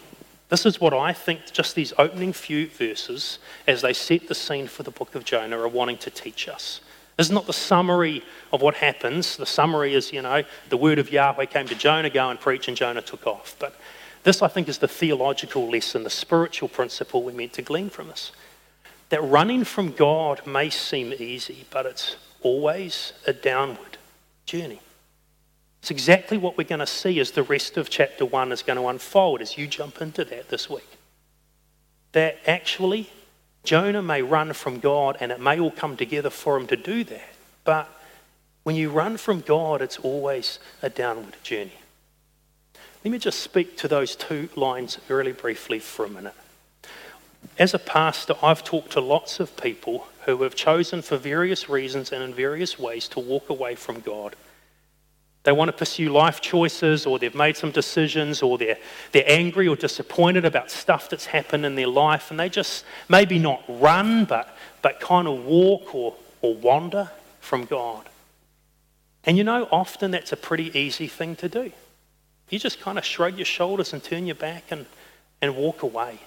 This 0.50 0.66
is 0.66 0.80
what 0.80 0.92
I 0.92 1.12
think 1.12 1.52
just 1.52 1.74
these 1.74 1.92
opening 1.96 2.32
few 2.32 2.68
verses, 2.68 3.38
as 3.66 3.80
they 3.80 3.92
set 3.92 4.28
the 4.28 4.34
scene 4.34 4.66
for 4.66 4.82
the 4.82 4.90
book 4.90 5.14
of 5.14 5.24
Jonah, 5.24 5.58
are 5.58 5.68
wanting 5.68 5.98
to 5.98 6.10
teach 6.10 6.48
us. 6.48 6.80
This 7.16 7.28
is 7.28 7.32
not 7.32 7.46
the 7.46 7.52
summary 7.52 8.22
of 8.52 8.60
what 8.60 8.74
happens. 8.74 9.36
The 9.36 9.46
summary 9.46 9.94
is, 9.94 10.12
you 10.12 10.22
know, 10.22 10.42
the 10.68 10.76
word 10.76 10.98
of 10.98 11.10
Yahweh 11.10 11.46
came 11.46 11.66
to 11.68 11.74
Jonah, 11.74 12.10
go 12.10 12.28
and 12.28 12.38
preach, 12.38 12.68
and 12.68 12.76
Jonah 12.76 13.02
took 13.02 13.26
off. 13.26 13.56
But 13.58 13.74
this, 14.22 14.42
I 14.42 14.48
think, 14.48 14.68
is 14.68 14.78
the 14.78 14.88
theological 14.88 15.70
lesson, 15.70 16.04
the 16.04 16.10
spiritual 16.10 16.68
principle 16.68 17.22
we're 17.22 17.32
meant 17.32 17.54
to 17.54 17.62
glean 17.62 17.88
from 17.88 18.08
this 18.08 18.32
that 19.08 19.22
running 19.22 19.64
from 19.64 19.92
God 19.92 20.46
may 20.46 20.70
seem 20.70 21.12
easy, 21.12 21.64
but 21.70 21.86
it's 21.86 22.16
always 22.42 23.12
a 23.26 23.32
downward 23.32 23.98
journey. 24.46 24.80
It's 25.80 25.90
exactly 25.90 26.36
what 26.36 26.58
we're 26.58 26.64
going 26.64 26.80
to 26.80 26.86
see 26.86 27.20
as 27.20 27.30
the 27.30 27.42
rest 27.42 27.76
of 27.76 27.88
chapter 27.88 28.24
1 28.24 28.52
is 28.52 28.62
going 28.62 28.78
to 28.78 28.88
unfold 28.88 29.40
as 29.40 29.56
you 29.56 29.66
jump 29.66 30.02
into 30.02 30.24
that 30.24 30.48
this 30.48 30.68
week. 30.68 30.88
That 32.12 32.38
actually, 32.46 33.10
Jonah 33.64 34.02
may 34.02 34.22
run 34.22 34.52
from 34.52 34.80
God 34.80 35.16
and 35.20 35.30
it 35.30 35.40
may 35.40 35.60
all 35.60 35.70
come 35.70 35.96
together 35.96 36.30
for 36.30 36.56
him 36.56 36.66
to 36.66 36.76
do 36.76 37.04
that. 37.04 37.34
But 37.64 37.88
when 38.64 38.76
you 38.76 38.90
run 38.90 39.16
from 39.16 39.40
God, 39.40 39.80
it's 39.80 39.98
always 39.98 40.58
a 40.82 40.90
downward 40.90 41.36
journey. 41.42 41.72
Let 43.04 43.12
me 43.12 43.18
just 43.18 43.40
speak 43.40 43.76
to 43.78 43.88
those 43.88 44.16
two 44.16 44.48
lines 44.56 44.98
really 45.08 45.32
briefly 45.32 45.78
for 45.78 46.04
a 46.04 46.10
minute. 46.10 46.34
As 47.58 47.74
a 47.74 47.78
pastor, 47.78 48.34
I've 48.42 48.64
talked 48.64 48.92
to 48.92 49.00
lots 49.00 49.40
of 49.40 49.56
people 49.56 50.06
who 50.26 50.42
have 50.42 50.54
chosen 50.54 51.02
for 51.02 51.16
various 51.16 51.68
reasons 51.68 52.12
and 52.12 52.22
in 52.22 52.34
various 52.34 52.78
ways 52.78 53.08
to 53.08 53.20
walk 53.20 53.50
away 53.50 53.74
from 53.74 54.00
God. 54.00 54.36
They 55.44 55.52
want 55.52 55.68
to 55.70 55.76
pursue 55.76 56.10
life 56.10 56.40
choices, 56.40 57.06
or 57.06 57.18
they've 57.18 57.34
made 57.34 57.56
some 57.56 57.70
decisions, 57.70 58.42
or 58.42 58.58
they're, 58.58 58.76
they're 59.12 59.24
angry 59.26 59.66
or 59.66 59.76
disappointed 59.76 60.44
about 60.44 60.70
stuff 60.70 61.08
that's 61.08 61.26
happened 61.26 61.64
in 61.64 61.74
their 61.74 61.86
life, 61.86 62.30
and 62.30 62.38
they 62.38 62.48
just 62.48 62.84
maybe 63.08 63.38
not 63.38 63.62
run, 63.68 64.24
but, 64.24 64.54
but 64.82 65.00
kind 65.00 65.26
of 65.26 65.44
walk 65.44 65.94
or, 65.94 66.14
or 66.42 66.54
wander 66.54 67.10
from 67.40 67.64
God. 67.64 68.08
And 69.24 69.38
you 69.38 69.44
know, 69.44 69.68
often 69.72 70.10
that's 70.10 70.32
a 70.32 70.36
pretty 70.36 70.76
easy 70.78 71.08
thing 71.08 71.34
to 71.36 71.48
do. 71.48 71.72
You 72.50 72.58
just 72.58 72.80
kind 72.80 72.98
of 72.98 73.04
shrug 73.04 73.36
your 73.36 73.44
shoulders 73.44 73.92
and 73.92 74.02
turn 74.02 74.26
your 74.26 74.34
back 74.34 74.64
and, 74.70 74.86
and 75.40 75.56
walk 75.56 75.82
away. 75.82 76.18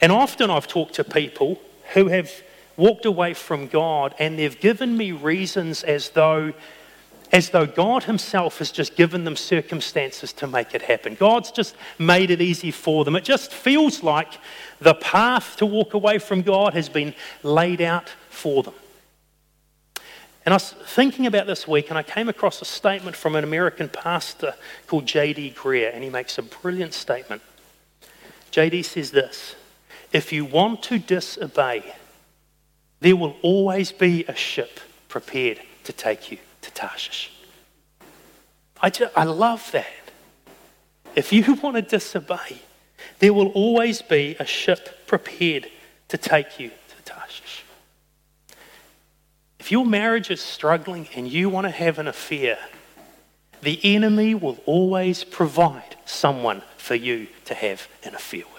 And 0.00 0.12
often 0.12 0.50
I've 0.50 0.68
talked 0.68 0.94
to 0.94 1.04
people 1.04 1.60
who 1.94 2.08
have 2.08 2.30
walked 2.76 3.04
away 3.04 3.34
from 3.34 3.66
God 3.66 4.14
and 4.18 4.38
they've 4.38 4.58
given 4.58 4.96
me 4.96 5.12
reasons 5.12 5.82
as 5.82 6.10
though 6.10 6.52
as 7.30 7.50
though 7.50 7.66
God 7.66 8.04
Himself 8.04 8.58
has 8.58 8.70
just 8.70 8.96
given 8.96 9.24
them 9.24 9.36
circumstances 9.36 10.32
to 10.34 10.46
make 10.46 10.74
it 10.74 10.82
happen. 10.82 11.14
God's 11.14 11.50
just 11.50 11.76
made 11.98 12.30
it 12.30 12.40
easy 12.40 12.70
for 12.70 13.04
them. 13.04 13.16
It 13.16 13.24
just 13.24 13.52
feels 13.52 14.02
like 14.02 14.38
the 14.80 14.94
path 14.94 15.56
to 15.58 15.66
walk 15.66 15.94
away 15.94 16.18
from 16.18 16.40
God 16.40 16.72
has 16.72 16.88
been 16.88 17.14
laid 17.42 17.82
out 17.82 18.08
for 18.30 18.62
them. 18.62 18.74
And 20.46 20.54
I 20.54 20.56
was 20.56 20.72
thinking 20.86 21.26
about 21.26 21.46
this 21.46 21.68
week, 21.68 21.90
and 21.90 21.98
I 21.98 22.02
came 22.02 22.30
across 22.30 22.62
a 22.62 22.64
statement 22.64 23.14
from 23.14 23.36
an 23.36 23.44
American 23.44 23.90
pastor 23.90 24.54
called 24.86 25.04
J.D. 25.04 25.52
Greear, 25.54 25.94
and 25.94 26.02
he 26.02 26.08
makes 26.08 26.38
a 26.38 26.42
brilliant 26.42 26.94
statement. 26.94 27.42
J.D. 28.50 28.82
says 28.84 29.10
this 29.10 29.56
if 30.12 30.32
you 30.32 30.44
want 30.44 30.82
to 30.84 30.98
disobey, 30.98 31.82
there 33.00 33.16
will 33.16 33.36
always 33.42 33.92
be 33.92 34.24
a 34.26 34.34
ship 34.34 34.80
prepared 35.08 35.60
to 35.84 35.92
take 35.92 36.30
you. 36.30 36.38
to 36.62 36.70
Tarshish. 36.72 37.30
I, 38.80 38.90
just, 38.90 39.16
I 39.16 39.24
love 39.24 39.70
that. 39.72 39.86
If 41.14 41.32
you 41.32 41.54
want 41.54 41.76
to 41.76 41.82
disobey, 41.82 42.62
there 43.18 43.32
will 43.32 43.48
always 43.48 44.02
be 44.02 44.36
a 44.38 44.44
ship 44.44 45.06
prepared 45.06 45.68
to 46.08 46.18
take 46.18 46.60
you 46.60 46.68
to 46.70 47.02
Tarshish. 47.04 47.64
If 49.58 49.72
your 49.72 49.84
marriage 49.84 50.30
is 50.30 50.40
struggling 50.40 51.08
and 51.14 51.28
you 51.28 51.48
want 51.48 51.66
to 51.66 51.70
have 51.70 51.98
an 51.98 52.08
affair, 52.08 52.58
the 53.62 53.80
enemy 53.82 54.34
will 54.34 54.58
always 54.66 55.24
provide 55.24 55.96
someone 56.04 56.62
for 56.76 56.94
you 56.94 57.26
to 57.46 57.54
have 57.54 57.88
an 58.04 58.14
affair 58.14 58.44
with. 58.54 58.57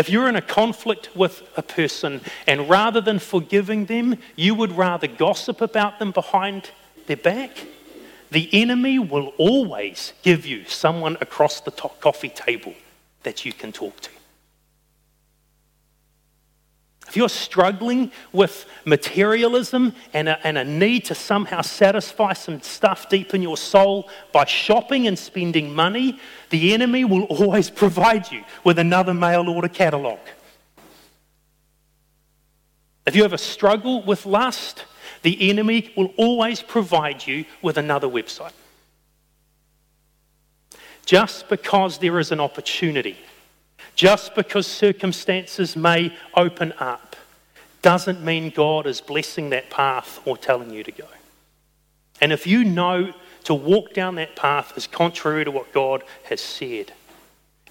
If 0.00 0.08
you're 0.08 0.30
in 0.30 0.36
a 0.36 0.40
conflict 0.40 1.14
with 1.14 1.42
a 1.58 1.62
person 1.62 2.22
and 2.46 2.70
rather 2.70 3.02
than 3.02 3.18
forgiving 3.18 3.84
them, 3.84 4.16
you 4.34 4.54
would 4.54 4.72
rather 4.72 5.06
gossip 5.06 5.60
about 5.60 5.98
them 5.98 6.10
behind 6.10 6.70
their 7.06 7.18
back, 7.18 7.66
the 8.30 8.48
enemy 8.50 8.98
will 8.98 9.34
always 9.36 10.14
give 10.22 10.46
you 10.46 10.64
someone 10.64 11.18
across 11.20 11.60
the 11.60 11.70
coffee 11.70 12.30
table 12.30 12.72
that 13.24 13.44
you 13.44 13.52
can 13.52 13.72
talk 13.72 14.00
to. 14.00 14.10
If 17.10 17.16
you're 17.16 17.28
struggling 17.28 18.12
with 18.32 18.66
materialism 18.84 19.96
and 20.14 20.28
a, 20.28 20.46
and 20.46 20.56
a, 20.56 20.64
need 20.64 21.06
to 21.06 21.14
somehow 21.16 21.60
satisfy 21.60 22.34
some 22.34 22.62
stuff 22.62 23.08
deep 23.08 23.34
in 23.34 23.42
your 23.42 23.56
soul 23.56 24.08
by 24.30 24.44
shopping 24.44 25.08
and 25.08 25.18
spending 25.18 25.74
money, 25.74 26.20
the 26.50 26.72
enemy 26.72 27.04
will 27.04 27.24
always 27.30 27.68
provide 27.68 28.30
you 28.30 28.44
with 28.62 28.78
another 28.78 29.12
mail 29.12 29.48
order 29.48 29.66
catalogue. 29.66 30.20
If 33.08 33.16
you 33.16 33.24
have 33.24 33.32
a 33.32 33.38
struggle 33.38 34.04
with 34.04 34.24
lust, 34.24 34.84
the 35.22 35.50
enemy 35.50 35.92
will 35.96 36.14
always 36.16 36.62
provide 36.62 37.26
you 37.26 37.44
with 37.60 37.76
another 37.76 38.06
website. 38.06 38.52
Just 41.06 41.48
because 41.48 41.98
there 41.98 42.20
is 42.20 42.30
an 42.30 42.38
opportunity 42.38 43.16
just 44.00 44.34
because 44.34 44.66
circumstances 44.66 45.76
may 45.76 46.10
open 46.34 46.72
up 46.78 47.16
doesn't 47.82 48.24
mean 48.24 48.48
God 48.48 48.86
is 48.86 48.98
blessing 48.98 49.50
that 49.50 49.68
path 49.68 50.20
or 50.24 50.38
telling 50.38 50.70
you 50.70 50.82
to 50.82 50.90
go. 50.90 51.04
And 52.18 52.32
if 52.32 52.46
you 52.46 52.64
know 52.64 53.12
to 53.44 53.52
walk 53.52 53.92
down 53.92 54.14
that 54.14 54.36
path 54.36 54.72
is 54.74 54.86
contrary 54.86 55.44
to 55.44 55.50
what 55.50 55.70
God 55.74 56.02
has 56.22 56.40
said, 56.40 56.94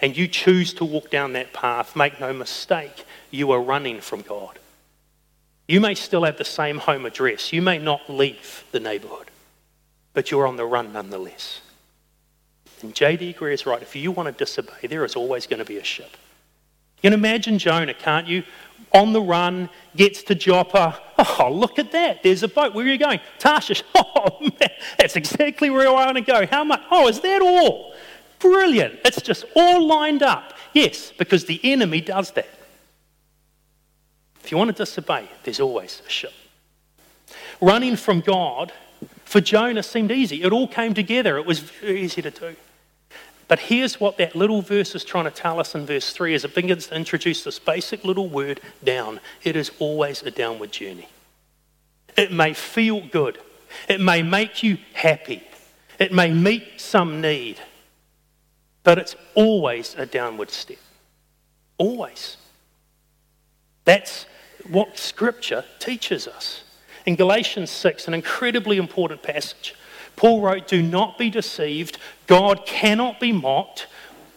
and 0.01 0.15
you 0.15 0.27
choose 0.27 0.71
to 0.75 0.85
walk 0.85 1.09
down 1.09 1.33
that 1.33 1.51
path, 1.51 1.95
make 1.95 2.19
no 2.19 2.31
mistake, 2.31 3.05
you 3.31 3.49
are 3.49 3.59
running 3.59 3.99
from 3.99 4.21
God. 4.21 4.59
You 5.67 5.81
may 5.81 5.95
still 5.95 6.25
have 6.25 6.37
the 6.37 6.45
same 6.45 6.77
home 6.77 7.07
address, 7.07 7.51
you 7.51 7.63
may 7.63 7.79
not 7.79 8.07
leave 8.07 8.65
the 8.71 8.79
neighbourhood, 8.79 9.31
but 10.13 10.29
you're 10.29 10.45
on 10.45 10.57
the 10.57 10.65
run 10.67 10.93
nonetheless. 10.93 11.61
And 12.83 12.93
J.D. 12.93 13.35
Greear 13.39 13.53
is 13.53 13.65
right. 13.65 13.81
If 13.81 13.95
you 13.95 14.11
want 14.11 14.27
to 14.27 14.31
disobey, 14.31 14.87
there 14.87 15.05
is 15.05 15.15
always 15.15 15.47
going 15.47 15.59
to 15.59 15.65
be 15.65 15.77
a 15.77 15.83
ship. 15.83 16.17
You 17.01 17.09
can 17.09 17.13
imagine 17.13 17.59
Jonah, 17.59 17.93
can't 17.93 18.27
you? 18.27 18.43
On 18.93 19.13
the 19.13 19.21
run, 19.21 19.69
gets 19.95 20.23
to 20.23 20.35
Joppa. 20.35 20.99
Oh, 21.17 21.51
look 21.51 21.79
at 21.79 21.91
that. 21.91 22.23
There's 22.23 22.43
a 22.43 22.47
boat. 22.47 22.73
Where 22.73 22.85
are 22.85 22.89
you 22.89 22.97
going? 22.97 23.19
Tarshish. 23.37 23.83
Oh, 24.21 24.37
man, 24.41 24.71
that's 24.97 25.15
exactly 25.15 25.69
where 25.69 25.87
I 25.87 25.91
want 25.91 26.17
to 26.17 26.21
go. 26.21 26.45
How 26.45 26.65
much? 26.65 26.81
Oh, 26.91 27.07
is 27.07 27.21
that 27.21 27.41
all? 27.41 27.93
Brilliant. 28.39 28.99
It's 29.05 29.21
just 29.21 29.45
all 29.55 29.87
lined 29.87 30.23
up. 30.23 30.53
Yes, 30.73 31.13
because 31.17 31.45
the 31.45 31.59
enemy 31.63 32.01
does 32.01 32.31
that. 32.31 32.49
If 34.43 34.51
you 34.51 34.57
want 34.57 34.75
to 34.75 34.83
disobey, 34.83 35.29
there's 35.43 35.61
always 35.61 36.01
a 36.05 36.09
ship. 36.09 36.33
Running 37.61 37.95
from 37.95 38.19
God 38.19 38.73
for 39.23 39.39
Jonah 39.39 39.83
seemed 39.83 40.11
easy. 40.11 40.43
It 40.43 40.51
all 40.51 40.67
came 40.67 40.93
together. 40.93 41.37
It 41.37 41.45
was 41.45 41.59
very 41.59 42.01
easy 42.01 42.21
to 42.21 42.31
do. 42.31 42.55
But 43.49 43.59
here's 43.59 43.99
what 43.99 44.17
that 44.17 44.35
little 44.35 44.61
verse 44.61 44.93
is 44.93 45.03
trying 45.03 45.25
to 45.25 45.31
tell 45.31 45.59
us 45.59 45.73
in 45.73 45.87
verse 45.87 46.13
3 46.13 46.35
as 46.35 46.45
it 46.45 46.53
begins 46.53 46.87
to 46.87 46.95
introduce 46.95 47.43
this 47.43 47.57
basic 47.57 48.05
little 48.05 48.29
word 48.29 48.61
down. 48.83 49.19
It 49.43 49.55
is 49.55 49.71
always 49.79 50.21
a 50.21 50.29
downward 50.29 50.71
journey. 50.71 51.09
It 52.15 52.31
may 52.31 52.53
feel 52.53 53.01
good, 53.07 53.39
it 53.87 53.99
may 53.99 54.21
make 54.21 54.61
you 54.61 54.77
happy, 54.93 55.43
it 55.97 56.13
may 56.13 56.31
meet 56.31 56.79
some 56.79 57.21
need, 57.21 57.59
but 58.83 58.99
it's 58.99 59.15
always 59.33 59.95
a 59.95 60.05
downward 60.05 60.51
step. 60.51 60.77
Always. 61.79 62.37
That's 63.83 64.27
what 64.69 64.99
Scripture 64.99 65.65
teaches 65.79 66.27
us. 66.27 66.63
In 67.07 67.15
Galatians 67.15 67.71
6, 67.71 68.07
an 68.07 68.13
incredibly 68.13 68.77
important 68.77 69.23
passage, 69.23 69.73
Paul 70.19 70.41
wrote, 70.41 70.67
Do 70.67 70.83
not 70.83 71.17
be 71.17 71.29
deceived. 71.29 71.97
God 72.27 72.65
cannot 72.65 73.21
be 73.21 73.31
mocked. 73.31 73.87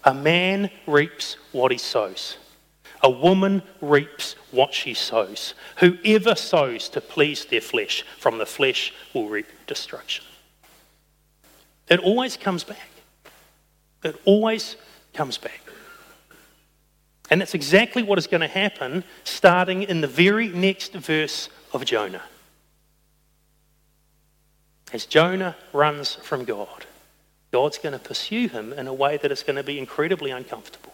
A 0.05 0.15
man 0.15 0.71
reaps 0.87 1.37
what 1.51 1.73
he 1.73 1.79
sows. 1.79 2.39
A 3.03 3.11
woman 3.11 3.65
reaps 3.81 4.37
what 4.53 4.73
she 4.73 4.95
sows. 4.95 5.55
Whoever 5.79 6.37
sows 6.37 6.89
to 6.91 7.01
please 7.01 7.47
their 7.47 7.61
flesh, 7.61 8.05
from 8.17 8.39
the 8.39 8.47
flesh 8.47 8.95
will 9.13 9.29
reap 9.29 9.49
destruction. 9.67 10.25
It 11.89 11.99
always 11.99 12.37
comes 12.37 12.63
back. 12.63 12.89
It 14.05 14.21
always 14.25 14.77
comes 15.15 15.37
back. 15.37 15.63
And 17.29 17.41
that's 17.41 17.55
exactly 17.55 18.05
what 18.05 18.19
is 18.19 18.29
going 18.29 18.43
to 18.43 18.47
happen 18.47 19.03
starting 19.25 19.83
in 19.83 20.01
the 20.01 20.07
very 20.07 20.47
next 20.47 20.93
verse 20.93 21.49
of 21.73 21.85
Jonah 21.85 22.23
as 24.93 25.07
Jonah 25.07 25.57
runs 25.73 26.15
from 26.15 26.45
God, 26.45 26.87
God's 27.51 27.79
going 27.79 27.93
to 27.93 27.99
pursue 27.99 28.49
him 28.49 28.73
in 28.73 28.87
a 28.87 28.95
way 28.95 29.17
that 29.17 29.33
is 29.33 29.43
going 29.43 29.57
to 29.57 29.63
be 29.63 29.79
incredibly 29.79 30.31
uncomfortable. 30.31 30.93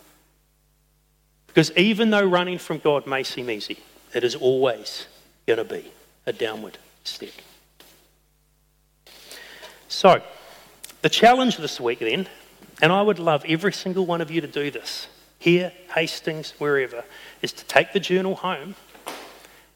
Because 1.46 1.70
even 1.76 2.10
though 2.10 2.24
running 2.24 2.58
from 2.58 2.78
God 2.78 3.06
may 3.06 3.22
seem 3.22 3.50
easy, 3.50 3.78
it 4.14 4.24
is 4.24 4.34
always 4.34 5.06
going 5.46 5.58
to 5.58 5.64
be 5.64 5.90
a 6.26 6.32
downward 6.32 6.78
step. 7.04 7.30
So, 9.88 10.20
the 11.02 11.08
challenge 11.08 11.56
this 11.56 11.80
week 11.80 12.00
then, 12.00 12.28
and 12.82 12.92
I 12.92 13.02
would 13.02 13.18
love 13.18 13.44
every 13.48 13.72
single 13.72 14.04
one 14.04 14.20
of 14.20 14.30
you 14.30 14.40
to 14.40 14.46
do 14.46 14.70
this, 14.70 15.08
here, 15.38 15.72
Hastings, 15.94 16.52
wherever, 16.58 17.04
is 17.40 17.52
to 17.52 17.64
take 17.64 17.92
the 17.92 18.00
journal 18.00 18.34
home 18.36 18.74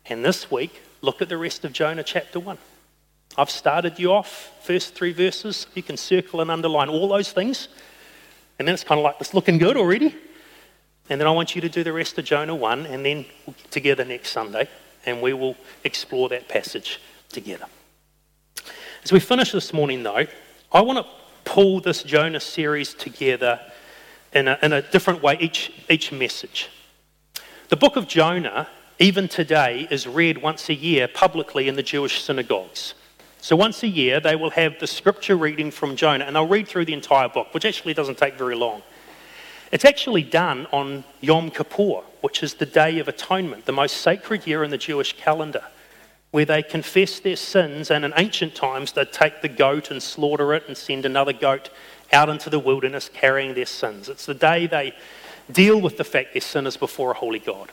and 0.07 0.25
this 0.25 0.51
week 0.51 0.83
look 1.01 1.23
at 1.23 1.29
the 1.29 1.39
rest 1.39 1.65
of 1.65 1.73
Jonah 1.73 2.03
chapter 2.03 2.41
1. 2.41 2.59
I've 3.37 3.51
started 3.51 3.99
you 3.99 4.13
off, 4.13 4.53
first 4.63 4.95
three 4.95 5.13
verses. 5.13 5.67
You 5.75 5.83
can 5.83 5.97
circle 5.97 6.41
and 6.43 6.51
underline 6.51 6.89
all 6.89 7.09
those 7.09 7.33
things. 7.33 7.69
And 8.59 8.69
then 8.69 8.75
it's 8.75 8.85
kind 8.85 8.99
of 8.99 9.05
like, 9.05 9.17
it's 9.21 9.33
looking 9.33 9.59
good 9.59 9.77
already. 9.77 10.15
And 11.09 11.21
then 11.21 11.27
I 11.27 11.31
want 11.31 11.55
you 11.55 11.61
to 11.63 11.69
do 11.69 11.83
the 11.83 11.93
rest 11.93 12.19
of 12.19 12.25
Jonah 12.25 12.55
1, 12.55 12.87
and 12.87 13.05
then 13.05 13.25
we'll 13.47 13.57
get 13.57 13.71
together 13.71 14.05
next 14.05 14.31
Sunday, 14.31 14.69
and 15.05 15.21
we 15.21 15.33
will 15.33 15.57
explore 15.83 16.29
that 16.29 16.49
passage 16.49 17.01
together. 17.29 17.67
As 19.03 19.13
we 19.13 19.19
finish 19.19 19.53
this 19.53 19.73
morning, 19.73 20.03
though, 20.03 20.27
I 20.71 20.81
want 20.81 21.05
to 21.05 21.13
pull 21.45 21.81
this 21.81 22.03
Jonah 22.03 22.39
series 22.39 22.95
together 22.95 23.61
in 24.33 24.47
a, 24.47 24.59
in 24.63 24.73
a 24.73 24.83
different 24.83 25.23
way, 25.23 25.37
each, 25.41 25.73
each 25.91 26.13
message. 26.13 26.69
The 27.69 27.77
book 27.77 27.97
of 27.97 28.07
Jonah, 28.07 28.69
even 28.99 29.27
today, 29.27 29.89
is 29.91 30.07
read 30.07 30.39
once 30.39 30.69
a 30.69 30.75
year 30.75 31.09
publicly 31.09 31.67
in 31.67 31.75
the 31.75 31.83
Jewish 31.83 32.23
synagogues. 32.23 32.95
So 33.43 33.57
once 33.57 33.83
a 33.83 33.89
year, 33.89 34.21
they 34.21 34.37
will 34.37 34.51
have 34.51 34.79
the 34.79 34.87
scripture 34.87 35.37
reading 35.37 35.73
from 35.73 35.97
Jonah, 35.97 36.27
and 36.27 36.37
they'll 36.37 36.47
read 36.47 36.69
through 36.69 36.85
the 36.85 36.93
entire 36.93 37.29
book, 37.29 37.53
which 37.53 37.65
actually 37.65 37.93
doesn't 37.93 38.17
take 38.17 38.35
very 38.35 38.55
long. 38.55 38.85
It's 39.73 39.85
actually 39.85 40.23
done 40.23 40.69
on 40.71 41.03
Yom 41.21 41.51
Kippur, 41.51 42.05
which 42.21 42.45
is 42.45 42.55
the 42.55 42.67
Day 42.67 43.01
of 43.01 43.09
Atonement, 43.09 43.65
the 43.65 43.73
most 43.73 43.97
sacred 43.97 44.47
year 44.47 44.63
in 44.63 44.71
the 44.71 44.79
Jewish 44.79 45.17
calendar, 45.17 45.65
where 46.31 46.45
they 46.45 46.63
confess 46.63 47.19
their 47.19 47.35
sins, 47.35 47.91
and 47.91 48.05
in 48.05 48.13
ancient 48.17 48.55
times, 48.55 48.93
they'd 48.93 49.13
take 49.13 49.43
the 49.43 49.49
goat 49.49 49.91
and 49.91 50.01
slaughter 50.01 50.55
it 50.55 50.63
and 50.69 50.77
send 50.77 51.05
another 51.05 51.33
goat 51.33 51.69
out 52.13 52.29
into 52.29 52.49
the 52.49 52.61
wilderness 52.61 53.11
carrying 53.13 53.55
their 53.55 53.67
sins. 53.67 54.09
It's 54.09 54.25
the 54.25 54.35
day 54.35 54.69
they 54.69 54.95
deal 55.51 55.81
with 55.81 55.97
the 55.97 56.05
fact 56.05 56.33
their 56.33 56.43
sin 56.43 56.65
is 56.65 56.77
before 56.77 57.11
a 57.11 57.15
holy 57.15 57.41
God. 57.41 57.73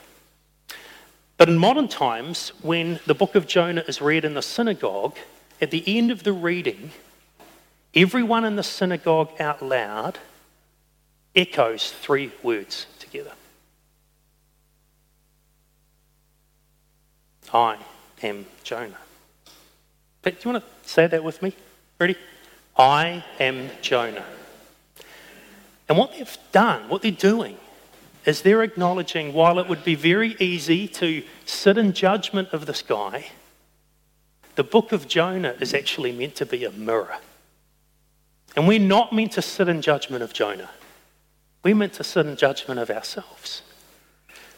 But 1.38 1.47
in 1.47 1.59
modern 1.59 1.88
times, 1.88 2.53
when 2.63 2.99
the 3.05 3.13
book 3.13 3.36
of 3.36 3.45
Jonah 3.45 3.84
is 3.88 4.01
read 4.01 4.26
in 4.26 4.34
the 4.34 4.41
synagogue, 4.41 5.15
at 5.62 5.72
the 5.72 5.84
end 5.86 6.12
of 6.12 6.24
the 6.24 6.34
reading, 6.34 6.91
everyone 7.95 8.45
in 8.45 8.55
the 8.55 8.64
synagogue 8.64 9.30
out 9.39 9.62
loud 9.62 10.20
echoes 11.36 11.91
three 11.91 12.32
words 12.43 12.88
together 12.99 13.32
I 17.53 17.78
am 18.22 18.45
Jonah. 18.64 18.97
But 20.22 20.39
do 20.39 20.49
you 20.49 20.53
want 20.53 20.64
to 20.64 20.89
say 20.89 21.07
that 21.07 21.24
with 21.24 21.41
me? 21.41 21.55
Ready? 21.99 22.16
I 22.78 23.24
am 23.39 23.70
Jonah. 23.82 24.26
And 25.88 25.97
what 25.97 26.12
they've 26.12 26.38
done, 26.51 26.88
what 26.89 27.01
they're 27.01 27.12
doing, 27.12 27.57
is 28.26 28.43
they're 28.43 28.62
acknowledging 28.62 29.34
while 29.34 29.57
it 29.57 29.68
would 29.68 29.84
be 29.84 29.95
very 29.95 30.36
easy 30.39 30.88
to 30.88 31.24
sit 31.45 31.78
in 31.78 31.93
judgment 31.93 32.49
of 32.53 32.68
this 32.68 32.82
guy, 32.84 33.26
the 34.60 34.64
book 34.66 34.91
of 34.91 35.07
Jonah 35.07 35.55
is 35.62 35.74
actually 35.74 36.12
meant 36.12 36.36
to 36.36 36.45
be 36.45 36.66
a 36.66 36.72
mirror. 36.72 37.16
And 38.57 38.68
we're 38.68 38.78
not 38.78 39.14
meant 39.14 39.32
to 39.32 39.41
sit 39.41 39.70
in 39.70 39.82
judgment 39.82 40.22
of 40.22 40.34
Jonah. 40.34 40.70
We're 41.64 41.76
meant 41.76 41.93
to 41.93 42.03
sit 42.03 42.26
in 42.26 42.36
judgment 42.36 42.78
of 42.78 42.89
ourselves. 42.89 43.62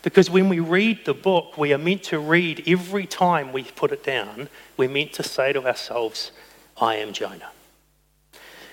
Because 0.02 0.28
when 0.28 0.50
we 0.50 0.60
read 0.60 1.06
the 1.06 1.14
book, 1.14 1.56
we 1.56 1.72
are 1.72 1.78
meant 1.78 2.02
to 2.06 2.18
read 2.18 2.64
every 2.66 3.06
time 3.06 3.54
we 3.54 3.62
put 3.62 3.92
it 3.92 4.04
down, 4.04 4.50
we're 4.76 4.90
meant 4.90 5.14
to 5.14 5.22
say 5.22 5.54
to 5.54 5.68
ourselves, 5.68 6.32
I 6.78 6.96
am 6.96 7.14
Jonah. 7.14 7.52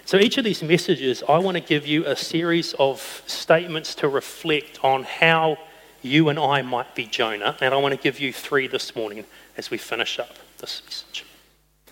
So 0.07 0.17
each 0.17 0.39
of 0.39 0.45
these 0.45 0.63
messages, 0.63 1.23
I 1.29 1.37
want 1.37 1.59
to 1.59 1.63
give 1.63 1.87
you 1.87 2.07
a 2.07 2.17
series 2.17 2.73
of 2.79 3.23
statements 3.27 3.95
to 3.97 4.09
reflect 4.09 4.83
on 4.83 5.03
how 5.03 5.59
you 6.01 6.31
and 6.31 6.39
I 6.39 6.63
might 6.63 6.95
be 6.95 7.05
Jonah. 7.05 7.55
And 7.61 7.75
I 7.75 7.77
want 7.77 7.93
to 7.93 8.01
give 8.01 8.19
you 8.19 8.33
three 8.33 8.67
this 8.67 8.97
morning 8.97 9.27
as 9.59 9.71
we 9.71 9.77
finish 9.77 10.19
up 10.19 10.39
this 10.59 10.83
message. 10.85 11.25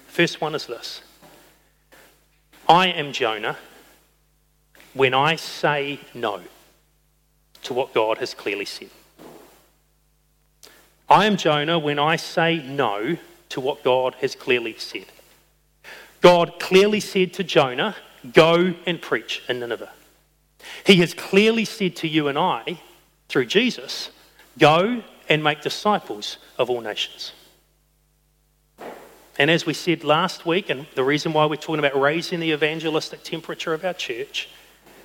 First 0.07 0.41
one 0.41 0.55
is 0.55 0.67
this 0.67 1.03
I 2.69 2.89
am 2.89 3.13
Jonah 3.13 3.57
when 4.95 5.15
I 5.15 5.37
say 5.37 6.01
no 6.15 6.41
to 7.63 7.75
what 7.75 7.93
God 7.93 8.19
has 8.19 8.35
clearly 8.35 8.65
said. 8.65 8.91
I 11.09 11.27
am 11.27 11.37
Jonah 11.37 11.79
when 11.79 11.99
I 11.99 12.17
say 12.17 12.59
no 12.59 13.17
to 13.51 13.61
what 13.61 13.85
God 13.85 14.15
has 14.17 14.35
clearly 14.35 14.75
said. 14.79 15.07
God 16.21 16.59
clearly 16.59 17.01
said 17.01 17.33
to 17.35 17.45
Jonah, 17.45 17.95
Go 18.33 18.75
and 18.87 19.01
preach 19.01 19.43
in 19.49 19.61
Nineveh. 19.61 19.93
He 20.85 20.97
has 20.97 21.15
clearly 21.15 21.65
said 21.65 21.95
to 21.97 22.09
you 22.09 22.27
and 22.27 22.37
I, 22.39 22.81
through 23.29 23.47
Jesus, 23.47 24.11
Go 24.59 25.03
and 25.29 25.45
make 25.45 25.61
disciples 25.61 26.39
of 26.59 26.71
all 26.71 26.81
nations. 26.81 27.33
And 29.39 29.51
as 29.51 29.67
we 29.67 29.75
said 29.75 30.03
last 30.03 30.47
week, 30.47 30.71
and 30.71 30.87
the 30.95 31.05
reason 31.05 31.33
why 31.33 31.45
we're 31.45 31.57
talking 31.57 31.79
about 31.79 32.01
raising 32.01 32.41
the 32.41 32.53
evangelistic 32.53 33.23
temperature 33.23 33.75
of 33.75 33.85
our 33.85 33.93
church 33.93 34.49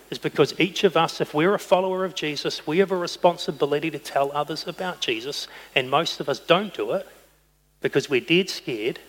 is 0.10 0.18
because 0.18 0.58
each 0.60 0.84
of 0.84 0.96
us, 0.96 1.20
if 1.22 1.34
we're 1.34 1.54
a 1.54 1.60
follower 1.60 2.06
of 2.06 2.16
Jesus, 2.16 2.66
we 2.66 2.80
have 2.80 2.92
a 2.92 2.98
responsibility 2.98 3.90
to 3.92 4.00
tell 4.00 4.32
others 4.34 4.68
about 4.68 5.02
Jesus. 5.02 5.48
And 5.76 5.90
most 5.90 6.20
of 6.20 6.30
us 6.30 6.40
don't 6.40 6.74
do 6.74 6.92
it 6.92 7.08
because 7.82 8.10
we're 8.10 8.22
dead 8.22 8.50
scared. 8.50 9.00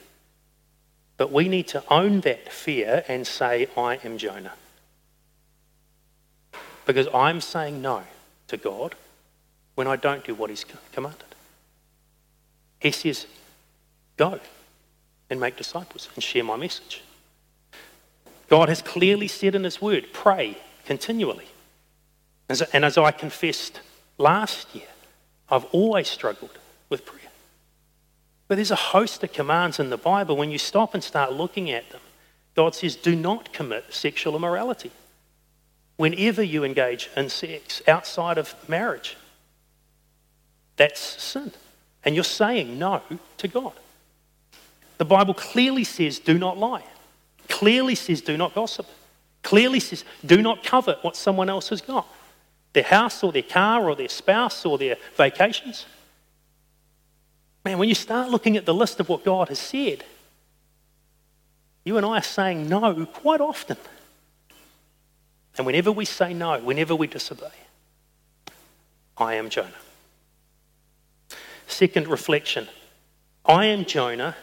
But 1.16 1.30
we 1.30 1.48
need 1.48 1.68
to 1.68 1.84
own 1.88 2.20
that 2.20 2.52
fear 2.52 3.04
and 3.06 3.26
say, 3.26 3.68
I 3.76 4.00
am 4.02 4.18
Jonah. 4.18 4.54
Because 6.84 7.06
I'm 7.14 7.40
saying 7.40 7.80
no 7.80 8.02
to 8.48 8.56
God 8.56 8.96
when 9.76 9.86
I 9.86 9.96
don't 9.96 10.24
do 10.24 10.34
what 10.34 10.50
He's 10.50 10.64
commanded. 10.92 11.34
He 12.80 12.90
says, 12.90 13.26
Go 14.16 14.40
and 15.32 15.40
make 15.40 15.56
disciples 15.56 16.08
and 16.14 16.22
share 16.22 16.44
my 16.44 16.56
message. 16.56 17.02
God 18.48 18.68
has 18.68 18.82
clearly 18.82 19.26
said 19.26 19.54
in 19.54 19.64
His 19.64 19.80
word, 19.80 20.08
pray 20.12 20.58
continually. 20.84 21.46
And 22.48 22.84
as 22.84 22.98
I 22.98 23.10
confessed 23.12 23.80
last 24.18 24.74
year, 24.74 24.86
I've 25.50 25.64
always 25.66 26.06
struggled 26.06 26.58
with 26.90 27.06
prayer. 27.06 27.30
But 28.46 28.56
there's 28.56 28.70
a 28.70 28.76
host 28.76 29.24
of 29.24 29.32
commands 29.32 29.80
in 29.80 29.88
the 29.88 29.96
Bible. 29.96 30.36
When 30.36 30.50
you 30.50 30.58
stop 30.58 30.92
and 30.92 31.02
start 31.02 31.32
looking 31.32 31.70
at 31.70 31.88
them, 31.90 32.02
God 32.54 32.74
says, 32.74 32.94
do 32.94 33.16
not 33.16 33.54
commit 33.54 33.86
sexual 33.88 34.36
immorality. 34.36 34.90
Whenever 35.96 36.42
you 36.42 36.62
engage 36.62 37.08
in 37.16 37.30
sex 37.30 37.80
outside 37.88 38.36
of 38.36 38.54
marriage, 38.68 39.16
that's 40.76 41.00
sin. 41.00 41.52
And 42.04 42.14
you're 42.14 42.24
saying 42.24 42.78
no 42.78 43.00
to 43.38 43.48
God. 43.48 43.72
The 44.98 45.04
Bible 45.04 45.34
clearly 45.34 45.84
says, 45.84 46.18
do 46.18 46.38
not 46.38 46.58
lie. 46.58 46.84
Clearly 47.48 47.94
says, 47.94 48.20
do 48.20 48.36
not 48.36 48.54
gossip. 48.54 48.86
Clearly 49.42 49.80
says, 49.80 50.04
do 50.24 50.40
not 50.40 50.62
covet 50.62 50.98
what 51.02 51.16
someone 51.16 51.48
else 51.48 51.68
has 51.70 51.80
got 51.80 52.06
their 52.72 52.82
house 52.82 53.22
or 53.22 53.32
their 53.32 53.42
car 53.42 53.88
or 53.88 53.94
their 53.94 54.08
spouse 54.08 54.64
or 54.64 54.78
their 54.78 54.96
vacations. 55.16 55.86
Man, 57.64 57.78
when 57.78 57.88
you 57.88 57.94
start 57.94 58.30
looking 58.30 58.56
at 58.56 58.66
the 58.66 58.74
list 58.74 58.98
of 58.98 59.08
what 59.08 59.24
God 59.24 59.48
has 59.48 59.58
said, 59.58 60.04
you 61.84 61.96
and 61.96 62.06
I 62.06 62.18
are 62.18 62.22
saying 62.22 62.68
no 62.68 63.06
quite 63.06 63.40
often. 63.40 63.76
And 65.56 65.66
whenever 65.66 65.92
we 65.92 66.04
say 66.04 66.32
no, 66.32 66.58
whenever 66.60 66.96
we 66.96 67.06
disobey, 67.06 67.52
I 69.18 69.34
am 69.34 69.50
Jonah. 69.50 69.68
Second 71.66 72.08
reflection 72.08 72.68
I 73.44 73.66
am 73.66 73.84
Jonah 73.84 74.36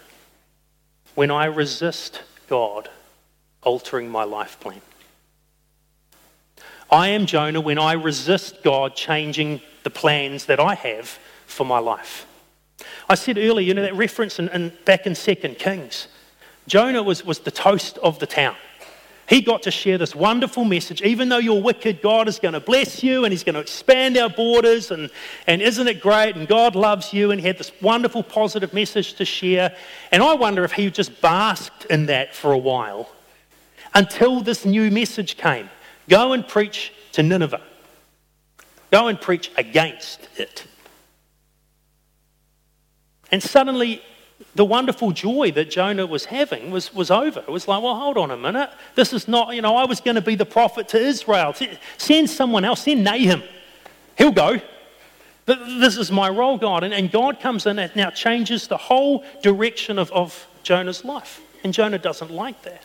when 1.19 1.31
I 1.31 1.47
resist 1.47 2.21
God 2.47 2.89
altering 3.61 4.07
my 4.07 4.23
life 4.23 4.57
plan. 4.61 4.79
I 6.89 7.09
am 7.09 7.25
Jonah 7.25 7.59
when 7.59 7.77
I 7.77 7.91
resist 7.91 8.63
God 8.63 8.95
changing 8.95 9.59
the 9.83 9.89
plans 9.89 10.45
that 10.45 10.61
I 10.61 10.75
have 10.75 11.19
for 11.45 11.65
my 11.65 11.79
life. 11.79 12.25
I 13.09 13.15
said 13.15 13.37
earlier, 13.37 13.67
you 13.67 13.73
know, 13.73 13.81
that 13.81 13.95
reference 13.95 14.39
in, 14.39 14.47
in, 14.47 14.71
back 14.85 15.05
in 15.05 15.13
2 15.13 15.35
Kings, 15.59 16.07
Jonah 16.67 17.03
was, 17.03 17.25
was 17.25 17.39
the 17.39 17.51
toast 17.51 17.97
of 17.97 18.19
the 18.19 18.25
town. 18.25 18.55
He 19.29 19.41
got 19.41 19.61
to 19.63 19.71
share 19.71 19.99
this 19.99 20.15
wonderful 20.15 20.65
message. 20.65 21.03
Even 21.03 21.29
though 21.29 21.37
you're 21.37 21.61
wicked, 21.61 22.01
God 22.01 22.27
is 22.27 22.39
going 22.39 22.55
to 22.55 22.59
bless 22.59 23.03
you 23.03 23.25
and 23.25 23.31
He's 23.31 23.43
going 23.43 23.53
to 23.53 23.61
expand 23.61 24.17
our 24.17 24.27
borders. 24.27 24.89
And, 24.89 25.11
and 25.45 25.61
isn't 25.61 25.87
it 25.87 26.01
great? 26.01 26.35
And 26.35 26.47
God 26.47 26.75
loves 26.75 27.13
you. 27.13 27.29
And 27.29 27.39
He 27.39 27.45
had 27.45 27.59
this 27.59 27.71
wonderful, 27.79 28.23
positive 28.23 28.73
message 28.73 29.13
to 29.13 29.25
share. 29.25 29.75
And 30.11 30.23
I 30.23 30.33
wonder 30.33 30.63
if 30.63 30.71
He 30.71 30.89
just 30.89 31.21
basked 31.21 31.85
in 31.85 32.07
that 32.07 32.33
for 32.33 32.53
a 32.53 32.57
while 32.57 33.07
until 33.93 34.41
this 34.41 34.65
new 34.65 34.89
message 34.89 35.37
came 35.37 35.69
go 36.07 36.33
and 36.33 36.47
preach 36.47 36.91
to 37.11 37.21
Nineveh, 37.21 37.61
go 38.89 39.09
and 39.09 39.21
preach 39.21 39.51
against 39.57 40.27
it. 40.37 40.65
And 43.31 43.43
suddenly 43.43 44.01
the 44.55 44.65
wonderful 44.65 45.11
joy 45.11 45.51
that 45.51 45.69
Jonah 45.69 46.05
was 46.05 46.25
having 46.25 46.71
was, 46.71 46.93
was 46.93 47.11
over. 47.11 47.39
It 47.39 47.49
was 47.49 47.67
like, 47.67 47.83
well, 47.83 47.95
hold 47.95 48.17
on 48.17 48.31
a 48.31 48.37
minute. 48.37 48.69
This 48.95 49.13
is 49.13 49.27
not, 49.27 49.55
you 49.55 49.61
know, 49.61 49.75
I 49.75 49.85
was 49.85 50.01
going 50.01 50.15
to 50.15 50.21
be 50.21 50.35
the 50.35 50.45
prophet 50.45 50.89
to 50.89 50.97
Israel. 50.99 51.53
Send 51.97 52.29
someone 52.29 52.65
else, 52.65 52.83
send 52.83 53.03
Nahum. 53.03 53.43
He'll 54.17 54.31
go. 54.31 54.59
But 55.45 55.59
this 55.79 55.97
is 55.97 56.11
my 56.11 56.29
role, 56.29 56.57
God. 56.57 56.83
And, 56.83 56.93
and 56.93 57.11
God 57.11 57.39
comes 57.39 57.65
in 57.65 57.79
and 57.79 57.95
now 57.95 58.11
changes 58.11 58.67
the 58.67 58.77
whole 58.77 59.23
direction 59.41 59.97
of, 59.97 60.11
of 60.11 60.47
Jonah's 60.63 61.03
life. 61.03 61.41
And 61.63 61.73
Jonah 61.73 61.97
doesn't 61.97 62.31
like 62.31 62.61
that. 62.63 62.83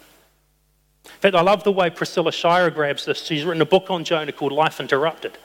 In 1.04 1.20
fact, 1.20 1.34
I 1.34 1.42
love 1.42 1.64
the 1.64 1.72
way 1.72 1.90
Priscilla 1.90 2.32
Shirer 2.32 2.70
grabs 2.70 3.04
this. 3.04 3.22
She's 3.22 3.44
written 3.44 3.60
a 3.60 3.66
book 3.66 3.90
on 3.90 4.04
Jonah 4.04 4.32
called 4.32 4.52
Life 4.52 4.80
Interrupted. 4.80 5.36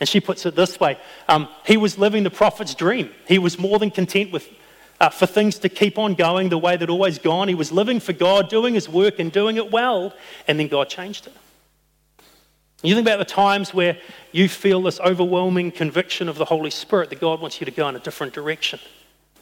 And 0.00 0.08
she 0.08 0.20
puts 0.20 0.46
it 0.46 0.56
this 0.56 0.78
way 0.80 0.98
um, 1.28 1.48
He 1.66 1.76
was 1.76 1.98
living 1.98 2.22
the 2.22 2.30
prophet's 2.30 2.74
dream. 2.74 3.10
He 3.26 3.38
was 3.38 3.58
more 3.58 3.78
than 3.78 3.90
content 3.90 4.32
with 4.32 4.48
uh, 5.00 5.08
for 5.08 5.26
things 5.26 5.58
to 5.60 5.68
keep 5.68 5.98
on 5.98 6.14
going 6.14 6.48
the 6.48 6.58
way 6.58 6.76
they'd 6.76 6.90
always 6.90 7.18
gone. 7.18 7.48
He 7.48 7.54
was 7.54 7.72
living 7.72 8.00
for 8.00 8.12
God, 8.12 8.48
doing 8.48 8.74
his 8.74 8.88
work 8.88 9.18
and 9.18 9.30
doing 9.30 9.56
it 9.56 9.70
well, 9.70 10.14
and 10.48 10.58
then 10.58 10.68
God 10.68 10.88
changed 10.88 11.26
it. 11.26 11.34
You 12.82 12.94
think 12.94 13.06
about 13.06 13.18
the 13.18 13.24
times 13.24 13.72
where 13.72 13.98
you 14.32 14.48
feel 14.48 14.82
this 14.82 15.00
overwhelming 15.00 15.72
conviction 15.72 16.28
of 16.28 16.36
the 16.36 16.44
Holy 16.44 16.70
Spirit 16.70 17.10
that 17.10 17.20
God 17.20 17.40
wants 17.40 17.60
you 17.60 17.64
to 17.64 17.70
go 17.70 17.88
in 17.88 17.96
a 17.96 18.00
different 18.00 18.32
direction. 18.32 18.78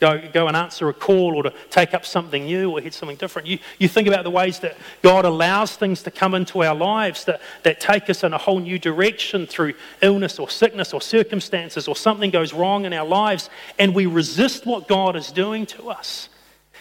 Go, 0.00 0.20
go 0.32 0.48
and 0.48 0.56
answer 0.56 0.88
a 0.88 0.92
call 0.92 1.36
or 1.36 1.44
to 1.44 1.52
take 1.70 1.94
up 1.94 2.04
something 2.04 2.44
new 2.44 2.70
or 2.70 2.80
hit 2.80 2.94
something 2.94 3.16
different. 3.16 3.46
You, 3.46 3.58
you 3.78 3.88
think 3.88 4.08
about 4.08 4.24
the 4.24 4.30
ways 4.30 4.58
that 4.60 4.76
God 5.02 5.24
allows 5.24 5.76
things 5.76 6.02
to 6.02 6.10
come 6.10 6.34
into 6.34 6.64
our 6.64 6.74
lives 6.74 7.24
that, 7.26 7.40
that 7.62 7.80
take 7.80 8.10
us 8.10 8.24
in 8.24 8.32
a 8.32 8.38
whole 8.38 8.58
new 8.58 8.78
direction 8.78 9.46
through 9.46 9.74
illness 10.02 10.38
or 10.38 10.50
sickness 10.50 10.92
or 10.92 11.00
circumstances 11.00 11.86
or 11.86 11.94
something 11.94 12.30
goes 12.30 12.52
wrong 12.52 12.84
in 12.84 12.92
our 12.92 13.06
lives 13.06 13.50
and 13.78 13.94
we 13.94 14.06
resist 14.06 14.66
what 14.66 14.88
God 14.88 15.14
is 15.14 15.30
doing 15.30 15.64
to 15.66 15.90
us. 15.90 16.28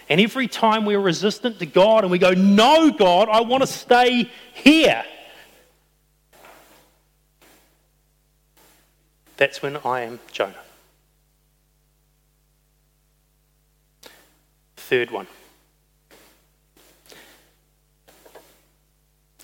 And 0.10 0.20
every 0.20 0.48
time 0.48 0.86
we're 0.86 1.00
resistant 1.00 1.60
to 1.60 1.66
God 1.66 2.04
and 2.04 2.12
we 2.12 2.18
go, 2.18 2.32
No, 2.32 2.92
God, 2.92 3.30
I 3.30 3.42
want 3.42 3.62
to 3.62 3.68
stay 3.68 4.30
here. 4.54 5.04
That's 9.38 9.62
when 9.62 9.78
I 9.78 10.02
am 10.02 10.20
Jonah. 10.32 10.56
Third 14.84 15.12
one. 15.12 15.28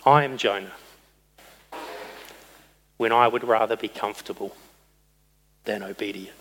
I 0.05 0.25
am 0.25 0.37
Jonah 0.37 0.73
when 2.97 3.13
I 3.13 3.29
would 3.29 3.45
rather 3.45 3.77
be 3.77 3.87
comfortable 3.87 4.53
than 5.63 5.81
obedient. 5.81 6.35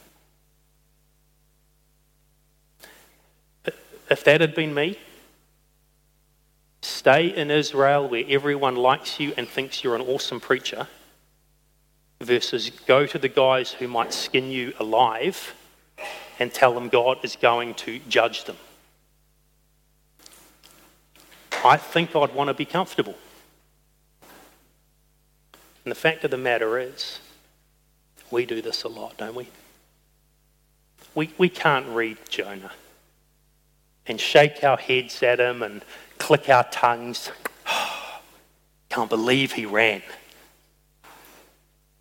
If 4.10 4.24
that 4.24 4.40
had 4.40 4.56
been 4.56 4.74
me, 4.74 4.98
stay 6.82 7.28
in 7.28 7.52
Israel 7.52 8.08
where 8.08 8.24
everyone 8.28 8.74
likes 8.74 9.20
you 9.20 9.32
and 9.36 9.48
thinks 9.48 9.84
you're 9.84 9.94
an 9.94 10.02
awesome 10.02 10.40
preacher, 10.40 10.88
versus 12.20 12.70
go 12.70 13.06
to 13.06 13.18
the 13.18 13.28
guys 13.28 13.70
who 13.72 13.86
might 13.86 14.12
skin 14.12 14.50
you 14.50 14.74
alive 14.80 15.54
and 16.40 16.52
tell 16.52 16.74
them 16.74 16.88
God 16.88 17.18
is 17.22 17.36
going 17.36 17.74
to 17.74 18.00
judge 18.08 18.42
them. 18.44 18.56
I 21.68 21.76
think 21.76 22.16
I'd 22.16 22.34
want 22.34 22.48
to 22.48 22.54
be 22.54 22.64
comfortable. 22.64 23.14
And 25.84 25.90
the 25.90 25.94
fact 25.94 26.24
of 26.24 26.30
the 26.30 26.38
matter 26.38 26.78
is, 26.78 27.20
we 28.30 28.46
do 28.46 28.62
this 28.62 28.84
a 28.84 28.88
lot, 28.88 29.18
don't 29.18 29.34
we? 29.34 29.48
We, 31.14 31.30
we 31.36 31.50
can't 31.50 31.86
read 31.88 32.16
Jonah 32.30 32.72
and 34.06 34.18
shake 34.18 34.64
our 34.64 34.78
heads 34.78 35.22
at 35.22 35.40
him 35.40 35.62
and 35.62 35.84
click 36.16 36.48
our 36.48 36.64
tongues. 36.64 37.30
Can't 38.88 39.10
believe 39.10 39.52
he 39.52 39.66
ran. 39.66 40.02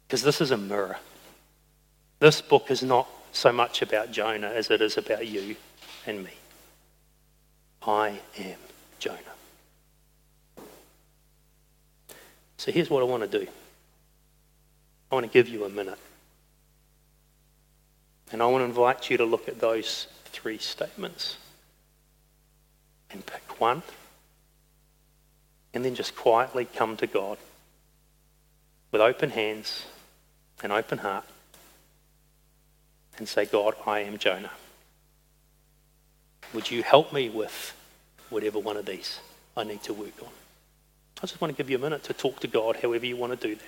Because 0.08 0.22
this 0.24 0.40
is 0.40 0.52
a 0.52 0.58
mirror. 0.58 0.98
This 2.20 2.40
book 2.42 2.72
is 2.72 2.82
not 2.82 3.10
so 3.34 3.52
much 3.52 3.82
about 3.82 4.12
Jonah 4.12 4.48
as 4.48 4.72
it 4.72 4.82
is 4.82 4.98
about 4.98 5.28
you 5.28 5.58
and 6.06 6.24
me. 6.24 6.32
I 7.82 8.20
am 8.38 8.58
Jonah. 9.00 9.37
So 12.58 12.72
here's 12.72 12.90
what 12.90 13.02
I 13.02 13.06
want 13.06 13.30
to 13.30 13.40
do 13.40 13.48
I 15.12 15.16
want 15.16 15.26
to 15.26 15.32
give 15.32 15.48
you 15.48 15.64
a 15.66 15.70
minute. 15.70 16.00
And 18.32 18.42
I 18.42 18.46
want 18.48 18.62
to 18.62 18.66
invite 18.66 19.10
you 19.10 19.18
to 19.18 19.26
look 19.26 19.48
at 19.48 19.60
those 19.60 20.08
three 20.26 20.58
statements 20.58 21.38
and 23.10 23.26
pick 23.26 23.62
one 23.62 23.84
and 25.74 25.86
then 25.86 25.96
just 25.96 26.16
quietly 26.16 26.66
come 26.66 26.98
to 26.98 27.08
God 27.08 27.38
with 28.92 29.00
open 29.00 29.30
hands 29.30 29.86
and 30.62 30.74
open 30.74 30.98
heart 30.98 31.26
and 33.18 33.30
say, 33.30 33.46
God, 33.46 33.76
I 33.86 34.00
am 34.00 34.18
Jonah. 34.18 34.52
Would 36.54 36.70
you 36.70 36.84
help 36.84 37.14
me 37.14 37.30
with 37.30 37.74
whatever 38.30 38.60
one 38.60 38.78
of 38.78 38.86
these 38.86 39.20
I 39.56 39.64
need 39.64 39.84
to 39.84 39.94
work 39.94 40.22
on? 40.22 40.47
I 41.18 41.26
just 41.26 41.42
want 41.42 41.52
to 41.52 41.58
give 41.58 41.70
you 41.70 41.78
a 41.78 41.80
minute 41.80 42.04
to 42.04 42.14
talk 42.14 42.40
to 42.42 42.48
God 42.48 42.78
however 42.78 43.06
you 43.06 43.18
want 43.18 43.40
to 43.40 43.48
do 43.48 43.56
that. 43.56 43.64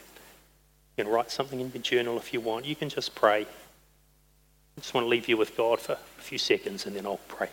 You 0.97 1.03
can 1.03 1.11
write 1.11 1.31
something 1.31 1.59
in 1.59 1.71
your 1.73 1.81
journal 1.81 2.17
if 2.17 2.33
you 2.33 2.41
want. 2.41 2.65
You 2.65 2.75
can 2.75 2.89
just 2.89 3.15
pray. 3.15 3.41
I 3.41 4.79
just 4.79 4.93
want 4.93 5.05
to 5.05 5.09
leave 5.09 5.27
you 5.27 5.35
with 5.35 5.57
God 5.57 5.79
for 5.79 5.93
a 5.93 6.21
few 6.21 6.37
seconds 6.37 6.85
and 6.85 6.95
then 6.95 7.05
I'll 7.05 7.19
pray. 7.27 7.49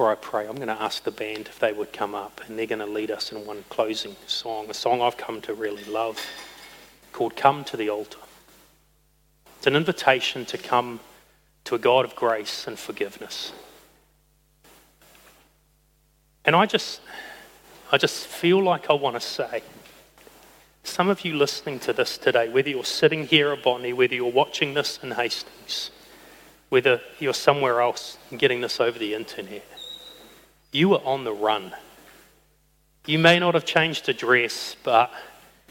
Before 0.00 0.12
I 0.12 0.14
pray, 0.14 0.48
I'm 0.48 0.56
going 0.56 0.68
to 0.68 0.82
ask 0.82 1.04
the 1.04 1.10
band 1.10 1.48
if 1.48 1.58
they 1.58 1.74
would 1.74 1.92
come 1.92 2.14
up, 2.14 2.40
and 2.46 2.58
they're 2.58 2.64
going 2.64 2.78
to 2.78 2.86
lead 2.86 3.10
us 3.10 3.32
in 3.32 3.44
one 3.44 3.64
closing 3.68 4.16
song, 4.26 4.70
a 4.70 4.72
song 4.72 5.02
I've 5.02 5.18
come 5.18 5.42
to 5.42 5.52
really 5.52 5.84
love 5.84 6.18
called 7.12 7.36
Come 7.36 7.64
to 7.64 7.76
the 7.76 7.90
Altar. 7.90 8.20
It's 9.58 9.66
an 9.66 9.76
invitation 9.76 10.46
to 10.46 10.56
come 10.56 11.00
to 11.64 11.74
a 11.74 11.78
God 11.78 12.06
of 12.06 12.16
grace 12.16 12.66
and 12.66 12.78
forgiveness. 12.78 13.52
And 16.46 16.56
I 16.56 16.64
just, 16.64 17.02
I 17.92 17.98
just 17.98 18.26
feel 18.26 18.62
like 18.62 18.88
I 18.88 18.94
want 18.94 19.16
to 19.16 19.20
say, 19.20 19.62
some 20.82 21.10
of 21.10 21.26
you 21.26 21.36
listening 21.36 21.78
to 21.80 21.92
this 21.92 22.16
today, 22.16 22.48
whether 22.48 22.70
you're 22.70 22.84
sitting 22.84 23.26
here 23.26 23.52
at 23.52 23.62
Botany, 23.62 23.92
whether 23.92 24.14
you're 24.14 24.32
watching 24.32 24.72
this 24.72 24.98
in 25.02 25.10
Hastings, 25.10 25.90
whether 26.70 27.02
you're 27.18 27.34
somewhere 27.34 27.82
else 27.82 28.16
getting 28.34 28.62
this 28.62 28.80
over 28.80 28.98
the 28.98 29.12
internet, 29.12 29.62
you 30.72 30.94
are 30.94 31.04
on 31.04 31.24
the 31.24 31.32
run. 31.32 31.72
You 33.06 33.18
may 33.18 33.38
not 33.38 33.54
have 33.54 33.64
changed 33.64 34.06
the 34.06 34.12
dress, 34.12 34.76
but 34.82 35.12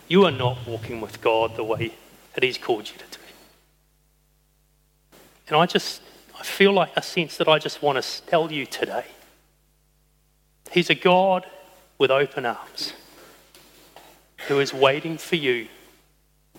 you 0.07 0.25
are 0.25 0.31
not 0.31 0.57
walking 0.67 0.99
with 1.01 1.21
God 1.21 1.55
the 1.55 1.63
way 1.63 1.93
that 2.33 2.43
He's 2.43 2.57
called 2.57 2.89
you 2.89 2.97
to 2.97 3.05
do. 3.05 3.19
And 5.47 5.57
I 5.57 5.65
just, 5.65 6.01
I 6.39 6.43
feel 6.43 6.73
like 6.73 6.91
a 6.95 7.01
sense 7.01 7.37
that 7.37 7.47
I 7.47 7.59
just 7.59 7.81
want 7.81 8.01
to 8.01 8.21
tell 8.23 8.51
you 8.51 8.65
today. 8.65 9.05
He's 10.71 10.89
a 10.89 10.95
God 10.95 11.45
with 11.97 12.11
open 12.11 12.45
arms 12.45 12.93
who 14.47 14.59
is 14.59 14.73
waiting 14.73 15.17
for 15.17 15.35
you 15.35 15.67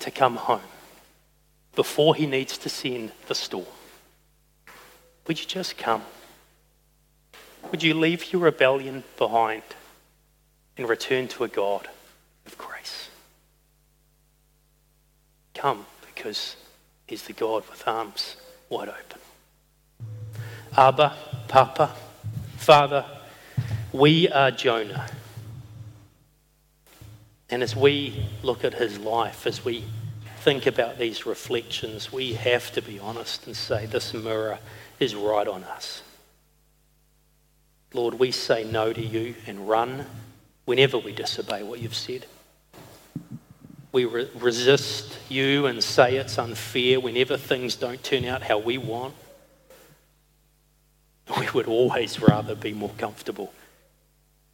to 0.01 0.11
come 0.11 0.37
home 0.37 0.61
before 1.75 2.15
he 2.15 2.27
needs 2.27 2.59
to 2.59 2.69
send 2.69 3.13
the 3.29 3.35
storm. 3.35 3.67
Would 5.27 5.39
you 5.41 5.47
just 5.47 5.79
come? 5.79 6.03
Would 7.71 7.83
you 7.83 7.95
leave 7.95 8.33
your 8.33 8.43
rebellion 8.43 9.05
behind 9.17 9.63
and 10.77 10.89
return 10.89 11.29
to 11.29 11.45
a 11.45 11.49
God 11.49 11.89
of 12.47 12.57
grace? 12.59 13.09
Come, 15.55 15.87
because 16.07 16.57
He's 17.07 17.25
the 17.25 17.33
God 17.33 17.69
with 17.69 17.87
arms 17.87 18.37
wide 18.69 18.89
open. 18.89 19.21
Abba, 20.77 21.17
Papa, 21.49 21.95
Father, 22.57 23.05
we 23.93 24.29
are 24.29 24.53
Jonah. 24.53 25.09
And 27.51 27.63
as 27.65 27.75
we 27.75 28.27
look 28.43 28.65
at 28.65 28.75
his 28.75 28.99
life, 28.99 29.47
as 29.47 29.65
we 29.65 29.85
think 30.43 30.67
about 30.67 30.99
these 30.99 31.27
reflections, 31.27 32.13
we 32.13 32.35
have 32.35 32.71
to 32.73 32.83
be 32.83 33.01
honest 33.01 33.47
and 33.47 33.57
say 33.57 33.87
this 33.87 34.15
mirror 34.15 34.61
is 35.01 35.17
right 35.17 35.49
on 35.49 35.65
us. 35.65 36.03
Lord, 37.93 38.15
we 38.15 38.31
say 38.31 38.65
no 38.65 38.93
to 38.93 39.05
you 39.05 39.35
and 39.47 39.69
run 39.69 40.07
whenever 40.65 40.99
we 40.99 41.13
disobey 41.13 41.63
what 41.63 41.81
you've 41.81 41.95
said. 41.95 42.27
We 43.93 44.05
re- 44.05 44.31
resist 44.37 45.19
you 45.29 45.67
and 45.67 45.83
say 45.83 46.17
it's 46.17 46.39
unfair 46.39 47.01
whenever 47.01 47.37
things 47.37 47.75
don't 47.75 48.03
turn 48.03 48.25
out 48.25 48.43
how 48.43 48.59
we 48.59 48.79
want. 48.79 49.15
We 51.39 51.49
would 51.55 51.67
always 51.67 52.21
rather 52.21 52.57
be 52.57 52.73
more 52.73 52.93
comfortable 52.99 53.53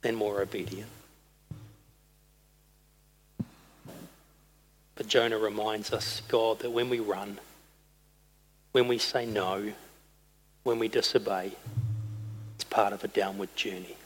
than 0.03 0.14
more 0.14 0.43
obedient. 0.43 0.91
But 4.95 5.09
Jonah 5.09 5.39
reminds 5.39 5.93
us, 5.93 6.22
God, 6.28 6.61
that 6.61 6.70
when 6.70 6.89
we 6.89 7.01
run, 7.01 7.39
when 8.72 8.89
we 8.89 8.99
say 8.99 9.24
no, 9.26 9.72
when 10.64 10.78
we 10.78 10.89
disobey, 10.89 11.53
part 12.65 12.93
of 12.93 13.05
a 13.05 13.09
downward 13.09 13.55
journey. 13.57 13.97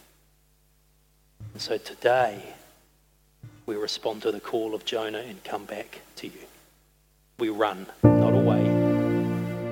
And 1.53 1.62
so 1.62 1.78
today, 1.78 2.42
we 3.66 3.76
respond 3.76 4.22
to 4.22 4.32
the 4.32 4.40
call 4.40 4.74
of 4.74 4.84
Jonah 4.84 5.18
and 5.18 5.42
come 5.44 5.64
back 5.64 6.01
to 6.16 6.26
you. 6.26 6.40
We 7.38 7.48
run, 7.48 7.86
not 8.03 8.32
away, 8.32 8.64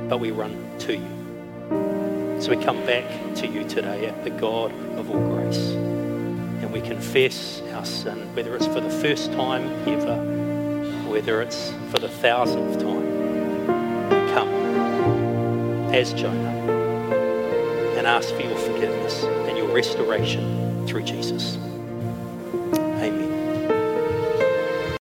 but 0.08 0.18
we 0.18 0.30
run 0.30 0.56
to 0.80 0.94
you. 0.94 2.40
So 2.40 2.50
we 2.50 2.62
come 2.62 2.84
back 2.86 3.04
to 3.36 3.46
you 3.46 3.68
today 3.68 4.06
at 4.06 4.24
the 4.24 4.30
God 4.30 4.72
of 4.96 5.10
all 5.10 5.20
grace. 5.34 5.70
And 6.62 6.72
we 6.72 6.80
confess 6.80 7.60
our 7.72 7.84
sin, 7.84 8.34
whether 8.34 8.54
it's 8.54 8.66
for 8.66 8.80
the 8.80 8.90
first 8.90 9.32
time 9.32 9.66
ever, 9.88 10.16
whether 11.10 11.42
it's 11.42 11.72
for 11.90 11.98
the 11.98 12.08
thousandth 12.08 12.80
time. 12.80 14.08
We 14.08 14.32
come 14.32 15.94
as 15.94 16.12
Jonah 16.12 16.57
ask 18.08 18.34
for 18.34 18.40
your 18.40 18.56
forgiveness 18.56 19.22
and 19.22 19.58
your 19.58 19.68
restoration 19.68 20.86
through 20.86 21.02
Jesus. 21.02 21.58